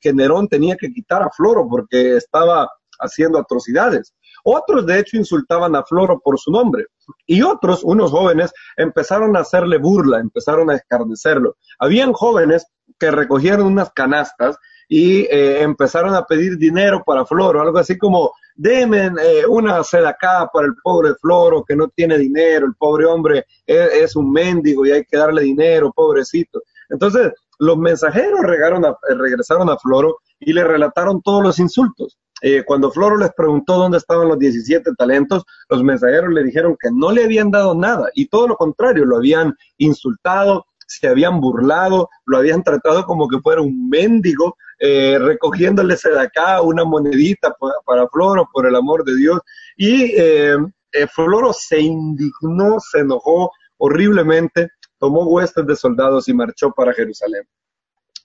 que 0.00 0.12
Nerón 0.12 0.48
tenía 0.48 0.74
que 0.74 0.90
quitar 0.90 1.22
a 1.22 1.28
Floro 1.30 1.66
porque 1.68 2.16
estaba 2.16 2.66
haciendo 2.98 3.38
atrocidades. 3.38 4.14
Otros, 4.48 4.86
de 4.86 5.00
hecho, 5.00 5.16
insultaban 5.16 5.74
a 5.74 5.82
Floro 5.82 6.20
por 6.20 6.38
su 6.38 6.52
nombre. 6.52 6.86
Y 7.26 7.42
otros, 7.42 7.82
unos 7.82 8.12
jóvenes, 8.12 8.52
empezaron 8.76 9.36
a 9.36 9.40
hacerle 9.40 9.76
burla, 9.76 10.20
empezaron 10.20 10.70
a 10.70 10.76
escarnecerlo. 10.76 11.56
Habían 11.80 12.12
jóvenes 12.12 12.64
que 12.96 13.10
recogieron 13.10 13.66
unas 13.66 13.90
canastas 13.90 14.56
y 14.88 15.22
eh, 15.22 15.62
empezaron 15.62 16.14
a 16.14 16.24
pedir 16.24 16.58
dinero 16.58 17.02
para 17.04 17.26
Floro, 17.26 17.60
algo 17.60 17.76
así 17.76 17.98
como, 17.98 18.34
denme 18.54 19.10
eh, 19.20 19.44
una 19.48 19.82
sedacá 19.82 20.48
para 20.52 20.68
el 20.68 20.74
pobre 20.80 21.16
Floro 21.20 21.64
que 21.64 21.74
no 21.74 21.88
tiene 21.88 22.16
dinero, 22.16 22.66
el 22.66 22.76
pobre 22.76 23.04
hombre 23.04 23.46
es, 23.66 23.92
es, 23.94 24.14
un 24.14 24.30
mendigo 24.30 24.86
y 24.86 24.92
hay 24.92 25.04
que 25.06 25.16
darle 25.16 25.42
dinero, 25.42 25.92
pobrecito. 25.92 26.62
Entonces, 26.88 27.32
los 27.58 27.76
mensajeros 27.76 28.42
regresaron 28.42 29.70
a 29.70 29.76
Floro 29.78 30.18
y 30.38 30.52
le 30.52 30.62
relataron 30.62 31.20
todos 31.20 31.42
los 31.42 31.58
insultos. 31.58 32.16
Eh, 32.42 32.62
cuando 32.64 32.90
Floro 32.90 33.16
les 33.16 33.32
preguntó 33.34 33.76
dónde 33.76 33.98
estaban 33.98 34.28
los 34.28 34.38
17 34.38 34.90
talentos, 34.98 35.44
los 35.70 35.82
mensajeros 35.82 36.32
le 36.32 36.44
dijeron 36.44 36.76
que 36.78 36.90
no 36.92 37.10
le 37.10 37.24
habían 37.24 37.50
dado 37.50 37.74
nada 37.74 38.10
y 38.14 38.26
todo 38.26 38.48
lo 38.48 38.56
contrario, 38.56 39.06
lo 39.06 39.16
habían 39.16 39.54
insultado, 39.78 40.66
se 40.86 41.08
habían 41.08 41.40
burlado, 41.40 42.08
lo 42.26 42.38
habían 42.38 42.62
tratado 42.62 43.04
como 43.04 43.28
que 43.28 43.40
fuera 43.40 43.60
un 43.60 43.88
mendigo, 43.88 44.56
eh, 44.78 45.18
recogiéndole 45.18 45.96
de 45.96 46.20
acá 46.20 46.60
una 46.60 46.84
monedita 46.84 47.54
para, 47.84 48.08
Floro, 48.08 48.48
por 48.52 48.66
el 48.66 48.76
amor 48.76 49.04
de 49.04 49.16
Dios. 49.16 49.40
Y 49.76 50.12
eh, 50.16 50.56
eh, 50.92 51.06
Floro 51.08 51.52
se 51.52 51.80
indignó, 51.80 52.78
se 52.80 53.00
enojó 53.00 53.50
horriblemente, 53.78 54.70
tomó 54.98 55.24
huestes 55.26 55.66
de 55.66 55.76
soldados 55.76 56.28
y 56.28 56.34
marchó 56.34 56.70
para 56.72 56.92
Jerusalén. 56.92 57.42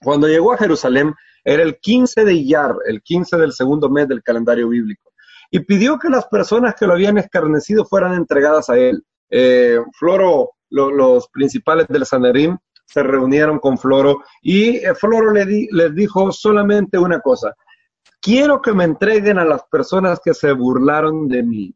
Cuando 0.02 0.26
llegó 0.26 0.52
a 0.52 0.58
Jerusalén, 0.58 1.14
era 1.44 1.62
el 1.62 1.78
15 1.78 2.24
de 2.24 2.34
Iyar, 2.34 2.76
el 2.86 3.02
15 3.02 3.36
del 3.36 3.52
segundo 3.52 3.88
mes 3.90 4.08
del 4.08 4.22
calendario 4.22 4.68
bíblico. 4.68 5.12
Y 5.50 5.60
pidió 5.60 5.98
que 5.98 6.08
las 6.08 6.26
personas 6.26 6.74
que 6.74 6.86
lo 6.86 6.94
habían 6.94 7.18
escarnecido 7.18 7.84
fueran 7.84 8.14
entregadas 8.14 8.70
a 8.70 8.78
él. 8.78 9.04
Eh, 9.30 9.78
Floro, 9.98 10.52
los 10.70 11.28
principales 11.28 11.86
del 11.88 12.06
Sanedrín, 12.06 12.58
se 12.86 13.02
reunieron 13.02 13.58
con 13.58 13.78
Floro 13.78 14.22
y 14.42 14.76
eh, 14.76 14.94
Floro 14.94 15.32
le 15.32 15.68
les 15.70 15.94
dijo 15.94 16.30
solamente 16.32 16.98
una 16.98 17.20
cosa. 17.20 17.54
Quiero 18.20 18.60
que 18.60 18.72
me 18.72 18.84
entreguen 18.84 19.38
a 19.38 19.44
las 19.44 19.62
personas 19.64 20.20
que 20.24 20.34
se 20.34 20.52
burlaron 20.52 21.28
de 21.28 21.42
mí. 21.42 21.74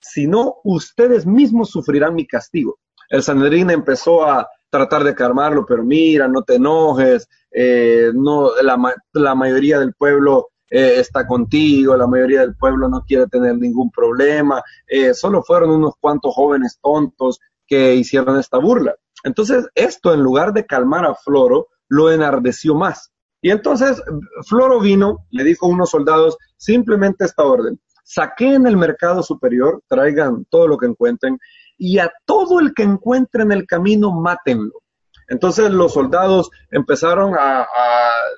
Si 0.00 0.26
no, 0.26 0.56
ustedes 0.64 1.26
mismos 1.26 1.70
sufrirán 1.70 2.14
mi 2.14 2.26
castigo. 2.26 2.78
El 3.08 3.22
Sanedrín 3.22 3.70
empezó 3.70 4.24
a 4.24 4.48
tratar 4.70 5.04
de 5.04 5.14
calmarlo, 5.14 5.64
pero 5.66 5.84
mira, 5.84 6.28
no 6.28 6.42
te 6.42 6.56
enojes, 6.56 7.28
eh, 7.50 8.10
no, 8.14 8.50
la, 8.62 9.34
mayoría 9.34 9.78
del 9.78 9.94
pueblo 9.94 10.48
eh, 10.70 10.96
está 10.98 11.26
contigo, 11.26 11.96
la 11.96 12.06
mayoría 12.06 12.40
del 12.40 12.56
pueblo 12.56 12.88
no 12.88 13.02
quiere 13.06 13.26
tener 13.26 13.56
ningún 13.56 13.90
problema, 13.90 14.62
eh, 14.86 15.14
solo 15.14 15.42
fueron 15.42 15.70
unos 15.70 15.94
cuantos 16.00 16.34
jóvenes 16.34 16.78
tontos 16.82 17.40
que 17.66 17.94
hicieron 17.94 18.38
esta 18.38 18.58
burla. 18.58 18.94
Entonces, 19.24 19.66
esto 19.74 20.12
en 20.14 20.22
lugar 20.22 20.52
de 20.52 20.66
calmar 20.66 21.04
a 21.04 21.14
Floro, 21.14 21.68
lo 21.88 22.10
enardeció 22.10 22.74
más. 22.74 23.10
Y 23.40 23.50
entonces 23.50 24.02
Floro 24.46 24.80
vino, 24.80 25.26
le 25.30 25.44
dijo 25.44 25.66
a 25.66 25.70
unos 25.70 25.90
soldados 25.90 26.36
simplemente 26.56 27.24
esta 27.24 27.44
orden, 27.44 27.80
saquen 28.04 28.66
el 28.66 28.76
mercado 28.76 29.22
superior, 29.22 29.82
traigan 29.86 30.44
todo 30.46 30.66
lo 30.66 30.76
que 30.76 30.86
encuentren 30.86 31.38
y 31.78 31.98
a 31.98 32.12
todo 32.26 32.60
el 32.60 32.74
que 32.74 32.82
encuentre 32.82 33.42
en 33.42 33.52
el 33.52 33.66
camino, 33.66 34.12
mátenlo. 34.12 34.82
Entonces 35.28 35.70
los 35.70 35.92
soldados 35.92 36.50
empezaron 36.70 37.34
a, 37.38 37.66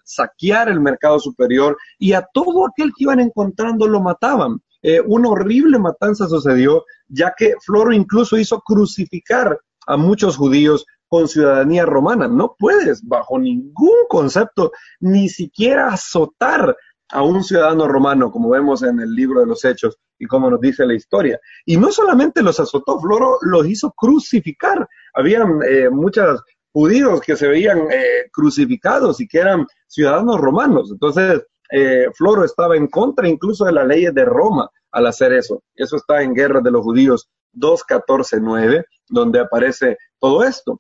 saquear 0.05 0.69
el 0.69 0.81
mercado 0.81 1.21
superior 1.21 1.77
y 1.99 2.15
a 2.15 2.27
todo 2.33 2.67
aquel 2.67 2.89
que 2.97 3.05
iban 3.05 3.21
encontrando 3.21 3.87
lo 3.87 4.01
mataban. 4.01 4.61
Eh, 4.83 5.01
una 5.01 5.29
horrible 5.29 5.79
matanza 5.79 6.27
sucedió, 6.27 6.85
ya 7.07 7.33
que 7.37 7.55
Floro 7.65 7.93
incluso 7.93 8.37
hizo 8.37 8.61
crucificar 8.61 9.61
a 9.87 9.97
muchos 9.97 10.37
judíos 10.37 10.85
con 11.07 11.29
ciudadanía 11.29 11.87
romana. 11.87 12.27
No 12.27 12.57
puedes, 12.59 13.07
bajo 13.07 13.39
ningún 13.39 13.95
concepto, 14.09 14.73
ni 14.99 15.29
siquiera 15.29 15.93
azotar 15.93 16.77
a 17.09 17.23
un 17.23 17.45
ciudadano 17.45 17.87
romano, 17.87 18.33
como 18.33 18.51
vemos 18.51 18.83
en 18.83 18.99
el 18.99 19.15
libro 19.15 19.41
de 19.41 19.47
los 19.47 19.65
Hechos 19.65 19.99
y 20.21 20.27
como 20.27 20.51
nos 20.51 20.61
dice 20.61 20.87
la 20.87 20.95
historia. 20.95 21.41
Y 21.65 21.79
no 21.79 21.91
solamente 21.91 22.43
los 22.43 22.61
azotó, 22.61 23.01
Floro 23.01 23.39
los 23.41 23.67
hizo 23.67 23.91
crucificar. 23.93 24.87
Habían 25.15 25.61
eh, 25.67 25.89
muchos 25.91 26.43
judíos 26.73 27.23
que 27.23 27.37
se 27.37 27.49
veían 27.49 27.91
eh, 27.91 28.29
crucificados 28.31 29.21
y 29.21 29.27
que 29.27 29.39
eran 29.39 29.67
ciudadanos 29.89 30.39
romanos. 30.39 30.91
Entonces, 30.93 31.43
eh, 31.73 32.07
Floro 32.15 32.45
estaba 32.45 32.77
en 32.77 32.87
contra 32.89 33.29
incluso 33.29 33.65
de 33.65 33.73
las 33.73 33.87
leyes 33.87 34.15
de 34.15 34.27
Roma 34.27 34.69
al 34.93 35.07
hacer 35.07 35.33
eso. 35.33 35.63
Eso 35.75 35.97
está 35.97 36.23
en 36.23 36.35
Guerra 36.35 36.61
de 36.61 36.71
los 36.71 36.85
Judíos 36.85 37.31
2.14.9, 37.55 38.85
donde 39.09 39.41
aparece 39.41 39.97
todo 40.21 40.45
esto. 40.45 40.77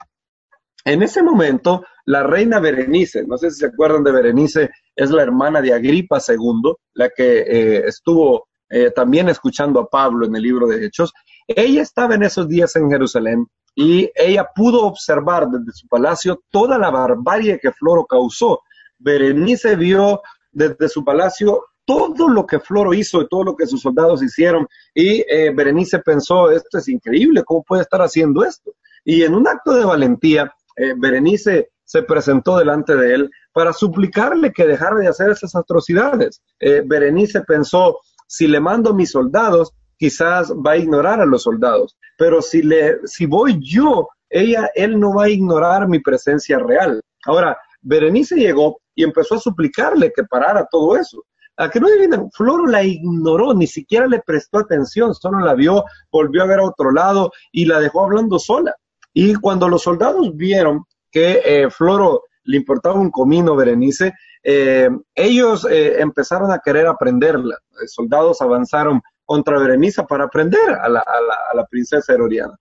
En 0.85 1.03
ese 1.03 1.22
momento, 1.22 1.83
la 2.05 2.24
reina 2.24 2.61
Berenice, 2.61 3.24
no 3.26 3.38
sé 3.38 3.50
si 3.50 3.61
se 3.61 3.66
acuerdan 3.66 4.05
de 4.05 4.12
Berenice, 4.12 4.70
es 4.94 5.11
la 5.11 5.22
hermana 5.22 5.62
de 5.62 5.72
Agripa 5.72 6.18
II, 6.26 6.74
la 6.94 7.09
que 7.09 7.85
estuvo 7.87 8.49
eh, 8.70 8.92
también 8.92 9.28
escuchando 9.28 9.80
a 9.80 9.88
Pablo 9.88 10.26
en 10.26 10.37
el 10.37 10.42
libro 10.42 10.68
de 10.68 10.87
Hechos. 10.87 11.12
Ella 11.46 11.83
estaba 11.83 12.14
en 12.14 12.22
esos 12.22 12.48
días 12.48 12.74
en 12.76 12.88
Jerusalén 12.88 13.48
y 13.74 14.11
ella 14.14 14.48
pudo 14.54 14.87
observar 14.87 15.48
desde 15.48 15.72
su 15.72 15.88
palacio 15.88 16.42
toda 16.50 16.78
la 16.78 16.90
barbarie 16.90 17.59
que 17.59 17.72
Floro 17.72 18.06
causó. 18.06 18.61
Berenice 18.98 19.74
vio 19.74 20.22
desde 20.52 20.88
su 20.88 21.04
palacio 21.04 21.64
todo 21.85 22.28
lo 22.28 22.46
que 22.46 22.61
Floro 22.61 22.94
hizo 22.94 23.22
y 23.22 23.28
todo 23.28 23.42
lo 23.42 23.56
que 23.56 23.66
sus 23.66 23.80
soldados 23.80 24.22
hicieron 24.22 24.68
y 24.94 25.24
eh, 25.28 25.52
Berenice 25.52 25.98
pensó, 25.98 26.50
esto 26.50 26.78
es 26.78 26.88
increíble, 26.88 27.42
¿cómo 27.44 27.64
puede 27.64 27.83
estar 27.83 28.00
haciendo 28.00 28.44
esto? 28.44 28.72
Y 29.04 29.22
en 29.22 29.35
un 29.35 29.48
acto 29.48 29.72
de 29.72 29.85
valentía, 29.85 30.52
eh, 30.76 30.94
Berenice 30.96 31.70
se 31.83 32.02
presentó 32.04 32.59
delante 32.59 32.94
de 32.94 33.14
él 33.14 33.30
para 33.52 33.72
suplicarle 33.72 34.52
que 34.52 34.66
dejara 34.66 34.96
de 34.96 35.09
hacer 35.09 35.30
esas 35.30 35.56
atrocidades. 35.56 36.40
Berenice 36.61 37.40
pensó, 37.40 37.98
si 38.30 38.46
le 38.46 38.60
mando 38.60 38.94
mis 38.94 39.10
soldados, 39.10 39.72
quizás 39.98 40.52
va 40.52 40.72
a 40.72 40.76
ignorar 40.76 41.20
a 41.20 41.26
los 41.26 41.42
soldados, 41.42 41.98
pero 42.16 42.40
si, 42.40 42.62
le, 42.62 42.98
si 43.04 43.26
voy 43.26 43.58
yo, 43.60 44.08
ella, 44.28 44.70
él 44.76 45.00
no 45.00 45.14
va 45.14 45.24
a 45.24 45.28
ignorar 45.28 45.88
mi 45.88 45.98
presencia 45.98 46.60
real. 46.60 47.02
Ahora, 47.26 47.58
Berenice 47.82 48.36
llegó 48.36 48.80
y 48.94 49.02
empezó 49.02 49.34
a 49.34 49.40
suplicarle 49.40 50.12
que 50.14 50.22
parara 50.22 50.64
todo 50.70 50.96
eso. 50.96 51.24
a 51.56 51.68
que 51.68 51.80
no 51.80 51.88
adivinan, 51.88 52.30
Floro 52.30 52.68
la 52.68 52.84
ignoró, 52.84 53.52
ni 53.52 53.66
siquiera 53.66 54.06
le 54.06 54.20
prestó 54.20 54.58
atención, 54.58 55.12
solo 55.12 55.40
la 55.40 55.54
vio, 55.54 55.84
volvió 56.12 56.44
a 56.44 56.46
ver 56.46 56.60
a 56.60 56.66
otro 56.66 56.92
lado 56.92 57.32
y 57.50 57.64
la 57.64 57.80
dejó 57.80 58.04
hablando 58.04 58.38
sola. 58.38 58.76
Y 59.12 59.34
cuando 59.34 59.68
los 59.68 59.82
soldados 59.82 60.36
vieron 60.36 60.84
que 61.10 61.42
eh, 61.44 61.68
Floro 61.68 62.22
le 62.44 62.58
importaba 62.58 62.94
un 62.94 63.10
comino, 63.10 63.56
Berenice, 63.56 64.14
eh, 64.42 64.88
ellos 65.14 65.66
eh, 65.70 66.00
empezaron 66.00 66.50
a 66.50 66.59
querer 66.59 66.87
aprenderla. 66.87 67.59
Los 67.81 67.92
soldados 67.92 68.40
avanzaron 68.40 69.00
contra 69.24 69.59
Berenice 69.59 70.03
para 70.05 70.24
aprender 70.24 70.70
a 70.70 70.88
la, 70.88 71.66
princesa 71.70 72.12
herodiana. 72.12 72.59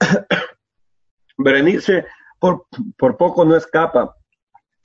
Berenice 1.38 2.04
por, 2.38 3.16
poco 3.16 3.44
no 3.44 3.56
escapa 3.56 4.14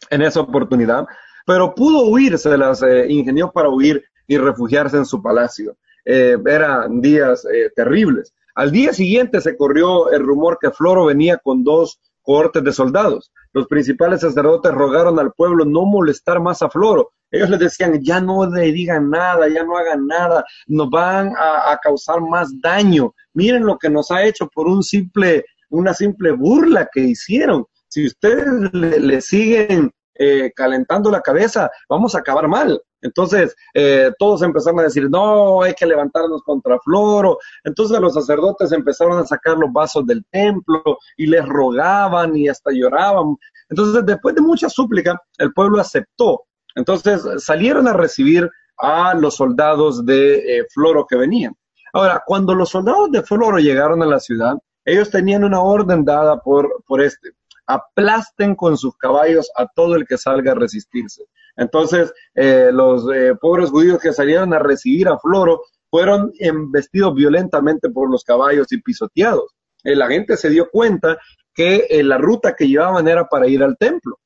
en 0.09 0.21
esa 0.21 0.41
oportunidad, 0.41 1.05
pero 1.45 1.73
pudo 1.73 2.05
huir, 2.07 2.37
se 2.37 2.57
las 2.57 2.81
eh, 2.83 3.07
ingenió 3.09 3.51
para 3.51 3.69
huir 3.69 4.03
y 4.27 4.37
refugiarse 4.37 4.97
en 4.97 5.05
su 5.05 5.21
palacio. 5.21 5.75
Eh, 6.05 6.37
eran 6.45 7.01
días 7.01 7.45
eh, 7.45 7.71
terribles. 7.75 8.33
Al 8.55 8.71
día 8.71 8.93
siguiente 8.93 9.41
se 9.41 9.57
corrió 9.57 10.11
el 10.11 10.23
rumor 10.23 10.57
que 10.61 10.71
Floro 10.71 11.05
venía 11.05 11.37
con 11.37 11.63
dos 11.63 11.99
cohortes 12.21 12.63
de 12.63 12.73
soldados. 12.73 13.31
Los 13.53 13.67
principales 13.67 14.21
sacerdotes 14.21 14.71
rogaron 14.71 15.19
al 15.19 15.31
pueblo 15.33 15.65
no 15.65 15.85
molestar 15.85 16.39
más 16.39 16.61
a 16.61 16.69
Floro. 16.69 17.11
Ellos 17.31 17.49
les 17.49 17.59
decían, 17.59 17.99
ya 18.01 18.19
no 18.19 18.49
le 18.49 18.71
digan 18.71 19.09
nada, 19.09 19.47
ya 19.47 19.63
no 19.63 19.77
hagan 19.77 20.07
nada, 20.07 20.43
nos 20.67 20.89
van 20.89 21.33
a, 21.37 21.77
causar 21.81 22.21
más 22.21 22.49
daño. 22.61 23.13
Miren 23.33 23.65
lo 23.65 23.77
que 23.77 23.89
nos 23.89 24.09
ha 24.11 24.23
hecho 24.23 24.47
por 24.47 24.67
un 24.67 24.81
simple, 24.81 25.45
una 25.69 25.93
simple 25.93 26.31
burla 26.31 26.89
que 26.91 27.01
hicieron. 27.01 27.65
Si 27.87 28.05
ustedes 28.05 28.73
le 28.73 29.21
siguen 29.21 29.91
eh, 30.21 30.51
calentando 30.53 31.09
la 31.09 31.21
cabeza, 31.21 31.71
vamos 31.87 32.13
a 32.13 32.19
acabar 32.19 32.47
mal. 32.49 32.81
Entonces, 33.01 33.55
eh, 33.73 34.11
todos 34.19 34.41
empezaron 34.41 34.81
a 34.81 34.83
decir, 34.83 35.09
no, 35.09 35.63
hay 35.63 35.73
que 35.73 35.85
levantarnos 35.85 36.43
contra 36.43 36.77
Floro. 36.79 37.37
Entonces 37.63 37.97
los 38.01 38.13
sacerdotes 38.13 38.73
empezaron 38.73 39.17
a 39.17 39.25
sacar 39.25 39.57
los 39.57 39.71
vasos 39.71 40.05
del 40.05 40.25
templo 40.29 40.83
y 41.15 41.25
les 41.25 41.45
rogaban 41.45 42.35
y 42.35 42.49
hasta 42.49 42.71
lloraban. 42.71 43.37
Entonces, 43.69 44.05
después 44.05 44.35
de 44.35 44.41
mucha 44.41 44.69
súplica, 44.69 45.17
el 45.37 45.53
pueblo 45.53 45.79
aceptó. 45.79 46.43
Entonces, 46.75 47.25
salieron 47.37 47.87
a 47.87 47.93
recibir 47.93 48.49
a 48.77 49.13
los 49.13 49.35
soldados 49.35 50.05
de 50.05 50.59
eh, 50.59 50.65
Floro 50.73 51.05
que 51.07 51.15
venían. 51.15 51.55
Ahora, 51.93 52.21
cuando 52.25 52.53
los 52.53 52.69
soldados 52.69 53.09
de 53.11 53.23
Floro 53.23 53.57
llegaron 53.57 54.03
a 54.03 54.05
la 54.05 54.19
ciudad, 54.19 54.55
ellos 54.83 55.09
tenían 55.09 55.45
una 55.45 55.61
orden 55.61 56.03
dada 56.03 56.41
por, 56.41 56.83
por 56.85 57.01
este 57.01 57.29
aplasten 57.69 58.55
con 58.55 58.77
sus 58.77 58.97
caballos 58.97 59.51
a 59.55 59.67
todo 59.67 59.95
el 59.95 60.07
que 60.07 60.17
salga 60.17 60.53
a 60.53 60.55
resistirse. 60.55 61.25
Entonces, 61.55 62.11
eh, 62.33 62.71
los 62.73 63.05
eh, 63.13 63.35
pobres 63.39 63.69
judíos 63.69 63.99
que 64.01 64.11
salieron 64.11 64.53
a 64.53 64.59
recibir 64.59 65.07
a 65.07 65.19
Floro 65.19 65.61
fueron 65.91 66.31
embestidos 66.39 67.13
violentamente 67.13 67.89
por 67.89 68.09
los 68.09 68.23
caballos 68.23 68.71
y 68.71 68.81
pisoteados. 68.81 69.53
Eh, 69.83 69.95
la 69.95 70.07
gente 70.07 70.35
se 70.35 70.49
dio 70.49 70.67
cuenta 70.71 71.19
que 71.53 71.87
la 72.03 72.17
ruta 72.17 72.55
que 72.55 72.67
llevaban 72.67 73.07
era 73.07 73.27
para 73.27 73.47
ir 73.47 73.61
al 73.61 73.77
templo. 73.77 74.17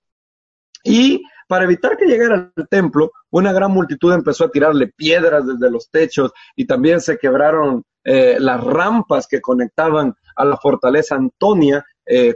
Y 0.83 1.23
para 1.47 1.65
evitar 1.65 1.97
que 1.97 2.05
llegara 2.05 2.51
al 2.55 2.67
templo, 2.69 3.11
una 3.31 3.51
gran 3.51 3.71
multitud 3.71 4.13
empezó 4.13 4.45
a 4.45 4.51
tirarle 4.51 4.87
piedras 4.95 5.45
desde 5.45 5.71
los 5.71 5.89
techos 5.89 6.31
y 6.55 6.65
también 6.65 7.01
se 7.01 7.17
quebraron 7.17 7.83
las 8.03 8.63
rampas 8.63 9.27
que 9.27 9.41
conectaban 9.41 10.13
a 10.35 10.45
la 10.45 10.57
fortaleza 10.57 11.15
Antonia 11.15 11.83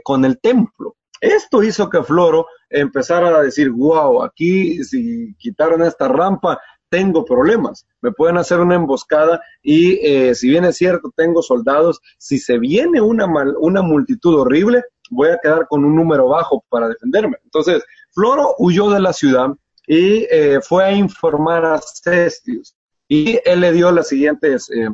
con 0.02 0.24
el 0.24 0.40
templo. 0.40 0.96
Esto 1.20 1.62
hizo 1.62 1.88
que 1.88 2.02
Floro 2.02 2.46
empezara 2.70 3.28
a 3.28 3.42
decir, 3.42 3.70
wow, 3.70 4.22
aquí 4.22 4.82
si 4.84 5.34
quitaron 5.38 5.82
esta 5.82 6.08
rampa, 6.08 6.60
tengo 6.88 7.24
problemas, 7.24 7.86
me 8.00 8.12
pueden 8.12 8.38
hacer 8.38 8.60
una 8.60 8.74
emboscada 8.74 9.40
y 9.62 9.98
eh, 10.06 10.34
si 10.34 10.48
bien 10.48 10.64
es 10.64 10.76
cierto, 10.76 11.12
tengo 11.14 11.42
soldados, 11.42 12.00
si 12.16 12.38
se 12.38 12.58
viene 12.58 13.00
una, 13.00 13.26
una 13.58 13.82
multitud 13.82 14.40
horrible, 14.40 14.82
voy 15.10 15.28
a 15.28 15.38
quedar 15.38 15.66
con 15.68 15.84
un 15.84 15.94
número 15.94 16.28
bajo 16.28 16.64
para 16.68 16.88
defenderme. 16.88 17.36
Entonces, 17.44 17.82
Floro 18.12 18.54
huyó 18.58 18.90
de 18.90 19.00
la 19.00 19.12
ciudad 19.12 19.48
y 19.86 20.26
eh, 20.30 20.60
fue 20.62 20.84
a 20.84 20.92
informar 20.92 21.64
a 21.64 21.80
Cestius 21.80 22.74
y 23.06 23.38
él 23.44 23.60
le 23.60 23.72
dio 23.72 23.90
las 23.90 24.08
siguientes, 24.08 24.70
eh, 24.70 24.88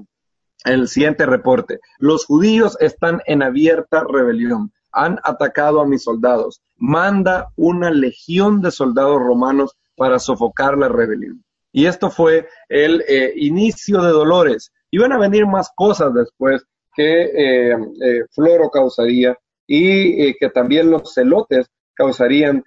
el 0.64 0.88
siguiente 0.88 1.26
reporte. 1.26 1.80
Los 1.98 2.26
judíos 2.26 2.76
están 2.80 3.20
en 3.26 3.42
abierta 3.42 4.04
rebelión 4.08 4.72
han 4.94 5.18
atacado 5.24 5.80
a 5.80 5.86
mis 5.86 6.04
soldados. 6.04 6.62
Manda 6.76 7.50
una 7.56 7.90
legión 7.90 8.62
de 8.62 8.70
soldados 8.70 9.18
romanos 9.18 9.76
para 9.96 10.18
sofocar 10.18 10.78
la 10.78 10.88
rebelión. 10.88 11.44
Y 11.72 11.86
esto 11.86 12.08
fue 12.08 12.48
el 12.68 13.04
eh, 13.08 13.32
inicio 13.36 14.00
de 14.02 14.10
dolores. 14.10 14.72
Iban 14.92 15.12
a 15.12 15.18
venir 15.18 15.46
más 15.46 15.70
cosas 15.74 16.14
después 16.14 16.64
que 16.94 17.24
eh, 17.24 17.76
eh, 18.00 18.24
Floro 18.30 18.70
causaría 18.70 19.36
y 19.66 20.34
que 20.34 20.50
también 20.50 20.90
los 20.90 21.12
celotes 21.12 21.68
causarían 21.94 22.62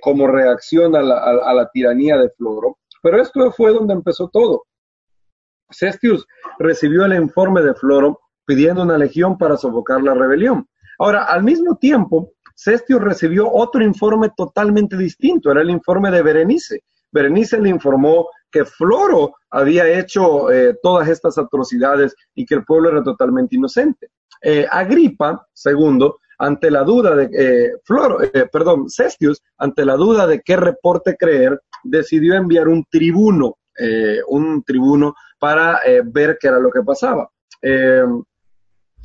como 0.00 0.28
reacción 0.28 0.94
a 0.94 1.02
la, 1.02 1.18
a 1.18 1.52
la 1.52 1.68
tiranía 1.68 2.16
de 2.16 2.30
Floro. 2.30 2.78
Pero 3.02 3.20
esto 3.20 3.50
fue 3.50 3.72
donde 3.72 3.92
empezó 3.92 4.28
todo. 4.28 4.62
Cestius 5.68 6.26
recibió 6.60 7.04
el 7.04 7.14
informe 7.14 7.62
de 7.62 7.74
Floro 7.74 8.20
pidiendo 8.46 8.82
una 8.82 8.96
legión 8.96 9.36
para 9.36 9.56
sofocar 9.56 10.00
la 10.00 10.14
rebelión. 10.14 10.68
Ahora, 10.98 11.24
al 11.24 11.44
mismo 11.44 11.76
tiempo, 11.76 12.32
Cestio 12.54 12.98
recibió 12.98 13.50
otro 13.50 13.84
informe 13.84 14.30
totalmente 14.36 14.96
distinto, 14.96 15.50
era 15.50 15.62
el 15.62 15.70
informe 15.70 16.10
de 16.10 16.22
Berenice. 16.22 16.82
Berenice 17.12 17.60
le 17.60 17.68
informó 17.68 18.28
que 18.50 18.64
Floro 18.64 19.36
había 19.50 19.88
hecho 19.88 20.50
eh, 20.50 20.76
todas 20.82 21.08
estas 21.08 21.38
atrocidades 21.38 22.14
y 22.34 22.44
que 22.44 22.56
el 22.56 22.64
pueblo 22.64 22.90
era 22.90 23.02
totalmente 23.02 23.54
inocente. 23.54 24.08
Eh, 24.42 24.66
Agripa, 24.68 25.46
segundo, 25.52 26.18
ante 26.38 26.70
la 26.70 26.82
duda 26.82 27.14
de 27.14 27.30
eh, 27.32 27.72
Floro, 27.84 28.18
perdón, 28.52 28.90
Cestius, 28.90 29.40
ante 29.56 29.84
la 29.84 29.94
duda 29.94 30.26
de 30.26 30.40
qué 30.40 30.56
reporte 30.56 31.16
creer, 31.16 31.60
decidió 31.84 32.34
enviar 32.34 32.66
un 32.68 32.84
tribuno, 32.90 33.56
un 34.26 34.64
tribuno 34.64 35.14
para 35.38 35.78
ver 36.04 36.36
qué 36.40 36.48
era 36.48 36.58
lo 36.58 36.70
que 36.70 36.82
pasaba. 36.82 37.30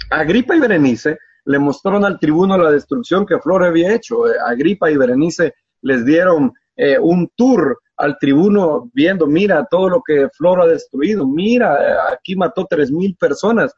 Agripa 0.10 0.56
y 0.56 0.60
Berenice 0.60 1.20
le 1.46 1.60
mostraron 1.60 2.06
al 2.06 2.20
tribuno 2.20 2.58
la 2.58 2.72
destrucción 2.72 3.26
que 3.26 3.40
Flor 3.40 3.64
había 3.64 3.94
hecho. 3.94 4.28
Eh, 4.28 4.36
Agripa 4.46 4.90
y 4.90 4.98
Berenice 4.98 5.54
les 5.82 6.06
dieron 6.06 6.54
eh, 6.76 6.98
un 7.00 7.30
tour 7.36 7.80
al 7.98 8.18
tribuno 8.18 8.90
viendo, 8.94 9.28
mira 9.28 9.68
todo 9.70 9.90
lo 9.90 10.02
que 10.02 10.28
Flor 10.36 10.62
ha 10.62 10.66
destruido, 10.66 11.28
mira, 11.28 11.76
eh, 11.76 11.96
aquí 12.14 12.36
mató 12.36 12.66
tres 12.68 12.92
mil 12.92 13.16
personas, 13.16 13.74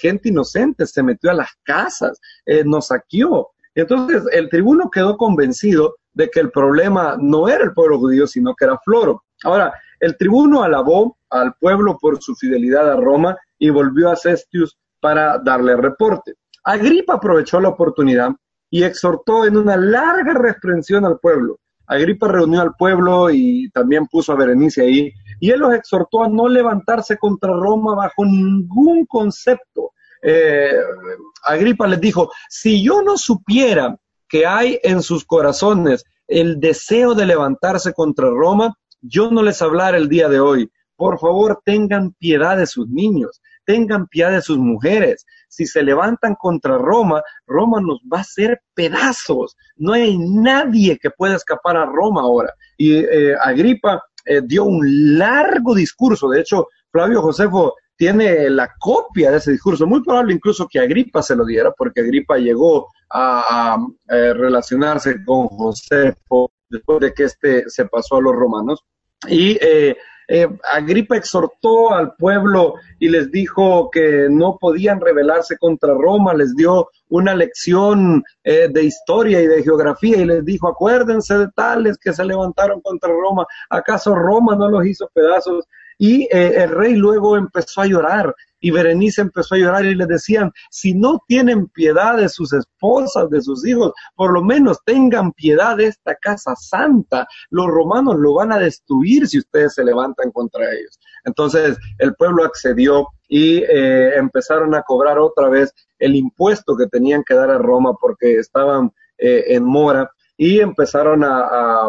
gente 0.00 0.28
inocente, 0.28 0.86
se 0.86 1.02
metió 1.02 1.30
a 1.30 1.34
las 1.34 1.48
casas, 1.64 2.20
nos 2.64 2.88
saqueó. 2.88 3.48
Entonces 3.74 4.22
el 4.32 4.48
tribuno 4.48 4.90
quedó 4.90 5.16
convencido 5.16 5.96
de 6.12 6.30
que 6.30 6.40
el 6.40 6.50
problema 6.50 7.16
no 7.20 7.48
era 7.48 7.64
el 7.64 7.74
pueblo 7.74 7.98
judío, 7.98 8.26
sino 8.26 8.54
que 8.54 8.66
era 8.66 8.78
Floro. 8.84 9.24
Ahora, 9.42 9.72
el 10.00 10.16
tribuno 10.16 10.62
alabó 10.62 11.18
al 11.30 11.54
pueblo 11.60 11.98
por 12.00 12.22
su 12.22 12.34
fidelidad 12.36 12.90
a 12.90 12.96
Roma 12.96 13.36
y 13.58 13.70
volvió 13.70 14.10
a 14.10 14.16
Cestius 14.16 14.78
para 15.00 15.38
darle 15.38 15.76
reporte. 15.76 16.34
Agripa 16.66 17.14
aprovechó 17.14 17.60
la 17.60 17.68
oportunidad 17.68 18.32
y 18.70 18.82
exhortó 18.82 19.46
en 19.46 19.56
una 19.56 19.76
larga 19.76 20.34
reprensión 20.34 21.04
al 21.04 21.20
pueblo. 21.20 21.60
Agripa 21.86 22.26
reunió 22.26 22.60
al 22.60 22.74
pueblo 22.74 23.30
y 23.30 23.70
también 23.70 24.08
puso 24.08 24.32
a 24.32 24.36
Berenice 24.36 24.82
ahí, 24.82 25.12
y 25.38 25.50
él 25.52 25.60
los 25.60 25.72
exhortó 25.72 26.24
a 26.24 26.28
no 26.28 26.48
levantarse 26.48 27.16
contra 27.18 27.52
Roma 27.52 27.94
bajo 27.94 28.24
ningún 28.24 29.06
concepto. 29.06 29.92
Eh, 30.20 30.72
Agripa 31.44 31.86
les 31.86 32.00
dijo, 32.00 32.32
si 32.48 32.82
yo 32.82 33.00
no 33.00 33.16
supiera 33.16 33.96
que 34.28 34.44
hay 34.44 34.80
en 34.82 35.02
sus 35.02 35.24
corazones 35.24 36.04
el 36.26 36.58
deseo 36.58 37.14
de 37.14 37.26
levantarse 37.26 37.92
contra 37.92 38.28
Roma, 38.28 38.74
yo 39.00 39.30
no 39.30 39.44
les 39.44 39.62
hablara 39.62 39.98
el 39.98 40.08
día 40.08 40.28
de 40.28 40.40
hoy. 40.40 40.68
Por 40.96 41.20
favor, 41.20 41.60
tengan 41.64 42.12
piedad 42.14 42.56
de 42.56 42.66
sus 42.66 42.88
niños, 42.88 43.40
tengan 43.64 44.08
piedad 44.08 44.32
de 44.32 44.42
sus 44.42 44.58
mujeres, 44.58 45.24
si 45.56 45.66
se 45.66 45.82
levantan 45.82 46.34
contra 46.34 46.76
Roma, 46.76 47.22
Roma 47.46 47.80
nos 47.80 47.98
va 48.12 48.18
a 48.18 48.20
hacer 48.20 48.60
pedazos. 48.74 49.56
No 49.76 49.94
hay 49.94 50.18
nadie 50.18 50.98
que 50.98 51.10
pueda 51.10 51.36
escapar 51.36 51.78
a 51.78 51.86
Roma 51.86 52.20
ahora. 52.20 52.52
Y 52.76 52.96
eh, 52.96 53.34
Agripa 53.42 54.02
eh, 54.26 54.42
dio 54.44 54.64
un 54.64 55.16
largo 55.16 55.74
discurso. 55.74 56.28
De 56.28 56.40
hecho, 56.40 56.66
Flavio 56.92 57.22
Josefo 57.22 57.74
tiene 57.96 58.50
la 58.50 58.70
copia 58.78 59.30
de 59.30 59.38
ese 59.38 59.52
discurso. 59.52 59.86
Muy 59.86 60.02
probable 60.02 60.34
incluso 60.34 60.68
que 60.70 60.78
Agripa 60.78 61.22
se 61.22 61.34
lo 61.34 61.46
diera, 61.46 61.72
porque 61.72 62.02
Agripa 62.02 62.36
llegó 62.36 62.88
a, 63.10 63.78
eh, 64.10 64.34
relacionarse 64.34 65.24
con 65.24 65.46
Josefo 65.48 66.52
después 66.68 67.00
de 67.00 67.14
que 67.14 67.24
éste 67.24 67.64
se 67.68 67.86
pasó 67.86 68.16
a 68.16 68.20
los 68.20 68.34
romanos. 68.34 68.84
Y 69.26 69.56
eh, 69.62 69.96
Agripa 70.72 71.16
exhortó 71.16 71.92
al 71.92 72.14
pueblo 72.16 72.74
y 72.98 73.08
les 73.08 73.30
dijo 73.30 73.90
que 73.90 74.26
no 74.30 74.58
podían 74.60 75.00
rebelarse 75.00 75.56
contra 75.58 75.94
Roma, 75.94 76.34
les 76.34 76.54
dio 76.56 76.88
una 77.08 77.34
lección 77.34 78.24
eh, 78.42 78.68
de 78.70 78.84
historia 78.84 79.40
y 79.40 79.46
de 79.46 79.62
geografía 79.62 80.18
y 80.18 80.24
les 80.24 80.44
dijo, 80.44 80.68
acuérdense 80.68 81.38
de 81.38 81.48
tales 81.54 81.98
que 81.98 82.12
se 82.12 82.24
levantaron 82.24 82.80
contra 82.80 83.10
Roma, 83.10 83.46
¿acaso 83.70 84.14
Roma 84.14 84.56
no 84.56 84.68
los 84.68 84.86
hizo 84.86 85.08
pedazos? 85.12 85.64
Y 85.98 86.24
eh, 86.24 86.62
el 86.62 86.70
rey 86.70 86.94
luego 86.94 87.36
empezó 87.36 87.82
a 87.82 87.86
llorar 87.86 88.34
y 88.66 88.72
Berenice 88.72 89.20
empezó 89.20 89.54
a 89.54 89.58
llorar 89.58 89.84
y 89.84 89.94
le 89.94 90.06
decían, 90.06 90.50
si 90.72 90.92
no 90.92 91.22
tienen 91.28 91.68
piedad 91.68 92.16
de 92.16 92.28
sus 92.28 92.52
esposas, 92.52 93.30
de 93.30 93.40
sus 93.40 93.64
hijos, 93.64 93.92
por 94.16 94.32
lo 94.32 94.42
menos 94.42 94.78
tengan 94.84 95.30
piedad 95.30 95.76
de 95.76 95.86
esta 95.86 96.16
casa 96.16 96.52
santa. 96.56 97.28
Los 97.50 97.68
romanos 97.68 98.16
lo 98.18 98.34
van 98.34 98.50
a 98.50 98.58
destruir 98.58 99.28
si 99.28 99.38
ustedes 99.38 99.74
se 99.74 99.84
levantan 99.84 100.32
contra 100.32 100.64
ellos. 100.64 100.98
Entonces 101.26 101.78
el 101.98 102.12
pueblo 102.16 102.42
accedió 102.42 103.06
y 103.28 103.58
eh, 103.58 104.16
empezaron 104.16 104.74
a 104.74 104.82
cobrar 104.82 105.20
otra 105.20 105.48
vez 105.48 105.72
el 106.00 106.16
impuesto 106.16 106.76
que 106.76 106.88
tenían 106.88 107.22
que 107.22 107.34
dar 107.34 107.50
a 107.50 107.58
Roma 107.58 107.92
porque 108.00 108.34
estaban 108.34 108.90
eh, 109.18 109.44
en 109.46 109.62
mora 109.62 110.10
y 110.36 110.58
empezaron 110.58 111.22
a, 111.22 111.88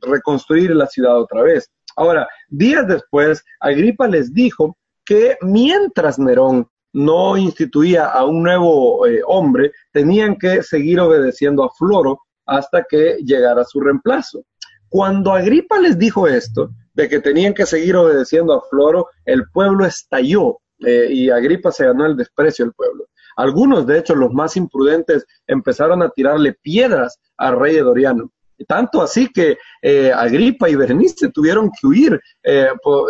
reconstruir 0.00 0.74
la 0.74 0.86
ciudad 0.86 1.18
otra 1.18 1.42
vez. 1.42 1.70
Ahora, 1.94 2.26
días 2.48 2.88
después, 2.88 3.44
Agripa 3.60 4.08
les 4.08 4.32
dijo 4.32 4.78
que 5.08 5.38
mientras 5.40 6.18
Nerón 6.18 6.68
no 6.92 7.38
instituía 7.38 8.10
a 8.10 8.26
un 8.26 8.42
nuevo 8.42 9.06
eh, 9.06 9.22
hombre, 9.26 9.72
tenían 9.90 10.36
que 10.36 10.62
seguir 10.62 11.00
obedeciendo 11.00 11.64
a 11.64 11.70
Floro 11.70 12.20
hasta 12.44 12.84
que 12.86 13.16
llegara 13.24 13.64
su 13.64 13.80
reemplazo. 13.80 14.44
Cuando 14.90 15.32
Agripa 15.32 15.78
les 15.78 15.98
dijo 15.98 16.28
esto, 16.28 16.72
de 16.92 17.08
que 17.08 17.20
tenían 17.20 17.54
que 17.54 17.64
seguir 17.64 17.96
obedeciendo 17.96 18.52
a 18.52 18.60
Floro, 18.68 19.08
el 19.24 19.48
pueblo 19.50 19.86
estalló 19.86 20.58
eh, 20.80 21.06
y 21.08 21.30
Agripa 21.30 21.72
se 21.72 21.86
ganó 21.86 22.04
el 22.04 22.14
desprecio 22.14 22.66
del 22.66 22.74
pueblo. 22.74 23.06
Algunos, 23.36 23.86
de 23.86 24.00
hecho, 24.00 24.14
los 24.14 24.34
más 24.34 24.58
imprudentes, 24.58 25.24
empezaron 25.46 26.02
a 26.02 26.10
tirarle 26.10 26.52
piedras 26.60 27.18
al 27.38 27.58
rey 27.58 27.76
Doriano. 27.76 28.30
Tanto 28.66 29.00
así 29.00 29.28
que 29.32 29.56
eh, 29.80 30.12
Agripa 30.12 30.68
y 30.68 30.74
Berenice 30.74 31.30
tuvieron 31.30 31.70
que 31.70 31.86
huir, 31.86 32.20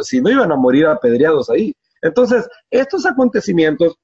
si 0.02 0.20
no 0.20 0.30
iban 0.30 0.52
a 0.52 0.56
morir 0.56 0.86
apedreados 0.86 1.50
ahí. 1.50 1.74
Entonces, 2.02 2.48
estos 2.70 3.06
acontecimientos 3.06 3.96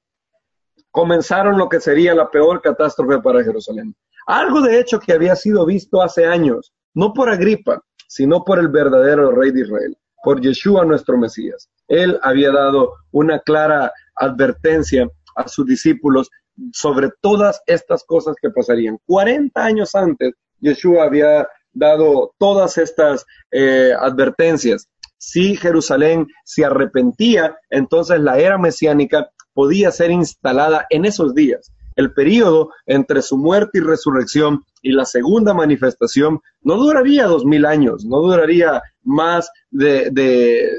comenzaron 0.91 1.57
lo 1.57 1.67
que 1.67 1.79
sería 1.79 2.15
la 2.15 2.29
peor 2.29 2.61
catástrofe 2.61 3.19
para 3.21 3.43
Jerusalén. 3.43 3.95
Algo 4.27 4.61
de 4.61 4.79
hecho 4.79 4.99
que 4.99 5.13
había 5.13 5.35
sido 5.35 5.65
visto 5.65 6.01
hace 6.01 6.25
años, 6.25 6.73
no 6.93 7.13
por 7.13 7.29
Agripa, 7.29 7.81
sino 8.07 8.43
por 8.43 8.59
el 8.59 8.69
verdadero 8.69 9.31
rey 9.31 9.51
de 9.51 9.61
Israel, 9.61 9.97
por 10.23 10.41
Yeshua 10.41 10.85
nuestro 10.85 11.17
Mesías. 11.17 11.69
Él 11.87 12.19
había 12.23 12.51
dado 12.51 12.93
una 13.11 13.39
clara 13.39 13.91
advertencia 14.15 15.07
a 15.35 15.47
sus 15.47 15.65
discípulos 15.65 16.29
sobre 16.71 17.09
todas 17.21 17.61
estas 17.65 18.03
cosas 18.05 18.35
que 18.41 18.49
pasarían. 18.49 18.97
40 19.05 19.63
años 19.63 19.93
antes 19.95 20.33
Yeshua 20.59 21.03
había 21.03 21.47
dado 21.73 22.33
todas 22.37 22.77
estas 22.77 23.25
eh, 23.51 23.93
advertencias. 23.99 24.87
Si 25.17 25.55
Jerusalén 25.55 26.27
se 26.43 26.65
arrepentía, 26.65 27.57
entonces 27.69 28.19
la 28.19 28.37
era 28.37 28.57
mesiánica 28.57 29.29
podía 29.53 29.91
ser 29.91 30.11
instalada 30.11 30.85
en 30.89 31.05
esos 31.05 31.33
días. 31.33 31.71
El 31.95 32.13
periodo 32.13 32.71
entre 32.85 33.21
su 33.21 33.37
muerte 33.37 33.77
y 33.79 33.81
resurrección 33.81 34.63
y 34.81 34.91
la 34.91 35.05
segunda 35.05 35.53
manifestación 35.53 36.41
no 36.61 36.75
duraría 36.75 37.25
dos 37.25 37.45
mil 37.45 37.65
años, 37.65 38.03
no 38.05 38.19
duraría 38.19 38.81
más 39.03 39.49
de, 39.71 40.69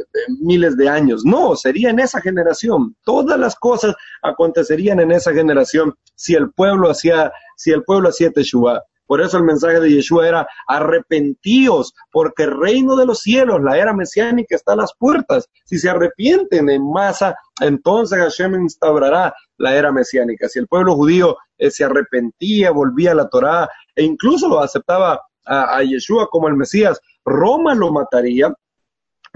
miles 0.41 0.77
de 0.77 0.89
años. 0.89 1.25
No, 1.25 1.57
sería 1.57 1.89
en 1.91 2.01
esa 2.01 2.21
generación. 2.21 2.95
Todas 3.03 3.39
las 3.39 3.57
cosas 3.57 3.95
acontecerían 4.23 5.01
en 5.01 5.11
esa 5.11 5.33
generación 5.33 5.95
si 6.15 6.35
el 6.35 6.51
pueblo 6.51 6.91
hacía, 6.91 7.33
si 7.57 7.71
el 7.71 7.83
pueblo 7.83 8.11
hacía 8.11 8.31
Teshuvah. 8.31 8.83
Por 9.07 9.21
eso 9.21 9.39
el 9.39 9.45
mensaje 9.45 9.81
de 9.81 9.91
Yeshua 9.91 10.29
era 10.29 10.49
arrepentíos, 10.67 11.95
porque 12.11 12.45
el 12.45 12.59
reino 12.59 12.97
de 12.97 13.07
los 13.07 13.21
cielos, 13.21 13.63
la 13.63 13.79
era 13.79 13.93
mesiánica, 13.93 14.57
está 14.57 14.73
a 14.73 14.77
las 14.77 14.93
puertas. 14.99 15.49
Si 15.65 15.79
se 15.79 15.89
arrepienten 15.89 16.69
en 16.69 16.91
masa, 16.91 17.37
entonces 17.61 18.19
Hashem 18.19 18.55
instaurará 18.63 19.35
la 19.59 19.75
era 19.75 19.93
mesiánica. 19.93 20.49
Si 20.49 20.59
el 20.59 20.67
pueblo 20.67 20.95
judío 20.95 21.37
eh, 21.59 21.71
se 21.71 21.85
arrepentía, 21.85 22.71
volvía 22.71 23.13
a 23.13 23.17
la 23.17 23.29
Torá 23.29 23.69
e 23.95 24.03
incluso 24.03 24.61
aceptaba 24.61 25.21
a, 25.47 25.77
a 25.77 25.83
Yeshua 25.83 26.29
como 26.29 26.49
el 26.49 26.57
Mesías, 26.57 27.01
Roma 27.25 27.75
lo 27.75 27.93
mataría 27.93 28.53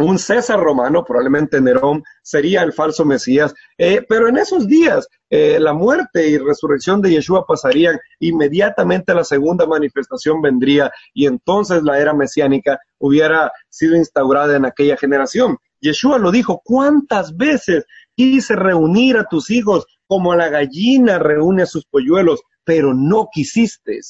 un 0.03 0.19
César 0.19 0.61
romano, 0.61 1.05
probablemente 1.05 1.61
Nerón, 1.61 2.03
sería 2.23 2.63
el 2.63 2.73
falso 2.73 3.05
Mesías, 3.05 3.55
eh, 3.79 4.05
pero 4.09 4.29
en 4.29 4.39
esos 4.39 4.67
días 4.67 5.09
eh, 5.29 5.59
la 5.61 5.73
muerte 5.73 6.29
y 6.29 6.39
resurrección 6.39 7.03
de 7.03 7.11
Yeshua 7.11 7.47
pasarían, 7.47 7.99
inmediatamente 8.19 9.15
la 9.15 9.25
segunda 9.25 9.67
manifestación 9.67 10.41
vendría 10.41 10.91
y 11.13 11.27
entonces 11.27 11.83
la 11.83 11.99
era 11.99 12.15
mesiánica 12.15 12.79
hubiera 12.99 13.53
sido 13.69 13.97
instaurada 13.97 14.57
en 14.57 14.65
aquella 14.65 14.97
generación. 14.97 15.57
Yeshua 15.81 16.19
lo 16.19 16.31
dijo, 16.31 16.61
¿cuántas 16.65 17.37
veces 17.37 17.85
quise 18.15 18.55
reunir 18.57 19.17
a 19.17 19.25
tus 19.25 19.51
hijos 19.51 19.87
como 20.07 20.35
la 20.35 20.49
gallina 20.49 21.19
reúne 21.19 21.63
a 21.63 21.67
sus 21.67 21.87
polluelos, 21.87 22.41
pero 22.65 22.95
no 22.95 23.29
quisiste? 23.33 24.01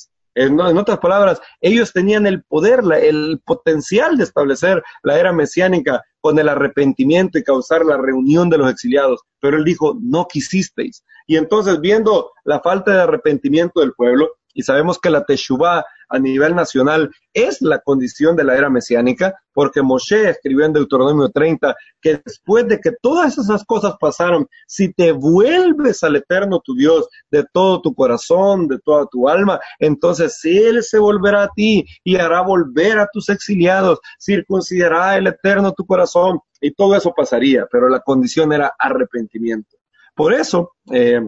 En, 0.41 0.59
otras 0.59 0.99
palabras, 1.01 1.39
ellos 1.61 1.93
tenían 1.93 2.27
el 2.27 2.43
poder, 2.45 2.81
el 3.03 3.43
potencial 3.45 4.17
de 4.17 4.25
establecer 4.25 4.83
la 5.03 5.19
era 5.19 5.35
mesiánica 5.35 6.03
con 6.23 6.39
el 6.39 6.49
arrepentimiento 6.49 7.39
y 7.39 7.45
causar 7.45 7.85
la 7.85 7.99
reunión 7.99 8.49
de 8.49 8.57
los 8.57 8.71
exiliados. 8.71 9.21
Pero 9.41 9.59
él 9.59 9.65
dijo, 9.65 9.99
no 10.01 10.27
quisisteis. 10.27 11.05
Y 11.27 11.37
entonces, 11.37 11.79
viendo 11.83 12.33
la 12.45 12.61
falta 12.61 12.91
de 12.95 13.03
arrepentimiento 13.03 13.81
del 13.81 13.93
pueblo, 13.93 14.31
y 14.55 14.63
sabemos 14.63 14.99
que 14.99 15.11
la 15.11 15.25
Teshuvah 15.25 15.85
a 16.11 16.19
nivel 16.19 16.55
nacional 16.55 17.11
es 17.33 17.63
la 17.63 17.79
condición 17.79 18.35
de 18.35 18.45
la 18.45 18.57
era 18.57 18.69
mesiánica, 18.69 19.41
porque 19.53 19.81
Moshe 19.81 20.29
escribió 20.29 20.67
en 20.67 20.73
Deuteronomio 20.73 21.31
30 21.31 21.77
que 22.01 22.21
después 22.25 22.67
de 22.67 22.81
que 22.81 22.93
todas 23.01 23.39
esas 23.39 23.65
cosas 23.65 23.95
pasaron, 24.01 24.49
si 24.67 24.93
te 24.93 25.13
vuelves 25.13 26.03
al 26.03 26.17
eterno 26.17 26.61
tu 26.61 26.75
Dios 26.75 27.09
de 27.31 27.45
todo 27.53 27.81
tu 27.81 27.95
corazón, 27.95 28.67
de 28.67 28.79
toda 28.81 29.07
tu 29.07 29.29
alma, 29.29 29.61
entonces 29.79 30.41
Él 30.45 30.83
se 30.83 30.99
volverá 30.99 31.45
a 31.45 31.51
ti 31.55 31.85
y 32.03 32.17
hará 32.17 32.43
volver 32.43 32.99
a 32.99 33.09
tus 33.13 33.29
exiliados, 33.29 34.01
circuncidará 34.21 35.17
el 35.17 35.29
eterno 35.29 35.73
tu 35.73 35.87
corazón 35.87 36.41
y 36.61 36.73
todo 36.73 36.97
eso 36.97 37.13
pasaría, 37.17 37.67
pero 37.71 37.89
la 37.89 38.01
condición 38.01 38.53
era 38.53 38.75
arrepentimiento. 38.79 39.77
Por 40.15 40.35
eso, 40.35 40.73
eh, 40.93 41.21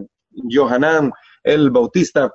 el 1.43 1.71
Bautista 1.71 2.33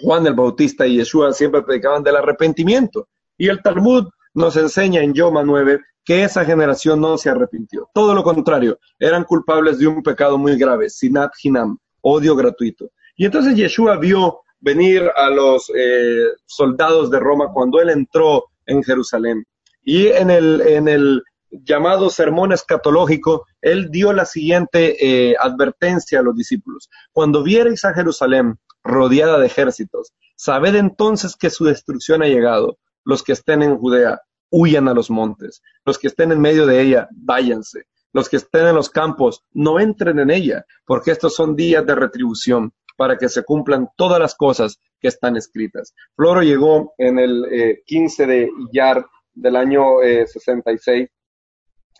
Juan 0.00 0.26
el 0.26 0.34
Bautista 0.34 0.86
y 0.86 0.96
Yeshua 0.96 1.32
siempre 1.32 1.62
predicaban 1.62 2.02
del 2.02 2.16
arrepentimiento. 2.16 3.08
Y 3.36 3.48
el 3.48 3.62
Talmud 3.62 4.08
nos 4.34 4.56
enseña 4.56 5.02
en 5.02 5.14
Yoma 5.14 5.42
9 5.42 5.80
que 6.04 6.24
esa 6.24 6.44
generación 6.44 7.00
no 7.00 7.16
se 7.16 7.30
arrepintió. 7.30 7.88
Todo 7.94 8.14
lo 8.14 8.22
contrario, 8.22 8.78
eran 8.98 9.24
culpables 9.24 9.78
de 9.78 9.86
un 9.86 10.02
pecado 10.02 10.36
muy 10.36 10.56
grave, 10.56 10.90
sinat 10.90 11.32
hinam, 11.42 11.78
odio 12.02 12.36
gratuito. 12.36 12.90
Y 13.16 13.24
entonces 13.24 13.56
Yeshua 13.56 13.96
vio 13.96 14.40
venir 14.60 15.10
a 15.16 15.30
los 15.30 15.70
eh, 15.74 16.26
soldados 16.46 17.10
de 17.10 17.20
Roma 17.20 17.50
cuando 17.52 17.80
él 17.80 17.90
entró 17.90 18.44
en 18.66 18.82
Jerusalén. 18.82 19.44
Y 19.82 20.08
en 20.08 20.30
el, 20.30 21.22
llamado 21.50 22.10
sermón 22.10 22.52
escatológico, 22.52 23.46
él 23.60 23.88
dio 23.90 24.12
la 24.12 24.24
siguiente 24.24 24.96
eh, 24.98 25.36
advertencia 25.38 26.18
a 26.18 26.22
los 26.22 26.34
discípulos. 26.34 26.90
Cuando 27.12 27.44
viereis 27.44 27.84
a 27.84 27.94
Jerusalén 27.94 28.58
rodeada 28.84 29.38
de 29.38 29.46
ejércitos. 29.46 30.12
Sabed 30.36 30.76
entonces 30.76 31.36
que 31.36 31.50
su 31.50 31.64
destrucción 31.64 32.22
ha 32.22 32.26
llegado. 32.26 32.78
Los 33.04 33.22
que 33.22 33.32
estén 33.32 33.62
en 33.62 33.76
Judea, 33.76 34.20
huyan 34.50 34.88
a 34.88 34.94
los 34.94 35.10
montes. 35.10 35.62
Los 35.84 35.98
que 35.98 36.06
estén 36.06 36.30
en 36.30 36.40
medio 36.40 36.66
de 36.66 36.80
ella, 36.80 37.08
váyanse. 37.10 37.86
Los 38.12 38.28
que 38.28 38.36
estén 38.36 38.66
en 38.66 38.76
los 38.76 38.90
campos, 38.90 39.42
no 39.52 39.80
entren 39.80 40.20
en 40.20 40.30
ella, 40.30 40.64
porque 40.86 41.10
estos 41.10 41.34
son 41.34 41.56
días 41.56 41.84
de 41.84 41.96
retribución 41.96 42.72
para 42.96 43.18
que 43.18 43.28
se 43.28 43.42
cumplan 43.42 43.88
todas 43.96 44.20
las 44.20 44.36
cosas 44.36 44.78
que 45.00 45.08
están 45.08 45.36
escritas. 45.36 45.94
Floro 46.14 46.42
llegó 46.42 46.94
en 46.98 47.18
el 47.18 47.82
15 47.84 48.22
eh, 48.22 48.26
de 48.26 48.50
Iyar 48.70 49.04
del 49.32 49.56
año 49.56 49.98
66 50.00 51.02
eh, 51.02 51.10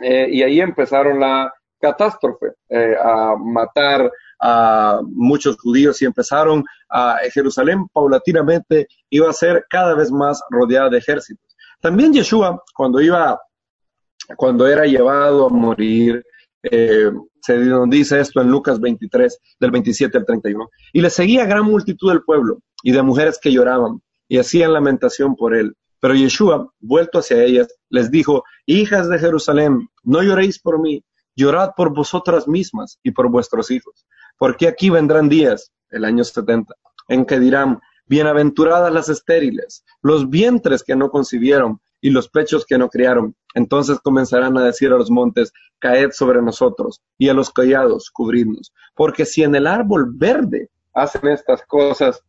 eh, 0.00 0.28
y 0.30 0.42
ahí 0.42 0.60
empezaron 0.60 1.18
la 1.18 1.52
catástrofe, 1.84 2.52
a 3.02 3.34
matar 3.36 4.10
a 4.40 5.00
muchos 5.02 5.56
judíos 5.56 6.00
y 6.02 6.04
empezaron 6.04 6.64
a 6.88 7.18
Jerusalén 7.32 7.86
paulatinamente 7.92 8.88
iba 9.10 9.28
a 9.30 9.32
ser 9.32 9.64
cada 9.68 9.94
vez 9.94 10.10
más 10.10 10.42
rodeada 10.50 10.90
de 10.90 10.98
ejércitos. 10.98 11.56
También 11.80 12.12
Yeshua, 12.12 12.62
cuando 12.74 13.00
iba, 13.00 13.40
cuando 14.36 14.66
era 14.66 14.84
llevado 14.84 15.46
a 15.46 15.50
morir, 15.50 16.24
eh, 16.62 17.10
se 17.40 17.58
dice 17.88 18.20
esto 18.20 18.40
en 18.40 18.50
Lucas 18.50 18.80
23, 18.80 19.38
del 19.60 19.70
27 19.70 20.18
al 20.18 20.24
31, 20.24 20.68
y 20.92 21.00
le 21.00 21.10
seguía 21.10 21.44
gran 21.44 21.64
multitud 21.64 22.10
del 22.10 22.22
pueblo 22.22 22.60
y 22.82 22.92
de 22.92 23.02
mujeres 23.02 23.38
que 23.40 23.52
lloraban 23.52 24.00
y 24.28 24.38
hacían 24.38 24.72
lamentación 24.72 25.36
por 25.36 25.54
él. 25.54 25.74
Pero 26.00 26.14
Yeshua, 26.14 26.70
vuelto 26.80 27.18
hacia 27.18 27.42
ellas, 27.42 27.68
les 27.90 28.10
dijo, 28.10 28.44
hijas 28.66 29.08
de 29.08 29.18
Jerusalén, 29.18 29.88
no 30.02 30.22
lloréis 30.22 30.58
por 30.58 30.80
mí, 30.80 31.02
llorad 31.36 31.70
por 31.76 31.94
vosotras 31.94 32.48
mismas 32.48 32.98
y 33.02 33.10
por 33.10 33.30
vuestros 33.30 33.70
hijos, 33.70 34.06
porque 34.38 34.68
aquí 34.68 34.90
vendrán 34.90 35.28
días, 35.28 35.72
el 35.90 36.04
año 36.04 36.24
70, 36.24 36.74
en 37.08 37.24
que 37.24 37.38
dirán, 37.38 37.80
bienaventuradas 38.06 38.92
las 38.92 39.08
estériles, 39.08 39.84
los 40.02 40.28
vientres 40.28 40.82
que 40.82 40.96
no 40.96 41.10
concibieron 41.10 41.80
y 42.00 42.10
los 42.10 42.28
pechos 42.28 42.66
que 42.66 42.76
no 42.76 42.88
criaron. 42.88 43.34
Entonces 43.54 43.98
comenzarán 44.00 44.58
a 44.58 44.64
decir 44.64 44.92
a 44.92 44.98
los 44.98 45.10
montes, 45.10 45.52
caed 45.78 46.10
sobre 46.10 46.42
nosotros, 46.42 47.00
y 47.16 47.28
a 47.30 47.34
los 47.34 47.50
collados, 47.50 48.10
cubridnos. 48.10 48.74
Porque 48.94 49.24
si 49.24 49.42
en 49.42 49.54
el 49.54 49.66
árbol 49.66 50.12
verde 50.12 50.68
hacen 50.92 51.28
estas 51.28 51.64
cosas, 51.66 52.22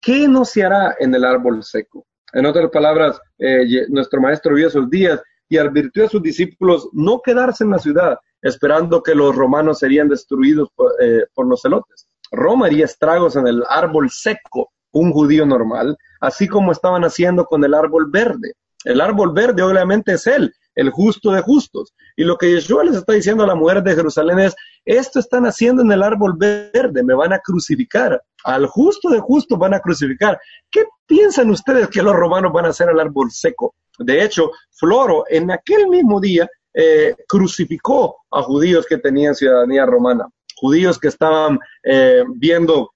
¿qué 0.00 0.28
no 0.28 0.44
se 0.44 0.62
hará 0.64 0.94
en 1.00 1.14
el 1.14 1.24
árbol 1.24 1.64
seco? 1.64 2.06
En 2.32 2.46
otras 2.46 2.70
palabras, 2.70 3.20
eh, 3.38 3.86
nuestro 3.88 4.20
maestro 4.20 4.54
vio 4.54 4.68
esos 4.68 4.88
días 4.88 5.20
y 5.48 5.58
advirtió 5.58 6.04
a 6.04 6.08
sus 6.08 6.22
discípulos 6.22 6.88
no 6.92 7.20
quedarse 7.20 7.64
en 7.64 7.70
la 7.70 7.78
ciudad 7.78 8.18
esperando 8.42 9.02
que 9.02 9.14
los 9.14 9.34
romanos 9.34 9.80
serían 9.80 10.08
destruidos 10.08 10.68
por, 10.74 10.92
eh, 11.00 11.26
por 11.34 11.46
los 11.46 11.62
celotes. 11.62 12.08
Roma 12.30 12.66
haría 12.66 12.84
estragos 12.84 13.36
en 13.36 13.46
el 13.46 13.62
árbol 13.68 14.10
seco, 14.10 14.70
un 14.92 15.12
judío 15.12 15.46
normal, 15.46 15.96
así 16.20 16.46
como 16.46 16.72
estaban 16.72 17.04
haciendo 17.04 17.44
con 17.44 17.64
el 17.64 17.74
árbol 17.74 18.10
verde. 18.10 18.54
El 18.84 19.00
árbol 19.00 19.32
verde 19.32 19.62
obviamente 19.62 20.12
es 20.12 20.26
él, 20.26 20.52
el 20.78 20.90
justo 20.90 21.32
de 21.32 21.42
justos. 21.42 21.92
Y 22.16 22.22
lo 22.22 22.36
que 22.38 22.52
Yeshua 22.52 22.84
les 22.84 22.94
está 22.94 23.12
diciendo 23.12 23.42
a 23.42 23.48
la 23.48 23.56
mujer 23.56 23.82
de 23.82 23.96
Jerusalén 23.96 24.38
es, 24.38 24.54
esto 24.84 25.18
están 25.18 25.44
haciendo 25.44 25.82
en 25.82 25.90
el 25.90 26.04
árbol 26.04 26.34
verde, 26.38 27.02
me 27.02 27.14
van 27.14 27.32
a 27.32 27.40
crucificar. 27.40 28.22
Al 28.44 28.66
justo 28.66 29.10
de 29.10 29.18
justos 29.18 29.58
van 29.58 29.74
a 29.74 29.80
crucificar. 29.80 30.38
¿Qué 30.70 30.84
piensan 31.04 31.50
ustedes 31.50 31.88
que 31.88 32.00
los 32.00 32.14
romanos 32.14 32.52
van 32.52 32.66
a 32.66 32.68
hacer 32.68 32.88
al 32.88 33.00
árbol 33.00 33.28
seco? 33.32 33.74
De 33.98 34.22
hecho, 34.22 34.52
Floro 34.70 35.24
en 35.28 35.50
aquel 35.50 35.88
mismo 35.88 36.20
día 36.20 36.48
eh, 36.72 37.16
crucificó 37.26 38.18
a 38.30 38.42
judíos 38.42 38.86
que 38.86 38.98
tenían 38.98 39.34
ciudadanía 39.34 39.84
romana, 39.84 40.28
judíos 40.54 40.96
que 40.96 41.08
estaban 41.08 41.58
eh, 41.82 42.22
viendo 42.36 42.92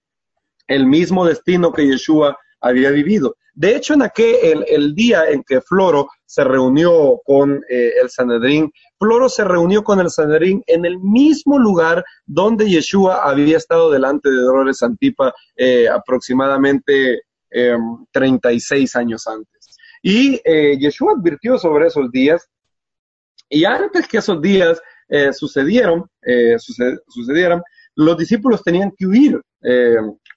el 0.68 0.86
mismo 0.86 1.26
destino 1.26 1.72
que 1.72 1.88
Yeshua 1.88 2.38
había 2.60 2.90
vivido. 2.90 3.34
De 3.54 3.76
hecho, 3.76 3.92
en 3.94 4.02
aquel 4.02 4.64
el, 4.66 4.94
día 4.94 5.28
en 5.28 5.42
que 5.42 5.60
Floro 5.60 6.08
se 6.24 6.42
reunió 6.42 7.20
con 7.24 7.62
eh, 7.68 7.92
el 8.02 8.08
Sanedrín, 8.08 8.72
Floro 8.98 9.28
se 9.28 9.44
reunió 9.44 9.84
con 9.84 10.00
el 10.00 10.10
Sanedrín 10.10 10.62
en 10.66 10.86
el 10.86 10.98
mismo 10.98 11.58
lugar 11.58 12.02
donde 12.24 12.70
Yeshua 12.70 13.28
había 13.28 13.58
estado 13.58 13.90
delante 13.90 14.30
de 14.30 14.36
Dolores 14.36 14.82
Antipa 14.82 15.34
eh, 15.56 15.86
aproximadamente 15.88 17.22
36 18.12 18.94
em, 18.94 19.00
años 19.00 19.26
antes. 19.26 19.76
Y 20.02 20.40
eh, 20.44 20.78
Yeshua 20.78 21.12
advirtió 21.12 21.58
sobre 21.58 21.88
esos 21.88 22.10
días, 22.10 22.48
y 23.50 23.66
antes 23.66 24.08
que 24.08 24.18
esos 24.18 24.40
días 24.40 24.80
sucedieron, 25.32 26.06
sucedieran, 27.06 27.60
los 27.96 28.16
discípulos 28.16 28.62
tenían 28.62 28.90
que 28.96 29.06
huir. 29.06 29.38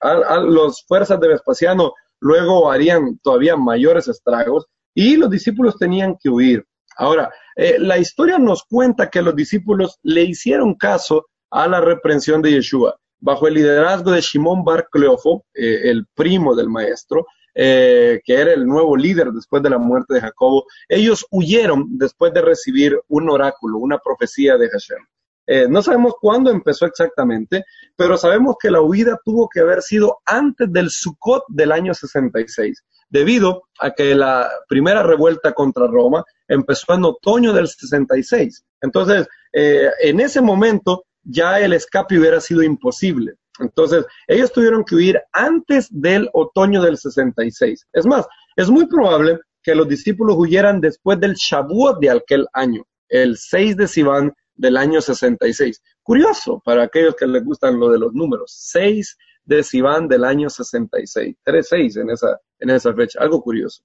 a, 0.02 0.10
a 0.10 0.40
las 0.40 0.84
fuerzas 0.86 1.18
de 1.18 1.28
Vespasiano 1.28 1.94
luego 2.20 2.70
harían 2.70 3.18
todavía 3.22 3.56
mayores 3.56 4.08
estragos 4.08 4.66
y 4.94 5.16
los 5.16 5.30
discípulos 5.30 5.76
tenían 5.78 6.16
que 6.20 6.30
huir. 6.30 6.64
Ahora, 6.96 7.30
eh, 7.56 7.76
la 7.78 7.98
historia 7.98 8.38
nos 8.38 8.64
cuenta 8.64 9.10
que 9.10 9.22
los 9.22 9.36
discípulos 9.36 9.98
le 10.02 10.22
hicieron 10.22 10.74
caso 10.74 11.26
a 11.50 11.68
la 11.68 11.80
reprensión 11.80 12.42
de 12.42 12.52
Yeshua. 12.52 12.96
Bajo 13.18 13.46
el 13.48 13.54
liderazgo 13.54 14.10
de 14.10 14.20
Shimón 14.20 14.64
Bar 14.64 14.88
Cleofo, 14.90 15.44
eh, 15.54 15.90
el 15.90 16.06
primo 16.14 16.54
del 16.54 16.68
maestro, 16.68 17.26
eh, 17.54 18.20
que 18.24 18.34
era 18.34 18.52
el 18.52 18.66
nuevo 18.66 18.96
líder 18.96 19.32
después 19.32 19.62
de 19.62 19.70
la 19.70 19.78
muerte 19.78 20.14
de 20.14 20.20
Jacobo, 20.20 20.66
ellos 20.88 21.26
huyeron 21.30 21.86
después 21.96 22.32
de 22.34 22.42
recibir 22.42 23.00
un 23.08 23.30
oráculo, 23.30 23.78
una 23.78 23.98
profecía 23.98 24.58
de 24.58 24.68
Hashem. 24.68 24.98
Eh, 25.46 25.66
no 25.68 25.80
sabemos 25.82 26.14
cuándo 26.20 26.50
empezó 26.50 26.86
exactamente, 26.86 27.64
pero 27.96 28.16
sabemos 28.16 28.56
que 28.60 28.70
la 28.70 28.80
huida 28.80 29.18
tuvo 29.24 29.48
que 29.48 29.60
haber 29.60 29.82
sido 29.82 30.18
antes 30.26 30.72
del 30.72 30.90
Sukkot 30.90 31.44
del 31.48 31.72
año 31.72 31.94
66, 31.94 32.84
debido 33.08 33.62
a 33.78 33.92
que 33.92 34.14
la 34.14 34.50
primera 34.68 35.02
revuelta 35.02 35.52
contra 35.52 35.86
Roma 35.86 36.24
empezó 36.48 36.94
en 36.94 37.04
otoño 37.04 37.52
del 37.52 37.68
66. 37.68 38.64
Entonces, 38.80 39.28
eh, 39.52 39.90
en 40.00 40.20
ese 40.20 40.40
momento 40.40 41.04
ya 41.22 41.60
el 41.60 41.72
escape 41.72 42.18
hubiera 42.18 42.40
sido 42.40 42.62
imposible. 42.62 43.34
Entonces, 43.58 44.04
ellos 44.26 44.52
tuvieron 44.52 44.84
que 44.84 44.96
huir 44.96 45.20
antes 45.32 45.88
del 45.90 46.28
otoño 46.32 46.82
del 46.82 46.98
66. 46.98 47.86
Es 47.92 48.06
más, 48.06 48.26
es 48.56 48.68
muy 48.68 48.86
probable 48.86 49.38
que 49.62 49.74
los 49.74 49.88
discípulos 49.88 50.36
huyeran 50.38 50.80
después 50.80 51.18
del 51.18 51.34
Shavuot 51.34 51.98
de 52.00 52.10
aquel 52.10 52.46
año, 52.52 52.84
el 53.08 53.36
6 53.36 53.76
de 53.76 53.88
Sivan 53.88 54.32
del 54.56 54.76
año 54.76 55.00
66. 55.00 55.82
Curioso 56.02 56.60
para 56.64 56.84
aquellos 56.84 57.14
que 57.14 57.26
les 57.26 57.44
gustan 57.44 57.78
lo 57.78 57.90
de 57.90 57.98
los 57.98 58.12
números. 58.12 58.52
6 58.56 59.16
de 59.44 59.62
Sivan 59.62 60.08
del 60.08 60.24
año 60.24 60.50
66. 60.50 61.36
3-6 61.44 62.00
en 62.00 62.10
esa, 62.10 62.40
en 62.58 62.70
esa 62.70 62.94
fecha. 62.94 63.20
Algo 63.20 63.40
curioso. 63.42 63.82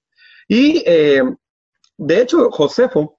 Y 0.48 0.82
eh, 0.86 1.22
de 1.96 2.20
hecho, 2.20 2.50
Josefo 2.50 3.18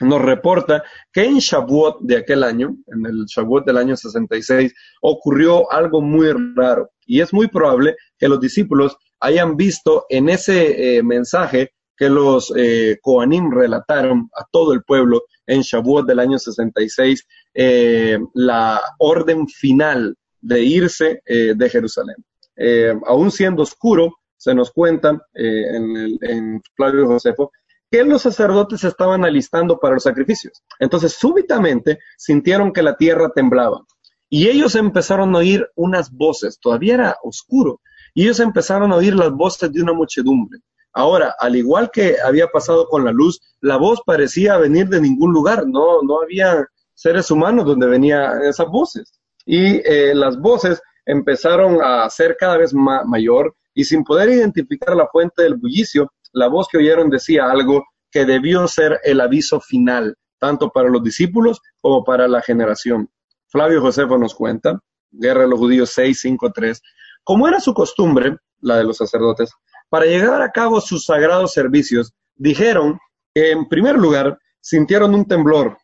nos 0.00 0.22
reporta 0.22 0.82
que 1.12 1.24
en 1.24 1.38
Shavuot 1.38 2.00
de 2.00 2.18
aquel 2.18 2.42
año, 2.42 2.76
en 2.86 3.06
el 3.06 3.24
Shavuot 3.26 3.64
del 3.64 3.76
año 3.76 3.96
66, 3.96 4.74
ocurrió 5.02 5.70
algo 5.70 6.00
muy 6.00 6.32
raro. 6.54 6.90
Y 7.06 7.20
es 7.20 7.32
muy 7.32 7.48
probable 7.48 7.96
que 8.18 8.28
los 8.28 8.40
discípulos 8.40 8.96
hayan 9.20 9.56
visto 9.56 10.06
en 10.08 10.28
ese 10.28 10.96
eh, 10.96 11.02
mensaje 11.02 11.74
que 11.96 12.08
los 12.08 12.52
eh, 12.56 12.98
Koanim 13.00 13.50
relataron 13.50 14.30
a 14.36 14.44
todo 14.50 14.72
el 14.72 14.82
pueblo 14.82 15.22
en 15.46 15.60
Shavuot 15.60 16.06
del 16.06 16.18
año 16.18 16.38
66 16.38 17.26
eh, 17.54 18.18
la 18.34 18.80
orden 18.98 19.46
final 19.48 20.16
de 20.40 20.62
irse 20.62 21.22
eh, 21.24 21.54
de 21.56 21.70
Jerusalén. 21.70 22.16
Eh, 22.56 22.94
aún 23.06 23.30
siendo 23.30 23.62
oscuro, 23.62 24.14
se 24.36 24.54
nos 24.54 24.72
cuenta 24.72 25.26
en, 25.32 26.18
en 26.20 26.62
Flavio 26.74 27.06
Josefo 27.06 27.50
que 27.90 28.04
los 28.04 28.22
sacerdotes 28.22 28.84
estaban 28.84 29.24
alistando 29.24 29.78
para 29.78 29.94
los 29.94 30.02
sacrificios. 30.02 30.62
Entonces, 30.78 31.12
súbitamente 31.12 31.98
sintieron 32.18 32.72
que 32.72 32.82
la 32.82 32.96
tierra 32.96 33.30
temblaba 33.34 33.80
y 34.28 34.48
ellos 34.48 34.74
empezaron 34.74 35.34
a 35.34 35.38
oír 35.38 35.66
unas 35.76 36.10
voces, 36.10 36.58
todavía 36.60 36.94
era 36.94 37.16
oscuro, 37.22 37.80
y 38.14 38.24
ellos 38.24 38.40
empezaron 38.40 38.92
a 38.92 38.96
oír 38.96 39.14
las 39.14 39.30
voces 39.30 39.72
de 39.72 39.80
una 39.80 39.92
muchedumbre. 39.92 40.58
Ahora, 40.94 41.34
al 41.40 41.56
igual 41.56 41.90
que 41.92 42.16
había 42.24 42.46
pasado 42.46 42.88
con 42.88 43.04
la 43.04 43.10
luz, 43.10 43.40
la 43.60 43.76
voz 43.76 44.00
parecía 44.06 44.56
venir 44.58 44.88
de 44.88 45.00
ningún 45.00 45.32
lugar, 45.32 45.66
no, 45.66 46.02
no 46.02 46.22
había 46.22 46.66
seres 46.94 47.30
humanos 47.32 47.66
donde 47.66 47.88
venían 47.88 48.42
esas 48.44 48.68
voces. 48.68 49.12
Y 49.44 49.82
eh, 49.84 50.14
las 50.14 50.38
voces 50.38 50.80
empezaron 51.04 51.82
a 51.82 52.08
ser 52.08 52.36
cada 52.38 52.56
vez 52.56 52.72
mayor 52.72 53.54
y 53.74 53.84
sin 53.84 54.04
poder 54.04 54.30
identificar 54.30 54.94
la 54.94 55.08
fuente 55.08 55.42
del 55.42 55.56
bullicio, 55.56 56.12
la 56.32 56.48
voz 56.48 56.68
que 56.68 56.78
oyeron 56.78 57.10
decía 57.10 57.50
algo 57.50 57.84
que 58.10 58.24
debió 58.24 58.68
ser 58.68 59.00
el 59.02 59.20
aviso 59.20 59.60
final, 59.60 60.16
tanto 60.38 60.70
para 60.70 60.88
los 60.88 61.02
discípulos 61.02 61.60
como 61.80 62.04
para 62.04 62.28
la 62.28 62.40
generación. 62.40 63.10
Flavio 63.48 63.80
Josefo 63.80 64.16
nos 64.16 64.34
cuenta, 64.34 64.78
Guerra 65.10 65.42
de 65.42 65.48
los 65.48 65.58
Judíos 65.58 65.90
6, 65.92 66.18
5, 66.20 66.52
3, 66.54 66.80
como 67.24 67.48
era 67.48 67.58
su 67.58 67.74
costumbre, 67.74 68.36
la 68.60 68.76
de 68.76 68.84
los 68.84 68.96
sacerdotes, 68.96 69.50
para 69.94 70.06
llegar 70.06 70.42
a 70.42 70.50
cabo 70.50 70.80
sus 70.80 71.04
sagrados 71.04 71.52
servicios, 71.52 72.12
dijeron 72.34 72.98
que 73.32 73.52
en 73.52 73.68
primer 73.68 73.94
lugar 73.94 74.40
sintieron 74.60 75.14
un 75.14 75.24
temblor 75.24 75.78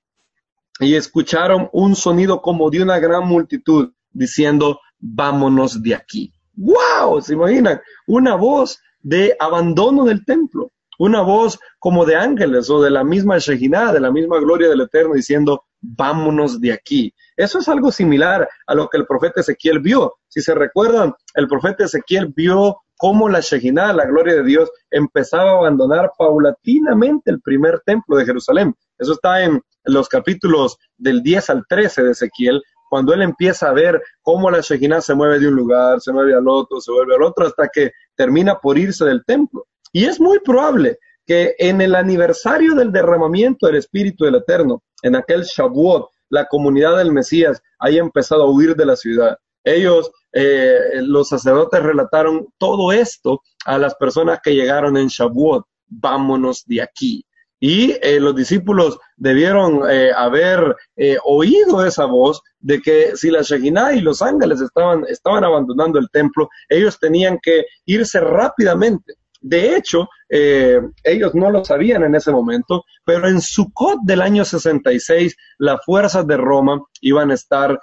y 0.81 0.97
escucharon 0.97 1.69
un 1.73 1.95
sonido 1.95 2.43
como 2.43 2.71
de 2.71 2.83
una 2.83 2.99
gran 2.99 3.29
multitud 3.29 3.93
diciendo, 4.11 4.81
vámonos 4.99 5.81
de 5.81 5.95
aquí. 5.95 6.33
¡Wow! 6.57 7.21
¿Se 7.21 7.35
imaginan? 7.35 7.81
Una 8.09 8.35
voz 8.35 8.81
de 9.01 9.37
abandono 9.39 10.05
del 10.05 10.25
templo, 10.25 10.73
una 10.99 11.21
voz 11.21 11.61
como 11.79 12.05
de 12.05 12.17
ángeles 12.17 12.69
o 12.69 12.83
de 12.83 12.91
la 12.91 13.05
misma 13.05 13.39
Shekinah, 13.39 13.93
de 13.93 14.01
la 14.01 14.11
misma 14.11 14.41
gloria 14.41 14.69
del 14.69 14.81
Eterno, 14.81 15.15
diciendo, 15.15 15.67
vámonos 15.81 16.61
de 16.61 16.73
aquí. 16.73 17.15
Eso 17.37 17.61
es 17.61 17.69
algo 17.69 17.93
similar 17.93 18.49
a 18.67 18.75
lo 18.75 18.89
que 18.89 18.99
el 18.99 19.07
profeta 19.07 19.41
Ezequiel 19.41 19.79
vio. 19.79 20.17
Si 20.27 20.41
se 20.41 20.53
recuerdan, 20.53 21.15
el 21.35 21.47
profeta 21.47 21.85
Ezequiel 21.85 22.33
vio 22.35 22.79
cómo 23.01 23.31
la 23.31 23.41
Shekinah, 23.41 23.95
la 23.95 24.05
gloria 24.05 24.35
de 24.35 24.45
Dios, 24.45 24.71
empezaba 24.91 25.53
a 25.53 25.57
abandonar 25.57 26.13
paulatinamente 26.19 27.31
el 27.31 27.41
primer 27.41 27.81
templo 27.81 28.17
de 28.17 28.27
Jerusalén. 28.27 28.75
Eso 28.99 29.15
está 29.15 29.43
en 29.43 29.63
los 29.85 30.07
capítulos 30.07 30.77
del 30.99 31.23
10 31.23 31.49
al 31.49 31.65
13 31.67 32.03
de 32.03 32.11
Ezequiel, 32.11 32.63
cuando 32.91 33.15
él 33.15 33.23
empieza 33.23 33.71
a 33.71 33.73
ver 33.73 34.03
cómo 34.21 34.51
la 34.51 34.61
Shekinah 34.61 35.01
se 35.01 35.15
mueve 35.15 35.39
de 35.39 35.49
un 35.49 35.55
lugar, 35.55 35.99
se 36.03 36.13
mueve 36.13 36.35
al 36.35 36.47
otro, 36.47 36.79
se 36.79 36.93
vuelve 36.93 37.15
al 37.15 37.23
otro, 37.23 37.47
hasta 37.47 37.69
que 37.69 37.91
termina 38.15 38.59
por 38.59 38.77
irse 38.77 39.07
del 39.07 39.25
templo. 39.25 39.67
Y 39.93 40.05
es 40.05 40.21
muy 40.21 40.39
probable 40.41 40.99
que 41.25 41.55
en 41.59 41.81
el 41.81 41.95
aniversario 41.95 42.75
del 42.75 42.93
derramamiento 42.93 43.67
del 43.67 43.77
Espíritu 43.77 44.27
del 44.27 44.35
Eterno, 44.35 44.83
en 45.03 45.17
aquel 45.17 45.45
Shavuot, 45.45 46.11
la 46.29 46.45
comunidad 46.45 46.99
del 46.99 47.13
Mesías 47.13 47.63
haya 47.79 48.01
empezado 48.01 48.43
a 48.43 48.51
huir 48.51 48.77
de 48.77 48.85
la 48.85 48.97
ciudad. 48.97 49.39
Ellos 49.65 50.11
eh, 50.33 51.03
los 51.03 51.29
sacerdotes 51.29 51.83
relataron 51.83 52.49
todo 52.59 52.93
esto 52.93 53.43
a 53.65 53.79
las 53.79 53.95
personas 53.95 54.41
que 54.43 54.55
llegaron 54.55 54.97
en 54.97 55.09
Shavuot. 55.09 55.65
vámonos 55.89 56.65
de 56.67 56.83
aquí. 56.83 57.25
Y 57.63 57.93
eh, 58.01 58.19
los 58.19 58.35
discípulos 58.35 58.99
debieron 59.17 59.83
eh, 59.89 60.11
haber 60.17 60.75
eh, 60.97 61.19
oído 61.25 61.85
esa 61.85 62.07
voz 62.07 62.41
de 62.59 62.81
que 62.81 63.17
si 63.17 63.31
la 63.31 63.43
Shekinah 63.43 63.93
y 63.93 64.01
los 64.01 64.23
ángeles 64.23 64.63
estaban, 64.63 65.05
estaban 65.07 65.45
abandonando 65.45 65.99
el 65.99 66.09
templo, 66.11 66.49
ellos 66.71 66.99
tenían 66.99 67.39
que 67.43 67.67
irse 67.85 68.19
rápidamente. 68.19 69.15
De 69.41 69.75
hecho, 69.75 70.09
ellos 70.29 71.35
no 71.35 71.51
lo 71.51 71.65
sabían 71.65 72.03
en 72.03 72.15
ese 72.15 72.31
momento, 72.31 72.85
pero 73.05 73.27
en 73.27 73.41
Sukkot 73.41 74.01
del 74.05 74.21
año 74.21 74.45
66, 74.45 75.35
las 75.59 75.83
fuerzas 75.85 76.27
de 76.27 76.37
Roma 76.37 76.83
iban 77.01 77.31
a 77.31 77.35
estar 77.35 77.81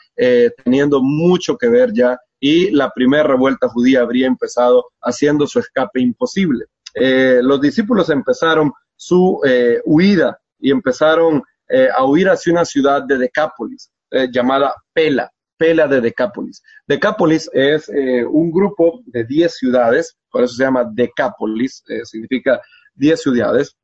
teniendo 0.63 1.01
mucho 1.01 1.57
que 1.57 1.67
ver 1.67 1.91
ya 1.93 2.17
y 2.39 2.69
la 2.69 2.91
primera 2.91 3.23
revuelta 3.23 3.69
judía 3.69 4.01
habría 4.01 4.27
empezado 4.27 4.85
haciendo 5.01 5.47
su 5.47 5.57
escape 5.59 5.99
imposible. 5.99 6.65
los 6.93 7.59
discípulos 7.59 8.11
empezaron 8.11 8.71
su 8.97 9.39
eh, 9.45 9.79
huida 9.85 10.37
y 10.59 10.71
empezaron 10.71 11.41
eh, 11.69 11.87
a 11.95 12.03
huir 12.03 12.27
hacia 12.29 12.51
una 12.51 12.65
ciudad 12.65 13.03
de 13.03 13.17
Decápolis 13.17 13.91
eh, 14.11 14.27
llamada 14.31 14.73
Pela, 14.91 15.31
Pela 15.57 15.87
de 15.87 16.01
Decápolis. 16.01 16.61
Decápolis 16.87 17.49
es 17.53 17.89
un 17.89 18.51
grupo 18.51 19.01
de 19.05 19.23
10 19.23 19.55
ciudades, 19.55 20.17
por 20.29 20.43
eso 20.43 20.55
se 20.55 20.63
llama 20.63 20.89
Decápolis, 20.91 21.83
significa 22.03 22.61
10 22.95 23.21
ciudades. 23.21 23.75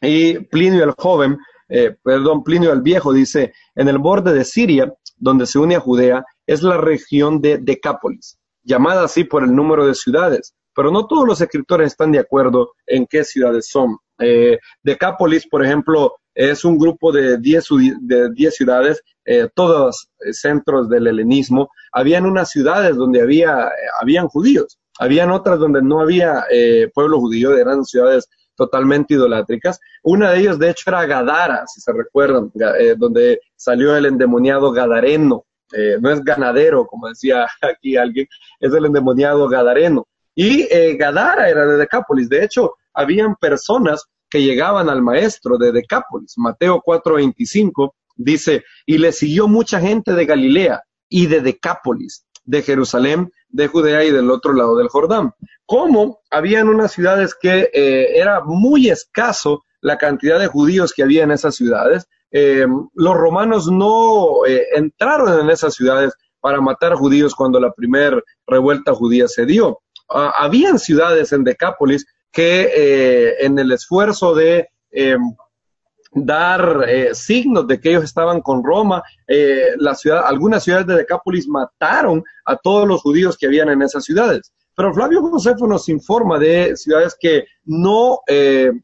Y 0.00 0.38
Plinio 0.38 0.84
el 0.84 0.92
joven, 0.92 1.38
perdón, 2.02 2.42
Plinio 2.42 2.72
el 2.72 2.82
viejo 2.82 3.12
dice, 3.12 3.52
en 3.74 3.88
el 3.88 3.98
borde 3.98 4.32
de 4.32 4.44
Siria, 4.44 4.92
donde 5.16 5.46
se 5.46 5.58
une 5.58 5.76
a 5.76 5.80
Judea, 5.80 6.24
es 6.46 6.62
la 6.62 6.76
región 6.76 7.40
de 7.40 7.58
Decápolis, 7.58 8.38
llamada 8.62 9.04
así 9.04 9.24
por 9.24 9.44
el 9.44 9.54
número 9.54 9.86
de 9.86 9.94
ciudades, 9.94 10.54
pero 10.74 10.90
no 10.90 11.06
todos 11.06 11.26
los 11.26 11.40
escritores 11.40 11.92
están 11.92 12.12
de 12.12 12.18
acuerdo 12.18 12.72
en 12.86 13.06
qué 13.06 13.24
ciudades 13.24 13.68
son. 13.68 13.98
Eh, 14.18 14.58
Decápolis, 14.82 15.46
por 15.48 15.64
ejemplo, 15.64 16.16
es 16.34 16.64
un 16.64 16.78
grupo 16.78 17.12
de 17.12 17.38
10 17.38 17.64
de 18.00 18.50
ciudades, 18.50 19.02
eh, 19.24 19.48
todos 19.54 20.08
eh, 20.20 20.32
centros 20.32 20.88
del 20.88 21.06
helenismo. 21.06 21.70
Habían 21.92 22.26
unas 22.26 22.50
ciudades 22.50 22.96
donde 22.96 23.20
había, 23.20 23.70
habían 24.00 24.28
judíos, 24.28 24.78
habían 24.98 25.30
otras 25.30 25.58
donde 25.58 25.82
no 25.82 26.00
había 26.00 26.44
pueblo 26.94 27.18
judío, 27.20 27.56
eran 27.56 27.84
ciudades 27.84 28.28
totalmente 28.56 29.14
idolátricas. 29.14 29.78
Una 30.02 30.30
de 30.30 30.40
ellas, 30.40 30.58
de 30.58 30.70
hecho, 30.70 30.84
era 30.88 31.06
Gadara, 31.06 31.64
si 31.66 31.80
se 31.80 31.92
recuerdan, 31.92 32.50
donde 32.96 33.40
salió 33.56 33.96
el 33.96 34.06
endemoniado 34.06 34.72
Gadareno. 34.72 35.44
no 36.00 36.10
es 36.10 36.22
ganadero, 36.22 36.86
como 36.86 37.08
decía 37.08 37.46
aquí 37.62 37.96
alguien, 37.96 38.26
es 38.60 38.72
el 38.72 38.86
endemoniado 38.86 39.48
Gadareno. 39.48 40.06
Y 40.34 40.66
Gadara 40.96 41.48
era 41.48 41.66
de 41.66 41.76
Decápolis. 41.76 42.28
De 42.28 42.44
hecho, 42.44 42.74
habían 42.94 43.36
personas 43.36 44.06
que 44.32 44.42
llegaban 44.42 44.88
al 44.88 45.02
maestro 45.02 45.58
de 45.58 45.72
Decápolis. 45.72 46.32
Mateo 46.38 46.80
4:25 46.80 47.92
dice, 48.16 48.64
y 48.86 48.96
le 48.96 49.12
siguió 49.12 49.46
mucha 49.46 49.78
gente 49.78 50.14
de 50.14 50.24
Galilea 50.24 50.82
y 51.10 51.26
de 51.26 51.42
Decápolis, 51.42 52.24
de 52.44 52.62
Jerusalén, 52.62 53.30
de 53.50 53.68
Judea 53.68 54.02
y 54.04 54.10
del 54.10 54.30
otro 54.30 54.54
lado 54.54 54.74
del 54.76 54.88
Jordán. 54.88 55.32
Como 55.66 56.20
habían 56.30 56.70
unas 56.70 56.92
ciudades 56.92 57.36
que 57.38 57.68
eh, 57.74 58.18
era 58.18 58.40
muy 58.42 58.88
escaso 58.88 59.62
la 59.82 59.98
cantidad 59.98 60.38
de 60.38 60.46
judíos 60.46 60.94
que 60.94 61.02
había 61.02 61.24
en 61.24 61.32
esas 61.32 61.54
ciudades, 61.54 62.06
eh, 62.30 62.66
los 62.94 63.14
romanos 63.14 63.70
no 63.70 64.46
eh, 64.46 64.68
entraron 64.74 65.40
en 65.40 65.50
esas 65.50 65.74
ciudades 65.74 66.14
para 66.40 66.62
matar 66.62 66.94
judíos 66.94 67.34
cuando 67.34 67.60
la 67.60 67.72
primera 67.72 68.22
revuelta 68.46 68.94
judía 68.94 69.28
se 69.28 69.44
dio. 69.44 69.80
Ah, 70.08 70.32
habían 70.38 70.78
ciudades 70.78 71.32
en 71.32 71.44
Decápolis 71.44 72.06
que 72.32 72.70
eh, 72.74 73.44
en 73.44 73.58
el 73.58 73.70
esfuerzo 73.72 74.34
de 74.34 74.68
eh, 74.90 75.16
dar 76.12 76.84
eh, 76.88 77.14
signos 77.14 77.66
de 77.66 77.78
que 77.78 77.90
ellos 77.90 78.04
estaban 78.04 78.40
con 78.40 78.64
Roma, 78.64 79.02
la 79.78 79.94
ciudad, 79.94 80.24
algunas 80.26 80.64
ciudades 80.64 80.86
de 80.86 80.96
Decápolis 80.96 81.48
mataron 81.48 82.22
a 82.44 82.56
todos 82.56 82.86
los 82.86 83.00
judíos 83.00 83.38
que 83.38 83.46
habían 83.46 83.70
en 83.70 83.80
esas 83.80 84.04
ciudades. 84.04 84.52
Pero 84.76 84.92
Flavio 84.92 85.22
Josefo 85.22 85.66
nos 85.66 85.88
informa 85.88 86.38
de 86.38 86.76
ciudades 86.76 87.16
que 87.18 87.44
no 87.64 88.20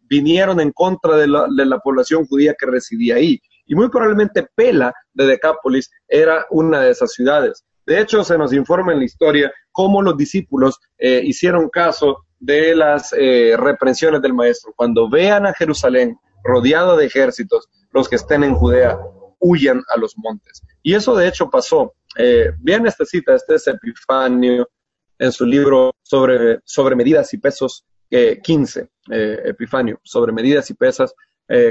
vinieron 0.08 0.60
en 0.60 0.72
contra 0.72 1.16
de 1.16 1.26
la, 1.26 1.46
de 1.54 1.66
la 1.66 1.78
población 1.80 2.26
judía 2.26 2.54
que 2.58 2.66
residía 2.66 3.16
ahí. 3.16 3.38
Y 3.66 3.74
muy 3.74 3.90
probablemente 3.90 4.46
Pela 4.54 4.94
de 5.12 5.26
Decápolis 5.26 5.90
era 6.06 6.46
una 6.48 6.80
de 6.80 6.90
esas 6.92 7.12
ciudades. 7.12 7.62
De 7.84 8.00
hecho, 8.00 8.24
se 8.24 8.38
nos 8.38 8.54
informa 8.54 8.92
en 8.92 9.00
la 9.00 9.04
historia 9.04 9.52
cómo 9.70 10.00
los 10.00 10.16
discípulos 10.16 10.78
hicieron 10.98 11.68
caso 11.68 12.24
de 12.40 12.74
las 12.74 13.12
eh, 13.12 13.54
reprensiones 13.56 14.22
del 14.22 14.34
maestro. 14.34 14.72
Cuando 14.76 15.08
vean 15.08 15.46
a 15.46 15.54
Jerusalén 15.54 16.18
rodeado 16.44 16.96
de 16.96 17.06
ejércitos, 17.06 17.68
los 17.92 18.08
que 18.08 18.16
estén 18.16 18.44
en 18.44 18.54
Judea 18.54 18.98
huyan 19.40 19.82
a 19.94 19.98
los 19.98 20.16
montes. 20.16 20.62
Y 20.82 20.94
eso 20.94 21.14
de 21.14 21.28
hecho 21.28 21.50
pasó. 21.50 21.94
Eh, 22.16 22.50
vean 22.60 22.86
esta 22.86 23.04
cita, 23.04 23.34
este 23.34 23.56
es 23.56 23.66
Epifanio 23.66 24.68
en 25.18 25.32
su 25.32 25.44
libro 25.44 25.92
sobre, 26.02 26.60
sobre 26.64 26.96
medidas 26.96 27.32
y 27.34 27.38
pesos 27.38 27.84
15, 28.10 28.88
eh, 29.10 29.42
Epifanio, 29.44 30.00
sobre 30.02 30.32
medidas 30.32 30.70
y 30.70 30.74
pesas, 30.74 31.14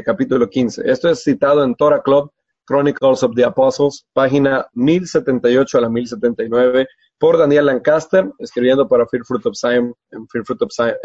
capítulo 0.05 0.49
15. 0.49 0.89
Esto 0.89 1.09
es 1.09 1.23
citado 1.23 1.63
en 1.63 1.75
Torah 1.75 2.01
Club, 2.01 2.31
Chronicles 2.67 3.23
of 3.23 3.35
the 3.35 3.45
Apostles, 3.45 4.05
página 4.13 4.67
1078 4.73 5.77
a 5.77 5.81
la 5.81 5.89
1079 5.89 6.87
por 7.19 7.37
Daniel 7.37 7.65
Lancaster, 7.67 8.31
escribiendo 8.39 8.87
para 8.87 9.07
Fear 9.07 9.23
Fruit 9.25 9.45
of 9.45 9.55
Zion 9.55 9.93
en 10.11 10.27
Fear 10.27 10.45
Fruit 10.45 10.61
of 10.61 10.71
Zion, 10.71 10.95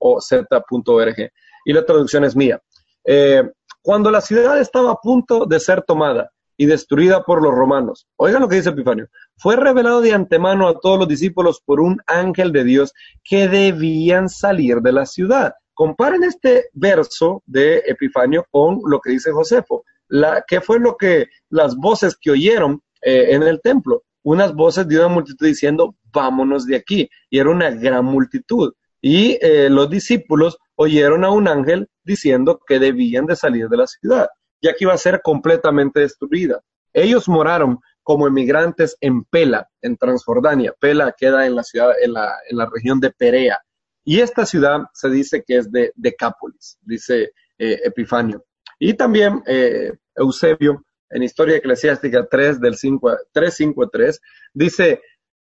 ffOZ.org. 0.00 1.32
Y 1.66 1.72
la 1.72 1.84
traducción 1.84 2.24
es 2.24 2.36
mía. 2.36 2.60
Eh, 3.04 3.42
cuando 3.82 4.10
la 4.10 4.20
ciudad 4.20 4.58
estaba 4.58 4.92
a 4.92 5.00
punto 5.00 5.46
de 5.46 5.60
ser 5.60 5.82
tomada 5.82 6.30
y 6.56 6.66
destruida 6.66 7.22
por 7.22 7.42
los 7.42 7.52
romanos, 7.52 8.06
oigan 8.16 8.42
lo 8.42 8.48
que 8.48 8.56
dice 8.56 8.70
Epifanio, 8.70 9.08
fue 9.36 9.56
revelado 9.56 10.00
de 10.00 10.14
antemano 10.14 10.68
a 10.68 10.78
todos 10.78 10.98
los 11.00 11.08
discípulos 11.08 11.60
por 11.64 11.80
un 11.80 12.00
ángel 12.06 12.52
de 12.52 12.64
Dios 12.64 12.92
que 13.22 13.48
debían 13.48 14.28
salir 14.28 14.80
de 14.80 14.92
la 14.92 15.04
ciudad. 15.04 15.54
Comparen 15.74 16.22
este 16.22 16.68
verso 16.72 17.42
de 17.46 17.82
Epifanio 17.86 18.46
con 18.50 18.80
lo 18.86 19.00
que 19.00 19.10
dice 19.10 19.32
Josefo. 19.32 19.84
La, 20.08 20.44
¿Qué 20.46 20.60
fue 20.60 20.78
lo 20.78 20.96
que 20.96 21.26
las 21.50 21.74
voces 21.76 22.16
que 22.16 22.30
oyeron 22.30 22.80
eh, 23.02 23.34
en 23.34 23.42
el 23.42 23.60
templo? 23.60 24.04
Unas 24.24 24.54
voces 24.54 24.88
de 24.88 24.98
una 24.98 25.08
multitud 25.08 25.46
diciendo, 25.46 25.94
vámonos 26.12 26.66
de 26.66 26.76
aquí. 26.76 27.08
Y 27.30 27.38
era 27.38 27.50
una 27.50 27.70
gran 27.70 28.04
multitud. 28.04 28.72
Y 29.00 29.38
eh, 29.42 29.68
los 29.70 29.88
discípulos 29.88 30.58
oyeron 30.76 31.24
a 31.24 31.30
un 31.30 31.46
ángel 31.46 31.88
diciendo 32.02 32.60
que 32.66 32.78
debían 32.78 33.26
de 33.26 33.36
salir 33.36 33.68
de 33.68 33.76
la 33.76 33.86
ciudad, 33.86 34.28
ya 34.62 34.72
que 34.72 34.84
iba 34.84 34.94
a 34.94 34.98
ser 34.98 35.20
completamente 35.22 36.00
destruida. 36.00 36.60
Ellos 36.92 37.28
moraron 37.28 37.78
como 38.02 38.26
emigrantes 38.26 38.96
en 39.00 39.24
Pela, 39.24 39.68
en 39.82 39.96
Transjordania. 39.96 40.74
Pela 40.80 41.14
queda 41.16 41.46
en 41.46 41.54
la 41.54 41.62
ciudad, 41.62 41.90
en 42.02 42.14
la, 42.14 42.32
en 42.48 42.56
la 42.56 42.68
región 42.72 43.00
de 43.00 43.10
Perea. 43.10 43.58
Y 44.04 44.20
esta 44.20 44.46
ciudad 44.46 44.82
se 44.94 45.10
dice 45.10 45.44
que 45.46 45.58
es 45.58 45.70
de 45.70 45.92
Decápolis, 45.96 46.78
dice 46.82 47.32
eh, 47.58 47.80
Epifanio. 47.84 48.44
Y 48.78 48.94
también 48.94 49.42
eh, 49.46 49.92
Eusebio 50.14 50.84
en 51.14 51.22
Historia 51.22 51.56
Eclesiástica 51.56 52.26
3 52.28 52.60
del 52.60 52.76
5 52.76 53.16
3, 53.32 53.54
5 53.54 53.88
3, 53.88 54.20
dice, 54.52 55.00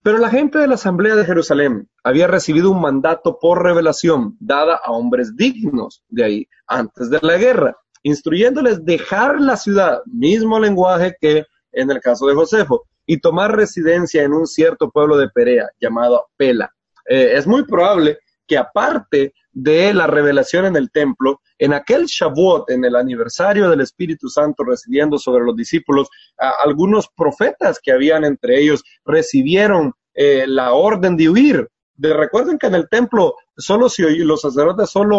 pero 0.02 0.18
la 0.18 0.28
gente 0.28 0.58
de 0.58 0.66
la 0.66 0.74
Asamblea 0.74 1.14
de 1.14 1.24
Jerusalén 1.24 1.88
había 2.02 2.26
recibido 2.26 2.72
un 2.72 2.80
mandato 2.80 3.38
por 3.38 3.62
revelación 3.62 4.36
dada 4.40 4.80
a 4.82 4.90
hombres 4.90 5.36
dignos 5.36 6.02
de 6.08 6.24
ahí 6.24 6.48
antes 6.66 7.08
de 7.08 7.20
la 7.22 7.38
guerra, 7.38 7.76
instruyéndoles 8.02 8.84
dejar 8.84 9.40
la 9.40 9.56
ciudad, 9.56 10.00
mismo 10.06 10.58
lenguaje 10.58 11.16
que 11.20 11.44
en 11.70 11.90
el 11.90 12.00
caso 12.00 12.26
de 12.26 12.34
Josefo, 12.34 12.82
y 13.06 13.20
tomar 13.20 13.56
residencia 13.56 14.24
en 14.24 14.32
un 14.32 14.48
cierto 14.48 14.90
pueblo 14.90 15.16
de 15.16 15.28
Perea 15.28 15.68
llamado 15.80 16.26
Pela. 16.36 16.68
Eh, 17.08 17.34
es 17.34 17.46
muy 17.46 17.64
probable 17.64 18.18
que 18.46 18.58
aparte 18.58 19.32
de 19.54 19.94
la 19.94 20.06
revelación 20.06 20.66
en 20.66 20.76
el 20.76 20.90
templo, 20.90 21.40
en 21.58 21.72
aquel 21.72 22.06
Shavuot, 22.06 22.70
en 22.70 22.84
el 22.84 22.96
aniversario 22.96 23.70
del 23.70 23.80
Espíritu 23.80 24.28
Santo 24.28 24.64
recibiendo 24.64 25.16
sobre 25.16 25.44
los 25.44 25.56
discípulos, 25.56 26.08
algunos 26.64 27.08
profetas 27.16 27.78
que 27.82 27.92
habían 27.92 28.24
entre 28.24 28.60
ellos 28.60 28.82
recibieron 29.04 29.92
eh, 30.12 30.44
la 30.46 30.72
orden 30.72 31.16
de 31.16 31.28
huir. 31.28 31.68
De, 31.96 32.12
recuerden 32.12 32.58
que 32.58 32.66
en 32.66 32.74
el 32.74 32.88
templo 32.88 33.36
solo 33.56 33.88
si 33.88 34.02
los 34.02 34.40
sacerdotes 34.40 34.90
solo 34.90 35.16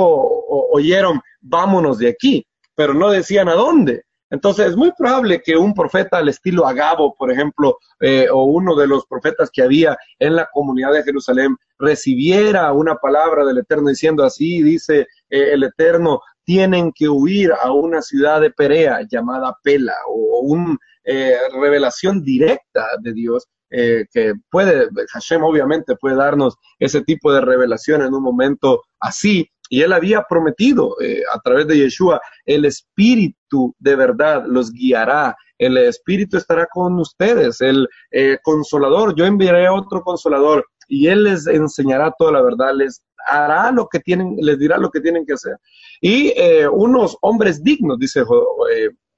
oyeron, 0.71 1.21
vámonos 1.39 1.97
de 1.97 2.09
aquí, 2.09 2.45
pero 2.75 2.93
no 2.93 3.09
decían 3.09 3.47
a 3.47 3.53
dónde. 3.53 4.03
Entonces 4.35 4.67
es 4.67 4.75
muy 4.75 4.91
probable 4.91 5.41
que 5.41 5.55
un 5.55 5.73
profeta 5.73 6.17
al 6.17 6.27
estilo 6.27 6.67
Agabo, 6.67 7.15
por 7.15 7.31
ejemplo, 7.31 7.77
eh, 8.01 8.27
o 8.29 8.43
uno 8.43 8.75
de 8.75 8.85
los 8.85 9.05
profetas 9.05 9.49
que 9.49 9.61
había 9.61 9.97
en 10.19 10.35
la 10.35 10.49
comunidad 10.51 10.91
de 10.91 11.03
Jerusalén, 11.03 11.55
recibiera 11.79 12.73
una 12.73 12.95
palabra 12.95 13.45
del 13.45 13.59
Eterno 13.59 13.87
diciendo 13.87 14.25
así, 14.25 14.61
dice 14.61 15.07
eh, 15.29 15.53
el 15.53 15.63
Eterno, 15.63 16.19
tienen 16.43 16.91
que 16.93 17.07
huir 17.07 17.53
a 17.53 17.71
una 17.71 18.01
ciudad 18.01 18.41
de 18.41 18.51
Perea 18.51 19.07
llamada 19.09 19.57
Pela, 19.63 19.95
o, 20.09 20.41
una 20.41 20.77
eh, 21.05 21.37
revelación 21.53 22.21
directa 22.21 22.85
de 23.01 23.13
Dios 23.13 23.47
que 23.67 24.33
puede, 24.49 24.87
Hashem 25.11 25.43
obviamente 25.43 25.97
puede 25.97 26.15
darnos 26.15 26.55
ese 26.79 27.01
tipo 27.01 27.33
de 27.33 27.41
revelación 27.41 28.03
en 28.03 28.13
un 28.13 28.23
momento 28.23 28.83
así, 29.01 29.49
y 29.69 29.81
él 29.81 29.93
había 29.93 30.23
prometido 30.23 30.95
eh, 31.01 31.23
a 31.33 31.39
través 31.39 31.67
de 31.67 31.77
Yeshua, 31.77 32.21
el 32.45 32.65
Espíritu 32.65 33.75
de 33.79 33.95
verdad 33.95 34.43
los 34.47 34.71
guiará, 34.71 35.35
el 35.57 35.77
Espíritu 35.77 36.37
estará 36.37 36.67
con 36.71 36.99
ustedes, 36.99 37.61
el 37.61 37.87
eh, 38.11 38.37
consolador, 38.43 39.15
yo 39.15 39.25
enviaré 39.25 39.69
otro 39.69 40.01
consolador 40.01 40.65
y 40.87 41.07
él 41.07 41.23
les 41.23 41.47
enseñará 41.47 42.13
toda 42.17 42.33
la 42.33 42.41
verdad, 42.41 42.73
les 42.75 43.03
hará 43.27 43.71
lo 43.71 43.87
que 43.87 43.99
tienen, 43.99 44.35
les 44.39 44.59
dirá 44.59 44.77
lo 44.77 44.91
que 44.91 45.01
tienen 45.01 45.25
que 45.25 45.33
hacer. 45.33 45.57
Y 45.99 46.33
eh, 46.35 46.67
unos 46.67 47.17
hombres 47.21 47.63
dignos, 47.63 47.97
dice 47.97 48.23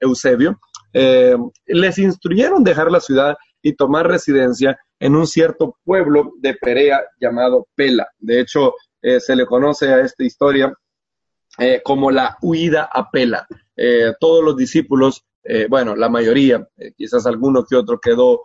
Eusebio, 0.00 0.58
les 1.66 1.98
instruyeron 1.98 2.64
dejar 2.64 2.90
la 2.90 3.00
ciudad 3.00 3.36
y 3.60 3.74
tomar 3.74 4.06
residencia 4.06 4.78
en 5.00 5.14
un 5.14 5.26
cierto 5.26 5.76
pueblo 5.84 6.32
de 6.40 6.54
Perea 6.54 7.02
llamado 7.20 7.66
Pela. 7.74 8.08
De 8.18 8.40
hecho, 8.40 8.72
eh, 9.02 9.20
se 9.20 9.36
le 9.36 9.46
conoce 9.46 9.92
a 9.92 10.00
esta 10.00 10.24
historia 10.24 10.72
eh, 11.58 11.80
como 11.84 12.10
la 12.10 12.36
huida 12.42 12.88
a 12.92 13.10
Pela. 13.10 13.46
Eh, 13.76 14.12
todos 14.20 14.44
los 14.44 14.56
discípulos, 14.56 15.24
bueno, 15.70 15.96
la 15.96 16.10
mayoría, 16.10 16.68
quizás 16.94 17.24
alguno 17.24 17.64
que 17.64 17.74
otro 17.74 17.98
quedó 17.98 18.42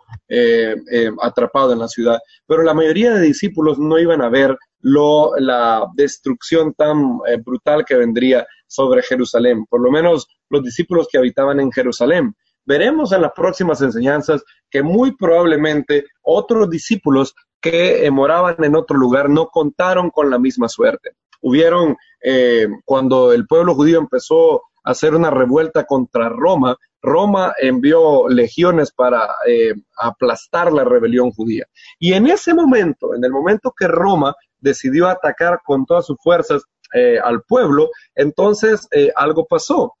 atrapado 1.20 1.74
en 1.74 1.80
la 1.80 1.88
ciudad, 1.88 2.18
pero 2.46 2.62
la 2.62 2.72
mayoría 2.72 3.12
de 3.12 3.20
discípulos 3.20 3.78
no 3.78 3.98
iban 3.98 4.22
a 4.22 4.30
ver 4.30 4.56
la 4.80 5.86
destrucción 5.96 6.72
tan 6.72 7.18
brutal 7.44 7.84
que 7.84 7.96
vendría 7.96 8.46
sobre 8.66 9.02
Jerusalén, 9.02 9.66
por 9.66 9.82
lo 9.82 9.90
menos 9.90 10.26
los 10.48 10.62
discípulos 10.62 11.06
que 11.12 11.18
habitaban 11.18 11.60
en 11.60 11.70
Jerusalén. 11.72 12.34
Veremos 12.64 13.12
en 13.12 13.20
las 13.20 13.32
próximas 13.32 13.82
enseñanzas 13.82 14.42
que 14.70 14.82
muy 14.82 15.14
probablemente 15.14 16.06
otros 16.22 16.70
discípulos 16.70 17.34
que 17.64 18.04
eh, 18.04 18.10
moraban 18.10 18.62
en 18.62 18.76
otro 18.76 18.98
lugar 18.98 19.30
no 19.30 19.46
contaron 19.46 20.10
con 20.10 20.28
la 20.28 20.38
misma 20.38 20.68
suerte. 20.68 21.12
Hubieron, 21.40 21.96
eh, 22.22 22.68
cuando 22.84 23.32
el 23.32 23.46
pueblo 23.46 23.74
judío 23.74 23.98
empezó 23.98 24.56
a 24.84 24.90
hacer 24.90 25.14
una 25.14 25.30
revuelta 25.30 25.84
contra 25.84 26.28
Roma, 26.28 26.76
Roma 27.00 27.54
envió 27.58 28.28
legiones 28.28 28.92
para 28.92 29.30
eh, 29.46 29.72
aplastar 29.96 30.74
la 30.74 30.84
rebelión 30.84 31.30
judía. 31.30 31.64
Y 31.98 32.12
en 32.12 32.26
ese 32.26 32.52
momento, 32.52 33.14
en 33.14 33.24
el 33.24 33.30
momento 33.30 33.72
que 33.74 33.88
Roma 33.88 34.34
decidió 34.58 35.08
atacar 35.08 35.60
con 35.64 35.86
todas 35.86 36.04
sus 36.04 36.18
fuerzas 36.22 36.62
al 37.24 37.42
pueblo, 37.42 37.90
entonces 38.14 38.88
algo 39.16 39.46
pasó. 39.46 39.94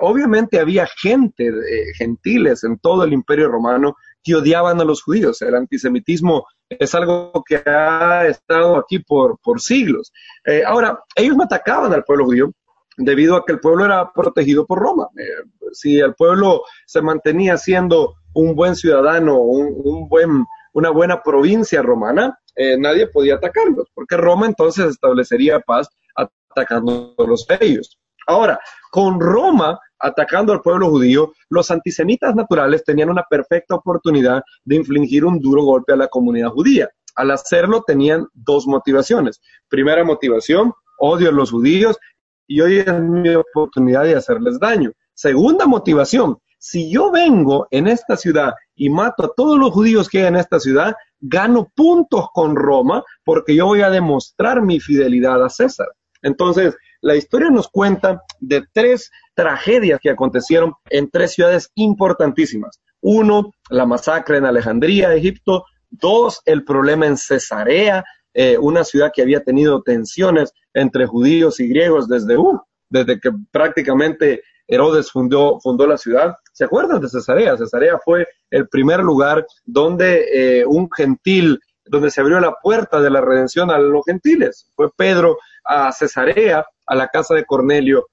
obviamente 0.00 0.58
había 0.58 0.88
gente, 1.00 1.48
gentiles 1.96 2.64
en 2.64 2.76
todo 2.80 3.04
el 3.04 3.12
imperio 3.12 3.46
romano 3.48 3.94
que 4.24 4.34
odiaban 4.34 4.80
a 4.80 4.84
los 4.84 5.00
judíos. 5.04 5.40
El 5.42 5.54
antisemitismo 5.54 6.44
es 6.78 6.94
algo 6.94 7.44
que 7.46 7.56
ha 7.56 8.26
estado 8.26 8.76
aquí 8.76 9.00
por, 9.00 9.38
por 9.40 9.60
siglos. 9.60 10.12
Eh, 10.44 10.62
ahora, 10.64 11.00
ellos 11.16 11.36
no 11.36 11.44
atacaban 11.44 11.92
al 11.92 12.04
pueblo 12.04 12.26
judío 12.26 12.52
debido 12.96 13.36
a 13.36 13.44
que 13.44 13.52
el 13.52 13.60
pueblo 13.60 13.84
era 13.84 14.12
protegido 14.12 14.66
por 14.66 14.78
Roma. 14.78 15.08
Eh, 15.18 15.48
si 15.72 15.98
el 15.98 16.14
pueblo 16.14 16.62
se 16.86 17.02
mantenía 17.02 17.56
siendo 17.56 18.14
un 18.34 18.54
buen 18.54 18.76
ciudadano, 18.76 19.38
un, 19.38 20.08
buen, 20.08 20.44
una 20.72 20.90
buena 20.90 21.22
provincia 21.22 21.82
romana, 21.82 22.38
eh, 22.54 22.76
nadie 22.78 23.06
podía 23.08 23.36
atacarlos, 23.36 23.88
porque 23.94 24.16
Roma 24.16 24.46
entonces 24.46 24.86
establecería 24.86 25.60
paz 25.60 25.88
atacándolos 26.14 27.46
a 27.48 27.58
ellos. 27.60 27.99
Ahora, 28.30 28.60
con 28.92 29.18
Roma 29.18 29.76
atacando 29.98 30.52
al 30.52 30.62
pueblo 30.62 30.88
judío, 30.88 31.32
los 31.48 31.70
antisemitas 31.72 32.34
naturales 32.36 32.84
tenían 32.84 33.10
una 33.10 33.24
perfecta 33.28 33.74
oportunidad 33.74 34.42
de 34.64 34.76
infligir 34.76 35.24
un 35.24 35.40
duro 35.40 35.64
golpe 35.64 35.92
a 35.92 35.96
la 35.96 36.06
comunidad 36.06 36.50
judía. 36.50 36.88
Al 37.16 37.32
hacerlo 37.32 37.82
tenían 37.84 38.28
dos 38.32 38.68
motivaciones. 38.68 39.40
Primera 39.68 40.04
motivación, 40.04 40.72
odio 40.98 41.28
a 41.28 41.32
los 41.32 41.50
judíos 41.50 41.98
y 42.46 42.60
hoy 42.60 42.78
es 42.78 43.00
mi 43.00 43.34
oportunidad 43.34 44.04
de 44.04 44.14
hacerles 44.14 44.60
daño. 44.60 44.92
Segunda 45.12 45.66
motivación, 45.66 46.38
si 46.56 46.88
yo 46.88 47.10
vengo 47.10 47.66
en 47.72 47.88
esta 47.88 48.16
ciudad 48.16 48.52
y 48.76 48.90
mato 48.90 49.24
a 49.24 49.32
todos 49.36 49.58
los 49.58 49.72
judíos 49.72 50.08
que 50.08 50.20
hay 50.20 50.26
en 50.26 50.36
esta 50.36 50.60
ciudad, 50.60 50.94
gano 51.18 51.68
puntos 51.74 52.28
con 52.32 52.54
Roma 52.54 53.02
porque 53.24 53.56
yo 53.56 53.66
voy 53.66 53.82
a 53.82 53.90
demostrar 53.90 54.62
mi 54.62 54.78
fidelidad 54.78 55.44
a 55.44 55.48
César. 55.48 55.88
Entonces, 56.22 56.76
la 57.02 57.16
historia 57.16 57.50
nos 57.50 57.68
cuenta 57.68 58.22
de 58.40 58.62
tres 58.72 59.10
tragedias 59.34 60.00
que 60.02 60.10
acontecieron 60.10 60.74
en 60.90 61.10
tres 61.10 61.32
ciudades 61.32 61.70
importantísimas. 61.74 62.80
Uno, 63.00 63.52
la 63.70 63.86
masacre 63.86 64.38
en 64.38 64.44
Alejandría, 64.44 65.14
Egipto. 65.14 65.64
Dos, 65.90 66.40
el 66.44 66.64
problema 66.64 67.06
en 67.06 67.16
Cesarea, 67.16 68.04
eh, 68.32 68.56
una 68.58 68.84
ciudad 68.84 69.10
que 69.12 69.22
había 69.22 69.42
tenido 69.42 69.82
tensiones 69.82 70.52
entre 70.72 71.06
judíos 71.06 71.58
y 71.58 71.68
griegos 71.68 72.06
desde, 72.06 72.36
uh, 72.36 72.60
desde 72.88 73.18
que 73.18 73.30
prácticamente 73.50 74.42
Herodes 74.68 75.10
fundó, 75.10 75.58
fundó 75.60 75.86
la 75.86 75.98
ciudad. 75.98 76.36
¿Se 76.52 76.64
acuerdan 76.64 77.00
de 77.00 77.08
Cesarea? 77.08 77.56
Cesarea 77.56 77.98
fue 78.04 78.26
el 78.50 78.68
primer 78.68 79.00
lugar 79.00 79.44
donde 79.64 80.60
eh, 80.60 80.64
un 80.64 80.88
gentil, 80.96 81.58
donde 81.90 82.10
se 82.10 82.20
abrió 82.20 82.38
la 82.40 82.54
puerta 82.62 83.00
de 83.00 83.10
la 83.10 83.20
redención 83.20 83.70
a 83.70 83.78
los 83.78 84.04
gentiles. 84.06 84.70
Fue 84.76 84.90
Pedro 84.96 85.38
a 85.64 85.92
Cesarea, 85.92 86.64
a 86.86 86.94
la 86.94 87.08
casa 87.08 87.34
de 87.34 87.44
Cornelio, 87.44 88.06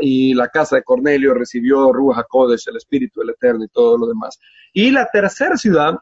y 0.00 0.34
la 0.34 0.48
casa 0.48 0.76
de 0.76 0.82
Cornelio 0.82 1.32
recibió 1.32 1.90
Ruach 1.92 2.18
HaKodesh, 2.18 2.68
el 2.68 2.76
Espíritu 2.76 3.20
del 3.20 3.30
Eterno 3.30 3.64
y 3.64 3.68
todo 3.68 3.96
lo 3.96 4.06
demás. 4.06 4.38
Y 4.74 4.90
la 4.90 5.08
tercera 5.10 5.56
ciudad, 5.56 5.94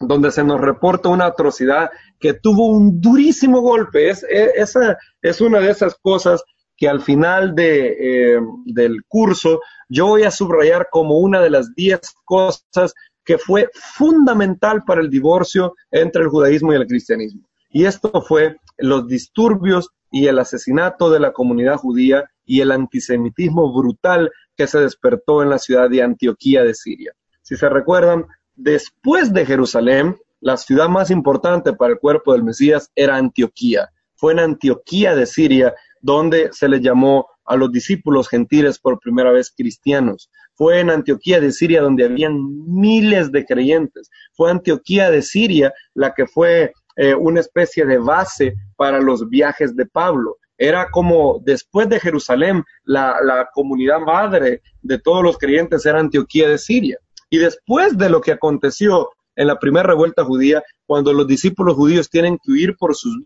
donde 0.00 0.30
se 0.30 0.42
nos 0.42 0.58
reporta 0.58 1.10
una 1.10 1.26
atrocidad 1.26 1.90
que 2.18 2.32
tuvo 2.32 2.68
un 2.68 2.98
durísimo 2.98 3.60
golpe, 3.60 4.08
es, 4.08 4.24
esa 4.24 4.96
es 5.20 5.40
una 5.42 5.60
de 5.60 5.70
esas 5.70 5.94
cosas 6.00 6.42
que 6.78 6.88
al 6.88 7.02
final 7.02 7.54
de, 7.54 8.36
eh, 8.36 8.40
del 8.64 9.04
curso 9.06 9.60
yo 9.88 10.06
voy 10.06 10.22
a 10.22 10.30
subrayar 10.30 10.88
como 10.90 11.18
una 11.18 11.40
de 11.42 11.50
las 11.50 11.74
diez 11.74 12.00
cosas 12.24 12.94
que 13.24 13.38
fue 13.38 13.68
fundamental 13.74 14.82
para 14.84 15.00
el 15.00 15.10
divorcio 15.10 15.74
entre 15.90 16.22
el 16.22 16.28
judaísmo 16.28 16.72
y 16.72 16.76
el 16.76 16.86
cristianismo. 16.86 17.48
Y 17.70 17.84
esto 17.84 18.22
fue 18.22 18.56
los 18.78 19.06
disturbios 19.06 19.90
y 20.10 20.26
el 20.26 20.38
asesinato 20.38 21.10
de 21.10 21.20
la 21.20 21.32
comunidad 21.32 21.76
judía 21.76 22.30
y 22.44 22.60
el 22.60 22.70
antisemitismo 22.70 23.72
brutal 23.72 24.30
que 24.56 24.66
se 24.66 24.80
despertó 24.80 25.42
en 25.42 25.50
la 25.50 25.58
ciudad 25.58 25.88
de 25.88 26.02
Antioquía 26.02 26.62
de 26.62 26.74
Siria. 26.74 27.12
Si 27.40 27.56
se 27.56 27.68
recuerdan, 27.68 28.26
después 28.54 29.32
de 29.32 29.46
Jerusalén, 29.46 30.18
la 30.40 30.56
ciudad 30.56 30.88
más 30.88 31.10
importante 31.10 31.72
para 31.72 31.92
el 31.92 31.98
cuerpo 31.98 32.32
del 32.32 32.42
Mesías 32.42 32.90
era 32.94 33.16
Antioquía. 33.16 33.90
Fue 34.14 34.32
en 34.32 34.40
Antioquía 34.40 35.14
de 35.14 35.26
Siria 35.26 35.74
donde 36.02 36.50
se 36.52 36.68
le 36.68 36.80
llamó 36.80 37.26
a 37.44 37.56
los 37.56 37.72
discípulos 37.72 38.28
gentiles 38.28 38.78
por 38.78 39.00
primera 39.00 39.32
vez 39.32 39.52
cristianos. 39.56 40.30
Fue 40.54 40.80
en 40.80 40.90
Antioquía 40.90 41.40
de 41.40 41.52
Siria 41.52 41.80
donde 41.80 42.04
habían 42.04 42.38
miles 42.66 43.32
de 43.32 43.44
creyentes. 43.44 44.10
Fue 44.34 44.50
Antioquía 44.50 45.10
de 45.10 45.22
Siria 45.22 45.72
la 45.94 46.12
que 46.12 46.26
fue 46.26 46.72
eh, 46.96 47.14
una 47.14 47.40
especie 47.40 47.86
de 47.86 47.98
base 47.98 48.54
para 48.76 49.00
los 49.00 49.28
viajes 49.28 49.74
de 49.74 49.86
Pablo. 49.86 50.36
Era 50.58 50.90
como 50.90 51.40
después 51.42 51.88
de 51.88 51.98
Jerusalén, 51.98 52.62
la, 52.84 53.16
la 53.24 53.48
comunidad 53.52 54.00
madre 54.00 54.60
de 54.82 54.98
todos 54.98 55.22
los 55.22 55.38
creyentes 55.38 55.86
era 55.86 55.98
Antioquía 55.98 56.48
de 56.48 56.58
Siria. 56.58 56.98
Y 57.30 57.38
después 57.38 57.96
de 57.96 58.10
lo 58.10 58.20
que 58.20 58.32
aconteció 58.32 59.08
en 59.36 59.46
la 59.46 59.58
primera 59.58 59.88
revuelta 59.88 60.24
judía, 60.24 60.62
cuando 60.86 61.12
los 61.12 61.26
discípulos 61.26 61.74
judíos 61.74 62.10
tienen 62.10 62.38
que 62.42 62.52
huir 62.52 62.76
por 62.76 62.94
sus 62.94 63.16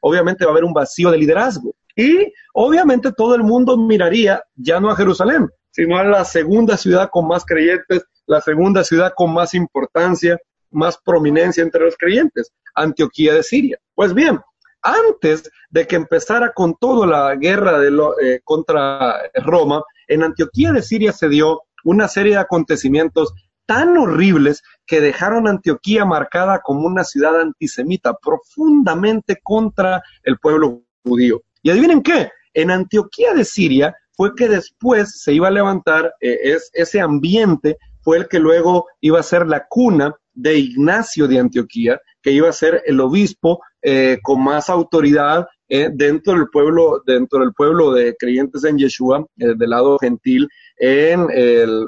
obviamente 0.00 0.44
va 0.44 0.50
a 0.50 0.52
haber 0.52 0.64
un 0.64 0.72
vacío 0.72 1.10
de 1.10 1.18
liderazgo. 1.18 1.74
Y 1.96 2.32
obviamente 2.54 3.12
todo 3.12 3.34
el 3.34 3.42
mundo 3.42 3.76
miraría 3.76 4.42
ya 4.54 4.80
no 4.80 4.90
a 4.90 4.96
Jerusalén, 4.96 5.48
sino 5.70 5.98
a 5.98 6.04
la 6.04 6.24
segunda 6.24 6.76
ciudad 6.76 7.10
con 7.10 7.26
más 7.26 7.44
creyentes, 7.44 8.04
la 8.26 8.40
segunda 8.40 8.84
ciudad 8.84 9.12
con 9.14 9.32
más 9.32 9.54
importancia, 9.54 10.38
más 10.70 10.98
prominencia 11.04 11.62
entre 11.62 11.84
los 11.84 11.96
creyentes, 11.96 12.50
Antioquía 12.74 13.34
de 13.34 13.42
Siria. 13.42 13.78
Pues 13.94 14.14
bien, 14.14 14.40
antes 14.82 15.50
de 15.70 15.86
que 15.86 15.96
empezara 15.96 16.52
con 16.52 16.74
toda 16.78 17.06
la 17.06 17.34
guerra 17.36 17.78
eh, 17.84 18.40
contra 18.42 19.20
Roma, 19.34 19.82
en 20.08 20.22
Antioquía 20.22 20.72
de 20.72 20.82
Siria 20.82 21.12
se 21.12 21.28
dio 21.28 21.62
una 21.84 22.08
serie 22.08 22.32
de 22.32 22.40
acontecimientos 22.40 23.32
tan 23.66 23.96
horribles 23.96 24.62
que 24.86 25.00
dejaron 25.00 25.48
Antioquía 25.48 26.04
marcada 26.04 26.60
como 26.60 26.86
una 26.86 27.04
ciudad 27.04 27.40
antisemita, 27.40 28.14
profundamente 28.14 29.38
contra 29.42 30.02
el 30.22 30.38
pueblo 30.38 30.82
judío. 31.04 31.42
Y 31.62 31.70
adivinen 31.70 32.02
qué, 32.02 32.30
en 32.54 32.70
Antioquía 32.70 33.34
de 33.34 33.44
Siria 33.44 33.94
fue 34.12 34.34
que 34.34 34.48
después 34.48 35.20
se 35.20 35.32
iba 35.32 35.48
a 35.48 35.52
levantar 35.52 36.12
eh, 36.20 36.58
ese 36.72 37.00
ambiente, 37.00 37.78
fue 38.02 38.18
el 38.18 38.28
que 38.28 38.38
luego 38.38 38.86
iba 39.00 39.20
a 39.20 39.24
ser 39.24 39.46
la 39.46 39.66
cuna 39.68 40.14
de 40.34 40.58
Ignacio 40.58 41.28
de 41.28 41.38
Antioquía, 41.38 42.00
que 42.20 42.32
iba 42.32 42.48
a 42.48 42.52
ser 42.52 42.82
el 42.86 43.00
obispo 43.00 43.60
eh, 43.82 44.18
con 44.22 44.42
más 44.42 44.70
autoridad 44.70 45.46
eh, 45.74 45.88
dentro 45.90 46.34
del 46.34 46.48
pueblo, 46.52 47.02
dentro 47.06 47.38
del 47.38 47.54
pueblo 47.54 47.92
de 47.92 48.14
creyentes 48.18 48.62
en 48.64 48.76
Yeshua, 48.76 49.24
eh, 49.38 49.54
del 49.56 49.70
lado 49.70 49.98
gentil, 49.98 50.46
en 50.76 51.26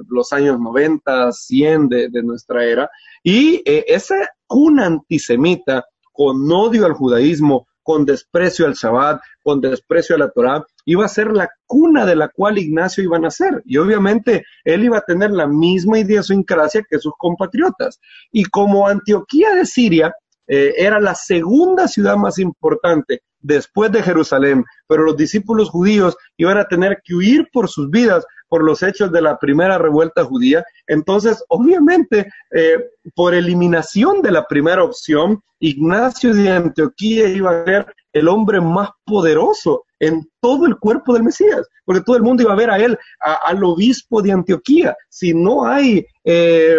los 0.09 0.33
años 0.33 0.59
90, 0.59 1.33
100 1.33 1.89
de, 1.91 2.23
nuestra 2.23 2.65
era. 2.65 2.89
Y 3.23 3.61
esa 3.67 4.15
cuna 4.47 4.87
antisemita 4.87 5.85
con 6.13 6.51
odio 6.51 6.87
al 6.87 6.95
judaísmo, 6.95 7.67
con 7.83 8.07
desprecio 8.07 8.65
al 8.65 8.73
Shabbat, 8.73 9.21
con 9.43 9.61
desprecio 9.61 10.17
a 10.17 10.21
la 10.21 10.31
Torah, 10.31 10.65
iba 10.87 11.05
a 11.05 11.09
ser 11.09 11.31
la 11.33 11.51
cuna 11.67 12.07
de 12.07 12.17
la 12.17 12.29
cual 12.29 12.57
Ignacio 12.57 13.05
iba 13.05 13.19
a 13.19 13.21
nacer. 13.21 13.63
Y 13.67 13.77
obviamente 13.77 14.45
él 14.65 14.85
iba 14.85 14.97
a 14.97 15.05
tener 15.07 15.31
la 15.31 15.47
misma 15.47 15.99
idiosincrasia 15.99 16.87
que 16.89 16.99
sus 16.99 17.13
compatriotas. 17.19 18.01
Y 18.33 18.45
como 18.45 18.89
Antioquía 18.89 19.55
de 19.55 19.67
Siria 19.67 20.15
eh, 20.47 20.75
era 20.77 21.01
la 21.01 21.15
segunda 21.15 21.89
ciudad 21.89 22.17
más 22.17 22.39
importante 22.39 23.23
después 23.41 23.93
de 23.93 24.03
Jerusalén, 24.03 24.65
pero 24.87 25.05
los 25.05 25.17
discípulos 25.17 25.71
judíos 25.71 26.17
iban 26.37 26.57
a 26.59 26.67
tener 26.67 27.01
que 27.05 27.15
huir 27.15 27.49
por 27.53 27.69
sus 27.69 27.91
vidas 27.91 28.25
por 28.49 28.63
los 28.63 28.83
hechos 28.83 29.11
de 29.11 29.21
la 29.21 29.37
primera 29.39 29.79
revuelta 29.79 30.25
judía. 30.25 30.65
Entonces, 30.87 31.45
obviamente, 31.49 32.31
eh, 32.53 32.85
por 33.15 33.35
eliminación 33.35 34.23
de 34.23 34.31
la 34.31 34.47
primera 34.47 34.85
opción, 34.85 35.43
Ignacio 35.59 36.33
de 36.33 36.51
Antioquía 36.51 37.29
iba 37.29 37.51
a 37.51 37.65
ser 37.65 37.87
el 38.13 38.29
hombre 38.29 38.61
más 38.61 38.91
poderoso 39.05 39.85
en 39.99 40.29
todo 40.41 40.67
el 40.67 40.77
cuerpo 40.79 41.15
del 41.15 41.25
Mesías, 41.25 41.67
porque 41.85 42.03
todo 42.03 42.17
el 42.17 42.23
mundo 42.23 42.45
iba 42.45 42.53
a 42.53 42.57
ver 42.57 42.71
a 42.71 42.79
él, 42.79 42.97
al 43.19 43.65
obispo 43.65 44.23
de 44.23 44.33
Antioquía. 44.33 44.97
Si 45.09 45.35
no 45.35 45.67
hay... 45.67 46.07
Eh, 46.25 46.79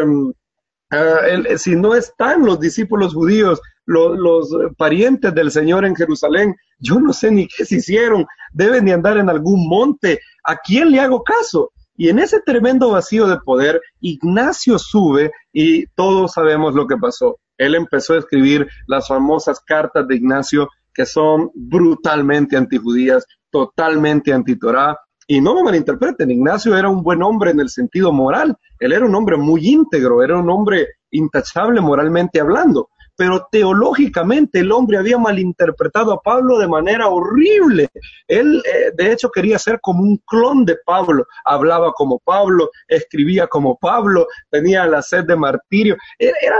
eh, 0.96 1.58
si 1.58 1.76
no 1.76 1.96
están 1.96 2.46
los 2.46 2.60
discípulos 2.60 3.14
judíos, 3.14 3.62
los, 3.86 4.50
parientes 4.78 5.34
del 5.34 5.52
Señor 5.52 5.86
en 5.86 5.96
Jerusalén, 5.96 6.56
yo 6.80 7.00
no 7.00 7.14
sé 7.14 7.32
ni 7.32 7.48
qué 7.48 7.66
se 7.66 7.78
hicieron, 7.78 8.26
deben 8.52 8.86
de 8.86 8.94
andar 8.94 9.18
en 9.18 9.30
algún 9.30 9.68
monte, 9.68 10.20
¿a 10.44 10.58
quién 10.58 10.92
le 10.92 11.00
hago 11.00 11.24
caso? 11.24 11.72
Y 11.98 12.10
en 12.10 12.20
ese 12.20 12.42
tremendo 12.42 12.92
vacío 12.92 13.28
de 13.28 13.40
poder, 13.40 13.82
Ignacio 14.02 14.78
sube 14.78 15.32
y 15.54 15.88
todos 15.96 16.34
sabemos 16.34 16.76
lo 16.76 16.88
que 16.88 16.98
pasó. 16.98 17.38
Él 17.58 17.76
empezó 17.76 18.16
a 18.16 18.20
escribir 18.20 18.68
las 18.88 19.08
famosas 19.08 19.62
cartas 19.62 20.08
de 20.08 20.16
Ignacio 20.16 20.68
que 20.94 21.06
son 21.06 21.52
brutalmente 21.54 22.58
antijudías, 22.58 23.26
totalmente 23.50 24.34
antitorá, 24.34 24.98
y 25.28 25.42
no 25.42 25.56
me 25.56 25.64
malinterpreten, 25.64 26.30
Ignacio 26.30 26.78
era 26.78 26.90
un 26.90 27.02
buen 27.02 27.24
hombre 27.24 27.52
en 27.52 27.60
el 27.60 27.70
sentido 27.70 28.12
moral, 28.12 28.56
él 28.80 28.94
era 28.94 29.06
un 29.06 29.16
hombre 29.16 29.38
muy 29.38 29.68
íntegro, 29.68 30.22
era 30.24 30.38
un 30.38 30.50
hombre 30.50 30.88
intachable 31.12 31.82
moralmente 31.82 32.40
hablando, 32.40 32.90
pero 33.16 33.48
teológicamente 33.52 34.60
el 34.60 34.72
hombre 34.72 34.98
había 34.98 35.18
malinterpretado 35.18 36.14
a 36.14 36.22
Pablo 36.22 36.58
de 36.58 36.68
manera 36.68 37.08
horrible. 37.08 37.90
Él, 38.28 38.62
eh, 38.66 38.92
de 38.96 39.12
hecho, 39.12 39.30
quería 39.30 39.58
ser 39.60 39.80
como 39.82 40.04
un 40.04 40.18
clon 40.28 40.66
de 40.66 40.78
Pablo. 40.86 41.26
Hablaba 41.46 41.92
como 41.94 42.20
Pablo, 42.20 42.70
escribía 42.88 43.48
como 43.48 43.78
Pablo, 43.78 44.28
tenía 44.50 44.86
la 44.86 45.02
sed 45.02 45.26
de 45.26 45.36
martirio. 45.36 45.96
Era 46.20 46.58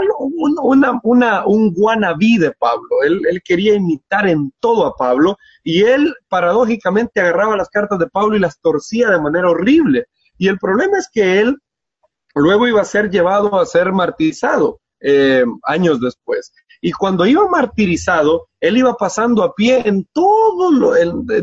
una, 0.58 1.00
una, 1.02 1.46
un 1.46 1.72
guanabí 1.74 2.38
de 2.38 2.52
Pablo. 2.52 2.88
Él, 3.04 3.20
él 3.30 3.42
quería 3.44 3.74
imitar 3.74 4.28
en 4.28 4.52
todo 4.60 4.86
a 4.86 4.96
Pablo 4.96 5.36
y 5.62 5.82
él, 5.82 6.14
paradójicamente, 6.28 7.20
agarraba 7.20 7.56
las 7.56 7.68
cartas 7.68 7.98
de 7.98 8.08
Pablo 8.08 8.36
y 8.36 8.40
las 8.40 8.60
torcía 8.60 9.10
de 9.10 9.20
manera 9.20 9.50
horrible. 9.50 10.06
Y 10.38 10.48
el 10.48 10.58
problema 10.58 10.98
es 10.98 11.08
que 11.12 11.40
él 11.40 11.56
luego 12.34 12.68
iba 12.68 12.80
a 12.80 12.84
ser 12.84 13.10
llevado 13.10 13.58
a 13.58 13.66
ser 13.66 13.92
martirizado. 13.92 14.80
Eh, 15.08 15.44
años 15.62 16.00
después. 16.00 16.52
Y 16.80 16.90
cuando 16.90 17.24
iba 17.26 17.46
martirizado, 17.46 18.48
él 18.58 18.78
iba 18.78 18.96
pasando 18.96 19.44
a 19.44 19.54
pie 19.54 19.82
en 19.84 20.04
todo 20.12 20.72
lo, 20.72 20.94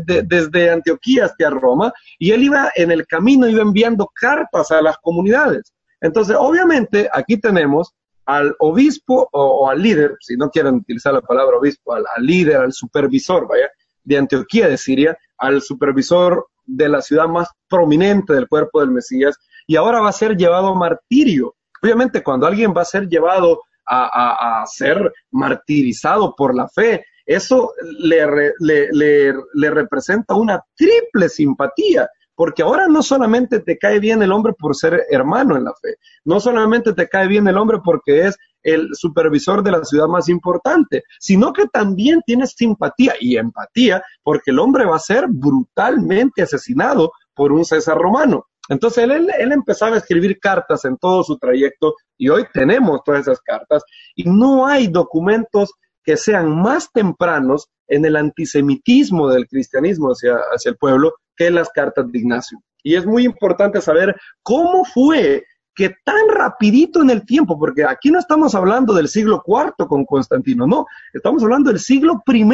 desde 0.04 0.70
Antioquía 0.70 1.24
hasta 1.24 1.48
Roma, 1.48 1.90
y 2.18 2.32
él 2.32 2.42
iba 2.42 2.70
en 2.74 2.90
el 2.90 3.06
camino, 3.06 3.48
iba 3.48 3.62
enviando 3.62 4.06
cartas 4.14 4.70
a 4.70 4.82
las 4.82 4.98
comunidades. 4.98 5.72
Entonces, 6.02 6.36
obviamente, 6.38 7.08
aquí 7.10 7.38
tenemos 7.38 7.94
al 8.26 8.54
obispo 8.58 9.30
o, 9.32 9.70
al 9.70 9.80
líder, 9.80 10.18
si 10.20 10.36
no 10.36 10.50
quieren 10.50 10.74
utilizar 10.74 11.14
la 11.14 11.22
palabra 11.22 11.56
obispo, 11.56 11.94
al, 11.94 12.04
al, 12.14 12.22
líder, 12.22 12.56
al 12.56 12.72
supervisor, 12.74 13.48
vaya, 13.48 13.70
de 14.02 14.18
Antioquía 14.18 14.68
de 14.68 14.76
Siria, 14.76 15.16
al 15.38 15.62
supervisor 15.62 16.48
de 16.66 16.90
la 16.90 17.00
ciudad 17.00 17.28
más 17.28 17.48
prominente 17.66 18.34
del 18.34 18.46
cuerpo 18.46 18.80
del 18.80 18.90
Mesías, 18.90 19.38
y 19.66 19.76
ahora 19.76 20.02
va 20.02 20.10
a 20.10 20.12
ser 20.12 20.36
llevado 20.36 20.66
a 20.66 20.74
martirio. 20.74 21.54
Obviamente, 21.84 22.22
cuando 22.22 22.46
alguien 22.46 22.72
va 22.74 22.80
a 22.80 22.86
ser 22.86 23.10
llevado 23.10 23.60
a, 23.86 24.64
ser 24.66 25.12
martirizado 25.30 26.34
por 26.34 26.54
la 26.54 26.66
fe, 26.66 27.04
eso 27.26 27.72
le, 27.98 28.54
le, 28.58 29.70
representa 29.70 30.34
una 30.34 30.64
triple 30.74 31.28
simpatía, 31.28 32.08
porque 32.34 32.62
ahora 32.62 32.88
no 32.88 33.02
solamente 33.02 33.60
te 33.60 33.76
cae 33.76 33.98
bien 34.00 34.22
el 34.22 34.32
hombre 34.32 34.54
por 34.58 34.74
ser 34.74 35.02
hermano 35.10 35.58
en 35.58 35.64
la 35.64 35.74
fe, 35.74 35.96
no 36.24 36.40
solamente 36.40 36.94
te 36.94 37.06
cae 37.06 37.28
bien 37.28 37.46
el 37.48 37.58
hombre 37.58 37.80
porque 37.84 38.28
es 38.28 38.38
el 38.62 38.88
supervisor 38.94 39.62
de 39.62 39.72
la 39.72 39.84
ciudad 39.84 40.06
más 40.06 40.30
importante, 40.30 41.02
sino 41.20 41.52
que 41.52 41.66
también 41.66 42.22
tienes 42.24 42.54
simpatía 42.56 43.12
y 43.20 43.36
empatía 43.36 44.02
porque 44.22 44.52
el 44.52 44.58
hombre 44.58 44.86
va 44.86 44.96
a 44.96 45.00
ser 45.00 45.26
brutalmente 45.28 46.40
asesinado 46.40 47.12
por 47.34 47.52
un 47.52 47.66
César 47.66 47.98
romano. 47.98 48.46
Entonces 48.68 49.04
él, 49.04 49.30
él, 49.38 49.52
empezaba 49.52 49.96
a 49.96 49.98
escribir 49.98 50.38
cartas 50.40 50.84
en 50.84 50.96
todo 50.96 51.22
su 51.22 51.36
trayecto 51.38 51.94
y 52.16 52.28
hoy 52.28 52.46
tenemos 52.52 53.02
todas 53.04 53.22
esas 53.22 53.40
cartas 53.40 53.82
y 54.14 54.24
no 54.24 54.66
hay 54.66 54.86
documentos 54.86 55.72
que 56.02 56.16
sean 56.16 56.50
más 56.60 56.90
tempranos 56.92 57.68
en 57.88 58.04
el 58.04 58.16
antisemitismo 58.16 59.28
del 59.28 59.46
cristianismo 59.46 60.10
hacia, 60.10 60.36
hacia 60.54 60.70
el 60.70 60.76
pueblo 60.76 61.14
que 61.36 61.50
las 61.50 61.70
cartas 61.70 62.10
de 62.10 62.18
Ignacio. 62.18 62.58
Y 62.82 62.94
es 62.94 63.06
muy 63.06 63.24
importante 63.24 63.80
saber 63.80 64.14
cómo 64.42 64.84
fue 64.84 65.44
que 65.74 65.92
tan 66.04 66.28
rapidito 66.28 67.02
en 67.02 67.10
el 67.10 67.26
tiempo, 67.26 67.58
porque 67.58 67.84
aquí 67.84 68.10
no 68.10 68.18
estamos 68.18 68.54
hablando 68.54 68.94
del 68.94 69.08
siglo 69.08 69.42
IV 69.46 69.88
con 69.88 70.04
Constantino, 70.04 70.66
no, 70.66 70.86
estamos 71.12 71.42
hablando 71.42 71.70
del 71.70 71.80
siglo 71.80 72.22
I. 72.26 72.44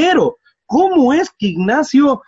¿Cómo 0.65 1.13
es 1.13 1.31
que 1.37 1.49
Ignacio 1.49 2.23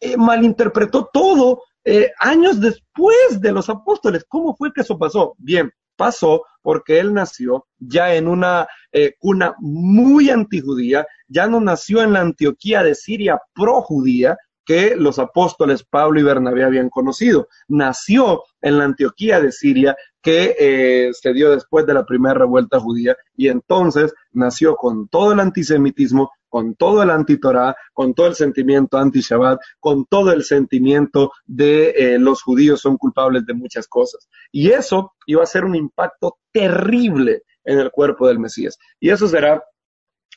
eh, 0.00 0.16
malinterpretó 0.16 1.08
todo 1.12 1.62
eh, 1.86 2.10
años 2.18 2.60
después 2.60 3.40
de 3.40 3.52
los 3.52 3.70
apóstoles. 3.70 4.24
¿Cómo 4.28 4.56
fue 4.56 4.72
que 4.72 4.80
eso 4.80 4.98
pasó? 4.98 5.34
Bien, 5.38 5.70
pasó 5.96 6.42
porque 6.60 6.98
él 6.98 7.14
nació 7.14 7.66
ya 7.78 8.14
en 8.14 8.26
una 8.26 8.66
eh, 8.90 9.14
cuna 9.20 9.54
muy 9.60 10.30
antijudía, 10.30 11.06
ya 11.28 11.46
no 11.46 11.60
nació 11.60 12.02
en 12.02 12.12
la 12.12 12.20
Antioquía 12.20 12.82
de 12.82 12.96
Siria 12.96 13.40
projudía 13.54 14.36
que 14.64 14.96
los 14.96 15.20
apóstoles 15.20 15.84
Pablo 15.84 16.18
y 16.18 16.24
Bernabé 16.24 16.64
habían 16.64 16.90
conocido. 16.90 17.46
Nació 17.68 18.42
en 18.60 18.78
la 18.78 18.84
Antioquía 18.84 19.40
de 19.40 19.52
Siria 19.52 19.96
que 20.20 20.56
eh, 20.58 21.10
se 21.12 21.32
dio 21.32 21.52
después 21.52 21.86
de 21.86 21.94
la 21.94 22.04
primera 22.04 22.34
revuelta 22.34 22.80
judía 22.80 23.16
y 23.36 23.46
entonces 23.46 24.12
nació 24.32 24.74
con 24.74 25.06
todo 25.06 25.32
el 25.32 25.38
antisemitismo, 25.38 26.32
con 26.56 26.74
todo 26.74 27.02
el 27.02 27.10
antitorá, 27.10 27.76
con 27.92 28.14
todo 28.14 28.28
el 28.28 28.34
sentimiento 28.34 28.96
anti-Shabbat, 28.96 29.60
con 29.78 30.06
todo 30.06 30.32
el 30.32 30.42
sentimiento 30.42 31.30
de 31.44 31.90
eh, 31.90 32.18
los 32.18 32.40
judíos 32.40 32.80
son 32.80 32.96
culpables 32.96 33.44
de 33.44 33.52
muchas 33.52 33.86
cosas. 33.86 34.26
Y 34.50 34.70
eso 34.70 35.12
iba 35.26 35.42
a 35.42 35.46
ser 35.46 35.66
un 35.66 35.76
impacto 35.76 36.38
terrible 36.50 37.42
en 37.62 37.78
el 37.78 37.90
cuerpo 37.90 38.26
del 38.26 38.38
Mesías. 38.38 38.78
Y 38.98 39.10
eso 39.10 39.28
será 39.28 39.62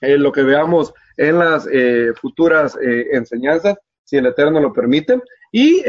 eh, 0.01 0.17
lo 0.17 0.33
que 0.33 0.43
veamos 0.43 0.93
en 1.15 1.39
las 1.39 1.65
eh, 1.71 2.11
futuras 2.19 2.77
enseñanzas, 2.81 3.77
si 4.03 4.17
el 4.17 4.25
Eterno 4.25 4.59
lo 4.59 4.73
permite. 4.73 5.21
Y 5.53 5.83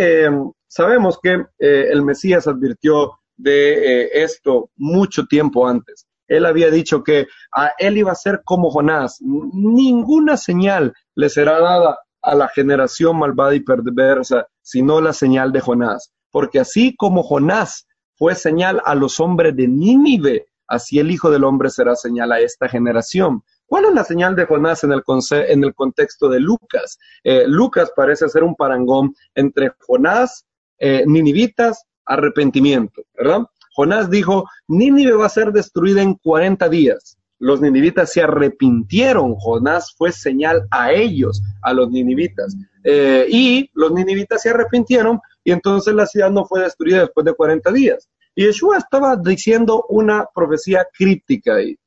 sabemos 0.69 1.19
que 1.21 1.45
el 1.59 2.03
Mesías 2.03 2.47
advirtió 2.47 3.19
de 3.37 4.11
esto 4.13 4.71
mucho 4.77 5.27
tiempo 5.27 5.67
antes 5.67 6.07
él 6.31 6.47
había 6.47 6.71
dicho 6.71 7.03
que 7.03 7.27
a 7.55 7.73
él 7.79 7.99
iba 7.99 8.13
a 8.13 8.15
ser 8.15 8.43
como 8.45 8.71
Jonás. 8.71 9.21
Ninguna 9.21 10.37
señal 10.37 10.95
le 11.17 11.29
será 11.29 11.59
dada 11.59 11.99
a 12.23 12.35
la 12.37 12.49
generación 12.49 13.19
malvada 13.19 13.55
y 13.55 13.61
perversa, 13.61 14.47
sino 14.63 15.01
la 15.01 15.13
señal 15.13 15.51
de 15.51 15.61
Jonás. 15.61 16.13
Porque 16.31 16.61
así 16.61 16.95
como 16.97 17.25
Jonás 17.25 17.89
fue 18.15 18.37
señal 18.37 18.81
a 18.85 18.95
los 18.95 19.19
hombres 19.19 19.57
de 19.57 19.67
Nínive, 19.67 20.47
así 20.69 21.01
el 21.01 21.11
Hijo 21.11 21.31
del 21.31 21.43
Hombre 21.43 21.69
será 21.69 21.97
señal 21.97 22.31
a 22.31 22.39
esta 22.39 22.69
generación. 22.69 23.43
¿Cuál 23.67 23.87
es 23.87 23.95
la 23.95 24.05
señal 24.05 24.37
de 24.37 24.47
Jonás 24.47 24.85
en 24.85 24.93
el, 24.93 25.03
en 25.49 25.65
el 25.65 25.75
contexto 25.75 26.29
de 26.29 26.39
Lucas? 26.39 26.97
Eh, 27.25 27.45
Lucas 27.49 27.93
parece 27.97 28.29
ser 28.29 28.45
un 28.45 28.55
parangón 28.55 29.15
entre 29.35 29.73
Jonás, 29.81 30.47
eh, 30.79 31.03
ninivitas, 31.07 31.85
arrepentimiento, 32.05 33.03
¿verdad? 33.17 33.47
Jonás 33.81 34.11
dijo, 34.11 34.45
Nínive 34.69 35.13
va 35.13 35.25
a 35.25 35.31
ser 35.31 35.53
destruida 35.53 36.03
en 36.03 36.13
40 36.13 36.69
días. 36.69 37.17
Los 37.39 37.63
ninivitas 37.63 38.13
se 38.13 38.21
arrepintieron, 38.21 39.35
Jonás 39.37 39.95
fue 39.97 40.13
señal 40.13 40.69
a 40.71 40.93
ellos, 40.93 41.41
a 41.63 41.73
los 41.73 41.91
ninivitas. 41.91 42.55
Eh, 42.85 43.25
y 43.31 43.71
los 43.73 43.91
ninivitas 43.93 44.43
se 44.43 44.51
arrepintieron 44.51 45.19
y 45.43 45.53
entonces 45.53 45.95
la 45.95 46.07
ciudad 46.07 46.31
no 46.31 46.45
fue 46.45 46.61
destruida 46.61 47.01
después 47.01 47.25
de 47.25 47.33
40 47.33 47.73
días. 47.73 48.07
Y 48.35 48.45
Yeshua 48.45 48.77
estaba 48.77 49.17
diciendo 49.17 49.87
una 49.89 50.27
profecía 50.35 50.87
críptica 50.93 51.55
ahí. 51.55 51.79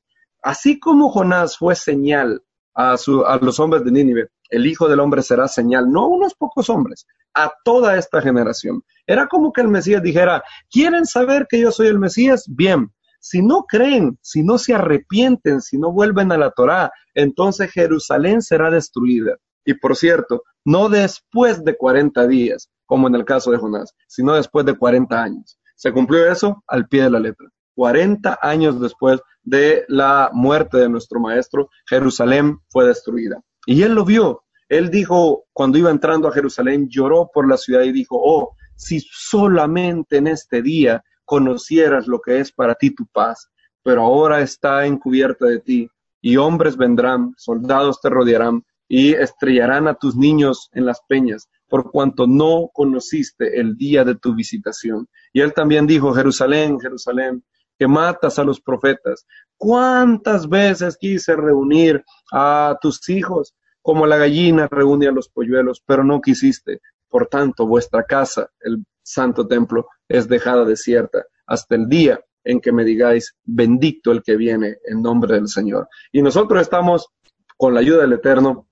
Así 0.42 0.80
como 0.80 1.10
Jonás 1.10 1.60
fue 1.60 1.76
señal 1.76 2.42
a, 2.74 2.96
a 2.96 3.38
los 3.40 3.60
hombres 3.60 3.86
de 3.86 3.92
Nínive, 3.92 4.30
el 4.50 4.66
Hijo 4.68 4.88
del 4.88 5.00
Hombre 5.00 5.22
será 5.22 5.48
señal, 5.48 5.92
no 5.92 6.04
a 6.04 6.08
unos 6.08 6.36
pocos 6.36 6.70
hombres, 6.70 7.06
a 7.34 7.52
toda 7.64 7.98
esta 7.98 8.22
generación. 8.22 8.84
Era 9.08 9.28
como 9.28 9.52
que 9.52 9.62
el 9.62 9.68
Mesías 9.68 10.04
dijera, 10.04 10.44
¿quieren 10.70 11.06
saber 11.06 11.48
que 11.50 11.60
yo 11.60 11.72
soy 11.72 11.88
el 11.88 12.00
Mesías? 12.00 12.46
Bien, 12.48 12.92
si 13.20 13.42
no 13.42 13.64
creen, 13.64 14.20
si 14.22 14.44
no 14.44 14.58
se 14.58 14.74
arrepienten, 14.74 15.62
si 15.62 15.78
no 15.78 15.92
vuelven 15.92 16.32
a 16.32 16.38
la 16.38 16.52
Torá, 16.52 16.92
entonces 17.14 17.72
Jerusalén 17.72 18.42
será 18.42 18.70
destruida. 18.70 19.38
Y 19.66 19.76
por 19.76 19.96
cierto, 19.96 20.44
no 20.66 20.90
después 20.90 21.64
de 21.64 21.78
40 21.78 22.28
días, 22.28 22.70
como 22.86 23.08
en 23.08 23.16
el 23.16 23.26
caso 23.26 23.52
de 23.52 23.58
Jonás, 23.58 23.94
sino 24.08 24.34
después 24.34 24.66
de 24.66 24.78
40 24.78 25.24
años. 25.24 25.58
Se 25.76 25.92
cumplió 25.92 26.30
eso 26.30 26.64
al 26.68 26.88
pie 26.88 27.04
de 27.04 27.10
la 27.10 27.20
letra. 27.20 27.48
40 27.76 28.40
años 28.42 28.80
después 28.80 29.22
de 29.42 29.86
la 29.88 30.30
muerte 30.34 30.78
de 30.78 30.90
nuestro 30.90 31.20
maestro, 31.20 31.70
Jerusalén 31.88 32.60
fue 32.70 32.86
destruida. 32.86 33.42
Y 33.66 33.84
él 33.84 33.94
lo 33.94 34.06
vio. 34.06 34.44
Él 34.70 34.90
dijo, 34.90 35.46
cuando 35.54 35.78
iba 35.78 35.92
entrando 35.92 36.28
a 36.28 36.32
Jerusalén, 36.32 36.88
lloró 36.90 37.30
por 37.34 37.48
la 37.48 37.58
ciudad 37.58 37.84
y 37.84 37.92
dijo, 37.92 38.20
oh, 38.22 38.56
si 38.76 39.00
solamente 39.00 40.18
en 40.18 40.28
este 40.28 40.62
día 40.62 41.04
conocieras 41.26 42.08
lo 42.08 42.20
que 42.20 42.40
es 42.40 42.52
para 42.52 42.76
ti 42.76 42.92
tu 42.92 43.06
paz, 43.08 43.50
pero 43.84 44.04
ahora 44.04 44.42
está 44.42 44.86
encubierta 44.86 45.46
de 45.46 45.60
ti, 45.60 45.90
y 46.22 46.38
hombres 46.38 46.78
vendrán, 46.78 47.34
soldados 47.38 48.00
te 48.02 48.10
rodearán, 48.10 48.64
y 48.88 49.14
estrellarán 49.14 49.88
a 49.88 49.96
tus 49.96 50.16
niños 50.16 50.70
en 50.74 50.86
las 50.86 51.02
peñas, 51.08 51.50
por 51.68 51.92
cuanto 51.92 52.28
no 52.28 52.70
conociste 52.74 53.60
el 53.60 53.76
día 53.76 54.04
de 54.04 54.16
tu 54.16 54.36
visitación. 54.36 55.08
Y 55.34 55.42
él 55.42 55.54
también 55.54 55.88
dijo, 55.88 56.14
Jerusalén, 56.14 56.80
Jerusalén, 56.80 57.44
que 57.84 57.88
matas 57.90 58.40
a 58.40 58.46
los 58.46 58.62
profetas. 58.62 59.28
¿Cuántas 59.58 60.48
veces 60.48 60.96
quise 60.96 61.36
reunir 61.36 62.02
a 62.32 62.78
tus 62.82 63.10
hijos 63.10 63.54
como 63.82 64.08
la 64.08 64.16
gallina 64.16 64.70
reúne 64.72 65.10
a 65.10 65.12
los 65.12 65.28
polluelos, 65.28 65.84
pero 65.86 66.02
no 66.02 66.22
quisiste? 66.22 66.80
Por 67.10 67.28
tanto, 67.28 67.68
vuestra 67.68 68.06
casa, 68.06 68.50
el 68.62 68.86
santo 69.02 69.46
templo, 69.50 69.88
es 70.08 70.30
dejada 70.30 70.64
desierta 70.64 71.26
hasta 71.46 71.76
el 71.76 71.90
día 71.90 72.22
en 72.46 72.62
que 72.62 72.72
me 72.72 72.86
digáis, 72.86 73.36
bendito 73.44 74.14
el 74.14 74.24
que 74.24 74.38
viene 74.38 74.78
en 74.86 75.02
nombre 75.02 75.34
del 75.34 75.50
Señor. 75.50 75.90
Y 76.14 76.22
nosotros 76.22 76.62
estamos, 76.62 77.10
con 77.58 77.74
la 77.74 77.82
ayuda 77.82 78.04
del 78.04 78.14
Eterno, 78.14 78.66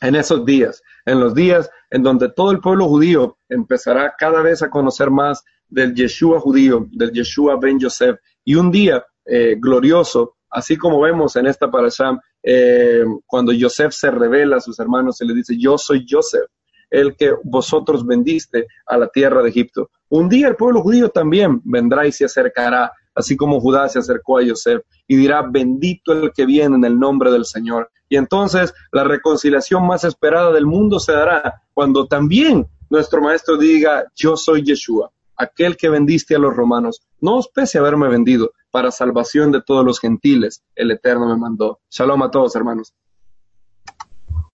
en 0.00 0.16
esos 0.16 0.44
días, 0.44 0.82
en 1.06 1.20
los 1.20 1.34
días 1.34 1.70
en 1.90 2.02
donde 2.02 2.32
todo 2.32 2.50
el 2.50 2.58
pueblo 2.58 2.88
judío 2.88 3.38
empezará 3.48 4.12
cada 4.18 4.42
vez 4.42 4.60
a 4.60 4.70
conocer 4.70 5.08
más 5.08 5.44
del 5.68 5.94
Yeshua 5.94 6.40
judío, 6.40 6.88
del 6.90 7.12
Yeshua 7.12 7.56
ben 7.56 7.78
Yosef, 7.78 8.18
y 8.44 8.54
un 8.54 8.70
día 8.70 9.04
eh, 9.24 9.56
glorioso, 9.58 10.36
así 10.50 10.76
como 10.76 11.00
vemos 11.00 11.36
en 11.36 11.46
esta 11.46 11.70
parasha, 11.70 12.20
eh, 12.42 13.04
cuando 13.26 13.52
Yosef 13.52 13.92
se 13.92 14.10
revela 14.10 14.56
a 14.56 14.60
sus 14.60 14.78
hermanos 14.78 15.20
y 15.20 15.26
le 15.26 15.34
dice, 15.34 15.56
yo 15.58 15.78
soy 15.78 16.04
Yosef, 16.06 16.46
el 16.90 17.16
que 17.16 17.34
vosotros 17.44 18.04
vendiste 18.04 18.66
a 18.86 18.98
la 18.98 19.08
tierra 19.08 19.42
de 19.42 19.50
Egipto. 19.50 19.90
Un 20.08 20.28
día 20.28 20.48
el 20.48 20.56
pueblo 20.56 20.82
judío 20.82 21.08
también 21.10 21.60
vendrá 21.64 22.06
y 22.06 22.12
se 22.12 22.24
acercará, 22.24 22.92
así 23.14 23.36
como 23.36 23.60
Judá 23.60 23.88
se 23.88 24.00
acercó 24.00 24.38
a 24.38 24.42
Yosef, 24.42 24.82
y 25.06 25.16
dirá, 25.16 25.42
bendito 25.42 26.12
el 26.12 26.32
que 26.32 26.46
viene 26.46 26.76
en 26.76 26.84
el 26.84 26.98
nombre 26.98 27.30
del 27.30 27.44
Señor. 27.44 27.90
Y 28.08 28.16
entonces 28.16 28.74
la 28.90 29.04
reconciliación 29.04 29.86
más 29.86 30.02
esperada 30.02 30.50
del 30.50 30.66
mundo 30.66 30.98
se 30.98 31.12
dará 31.12 31.62
cuando 31.72 32.06
también 32.06 32.66
nuestro 32.88 33.22
maestro 33.22 33.56
diga, 33.56 34.04
yo 34.16 34.36
soy 34.36 34.64
Yeshua, 34.64 35.12
aquel 35.40 35.76
que 35.76 35.88
vendiste 35.88 36.36
a 36.36 36.38
los 36.38 36.54
romanos. 36.54 37.00
No 37.20 37.36
os 37.36 37.48
pese 37.48 37.78
haberme 37.78 38.08
vendido, 38.08 38.52
para 38.70 38.90
salvación 38.90 39.50
de 39.50 39.62
todos 39.62 39.84
los 39.84 39.98
gentiles, 39.98 40.62
el 40.76 40.90
Eterno 40.90 41.26
me 41.26 41.36
mandó. 41.36 41.80
Shalom 41.90 42.22
a 42.22 42.30
todos, 42.30 42.54
hermanos. 42.54 42.94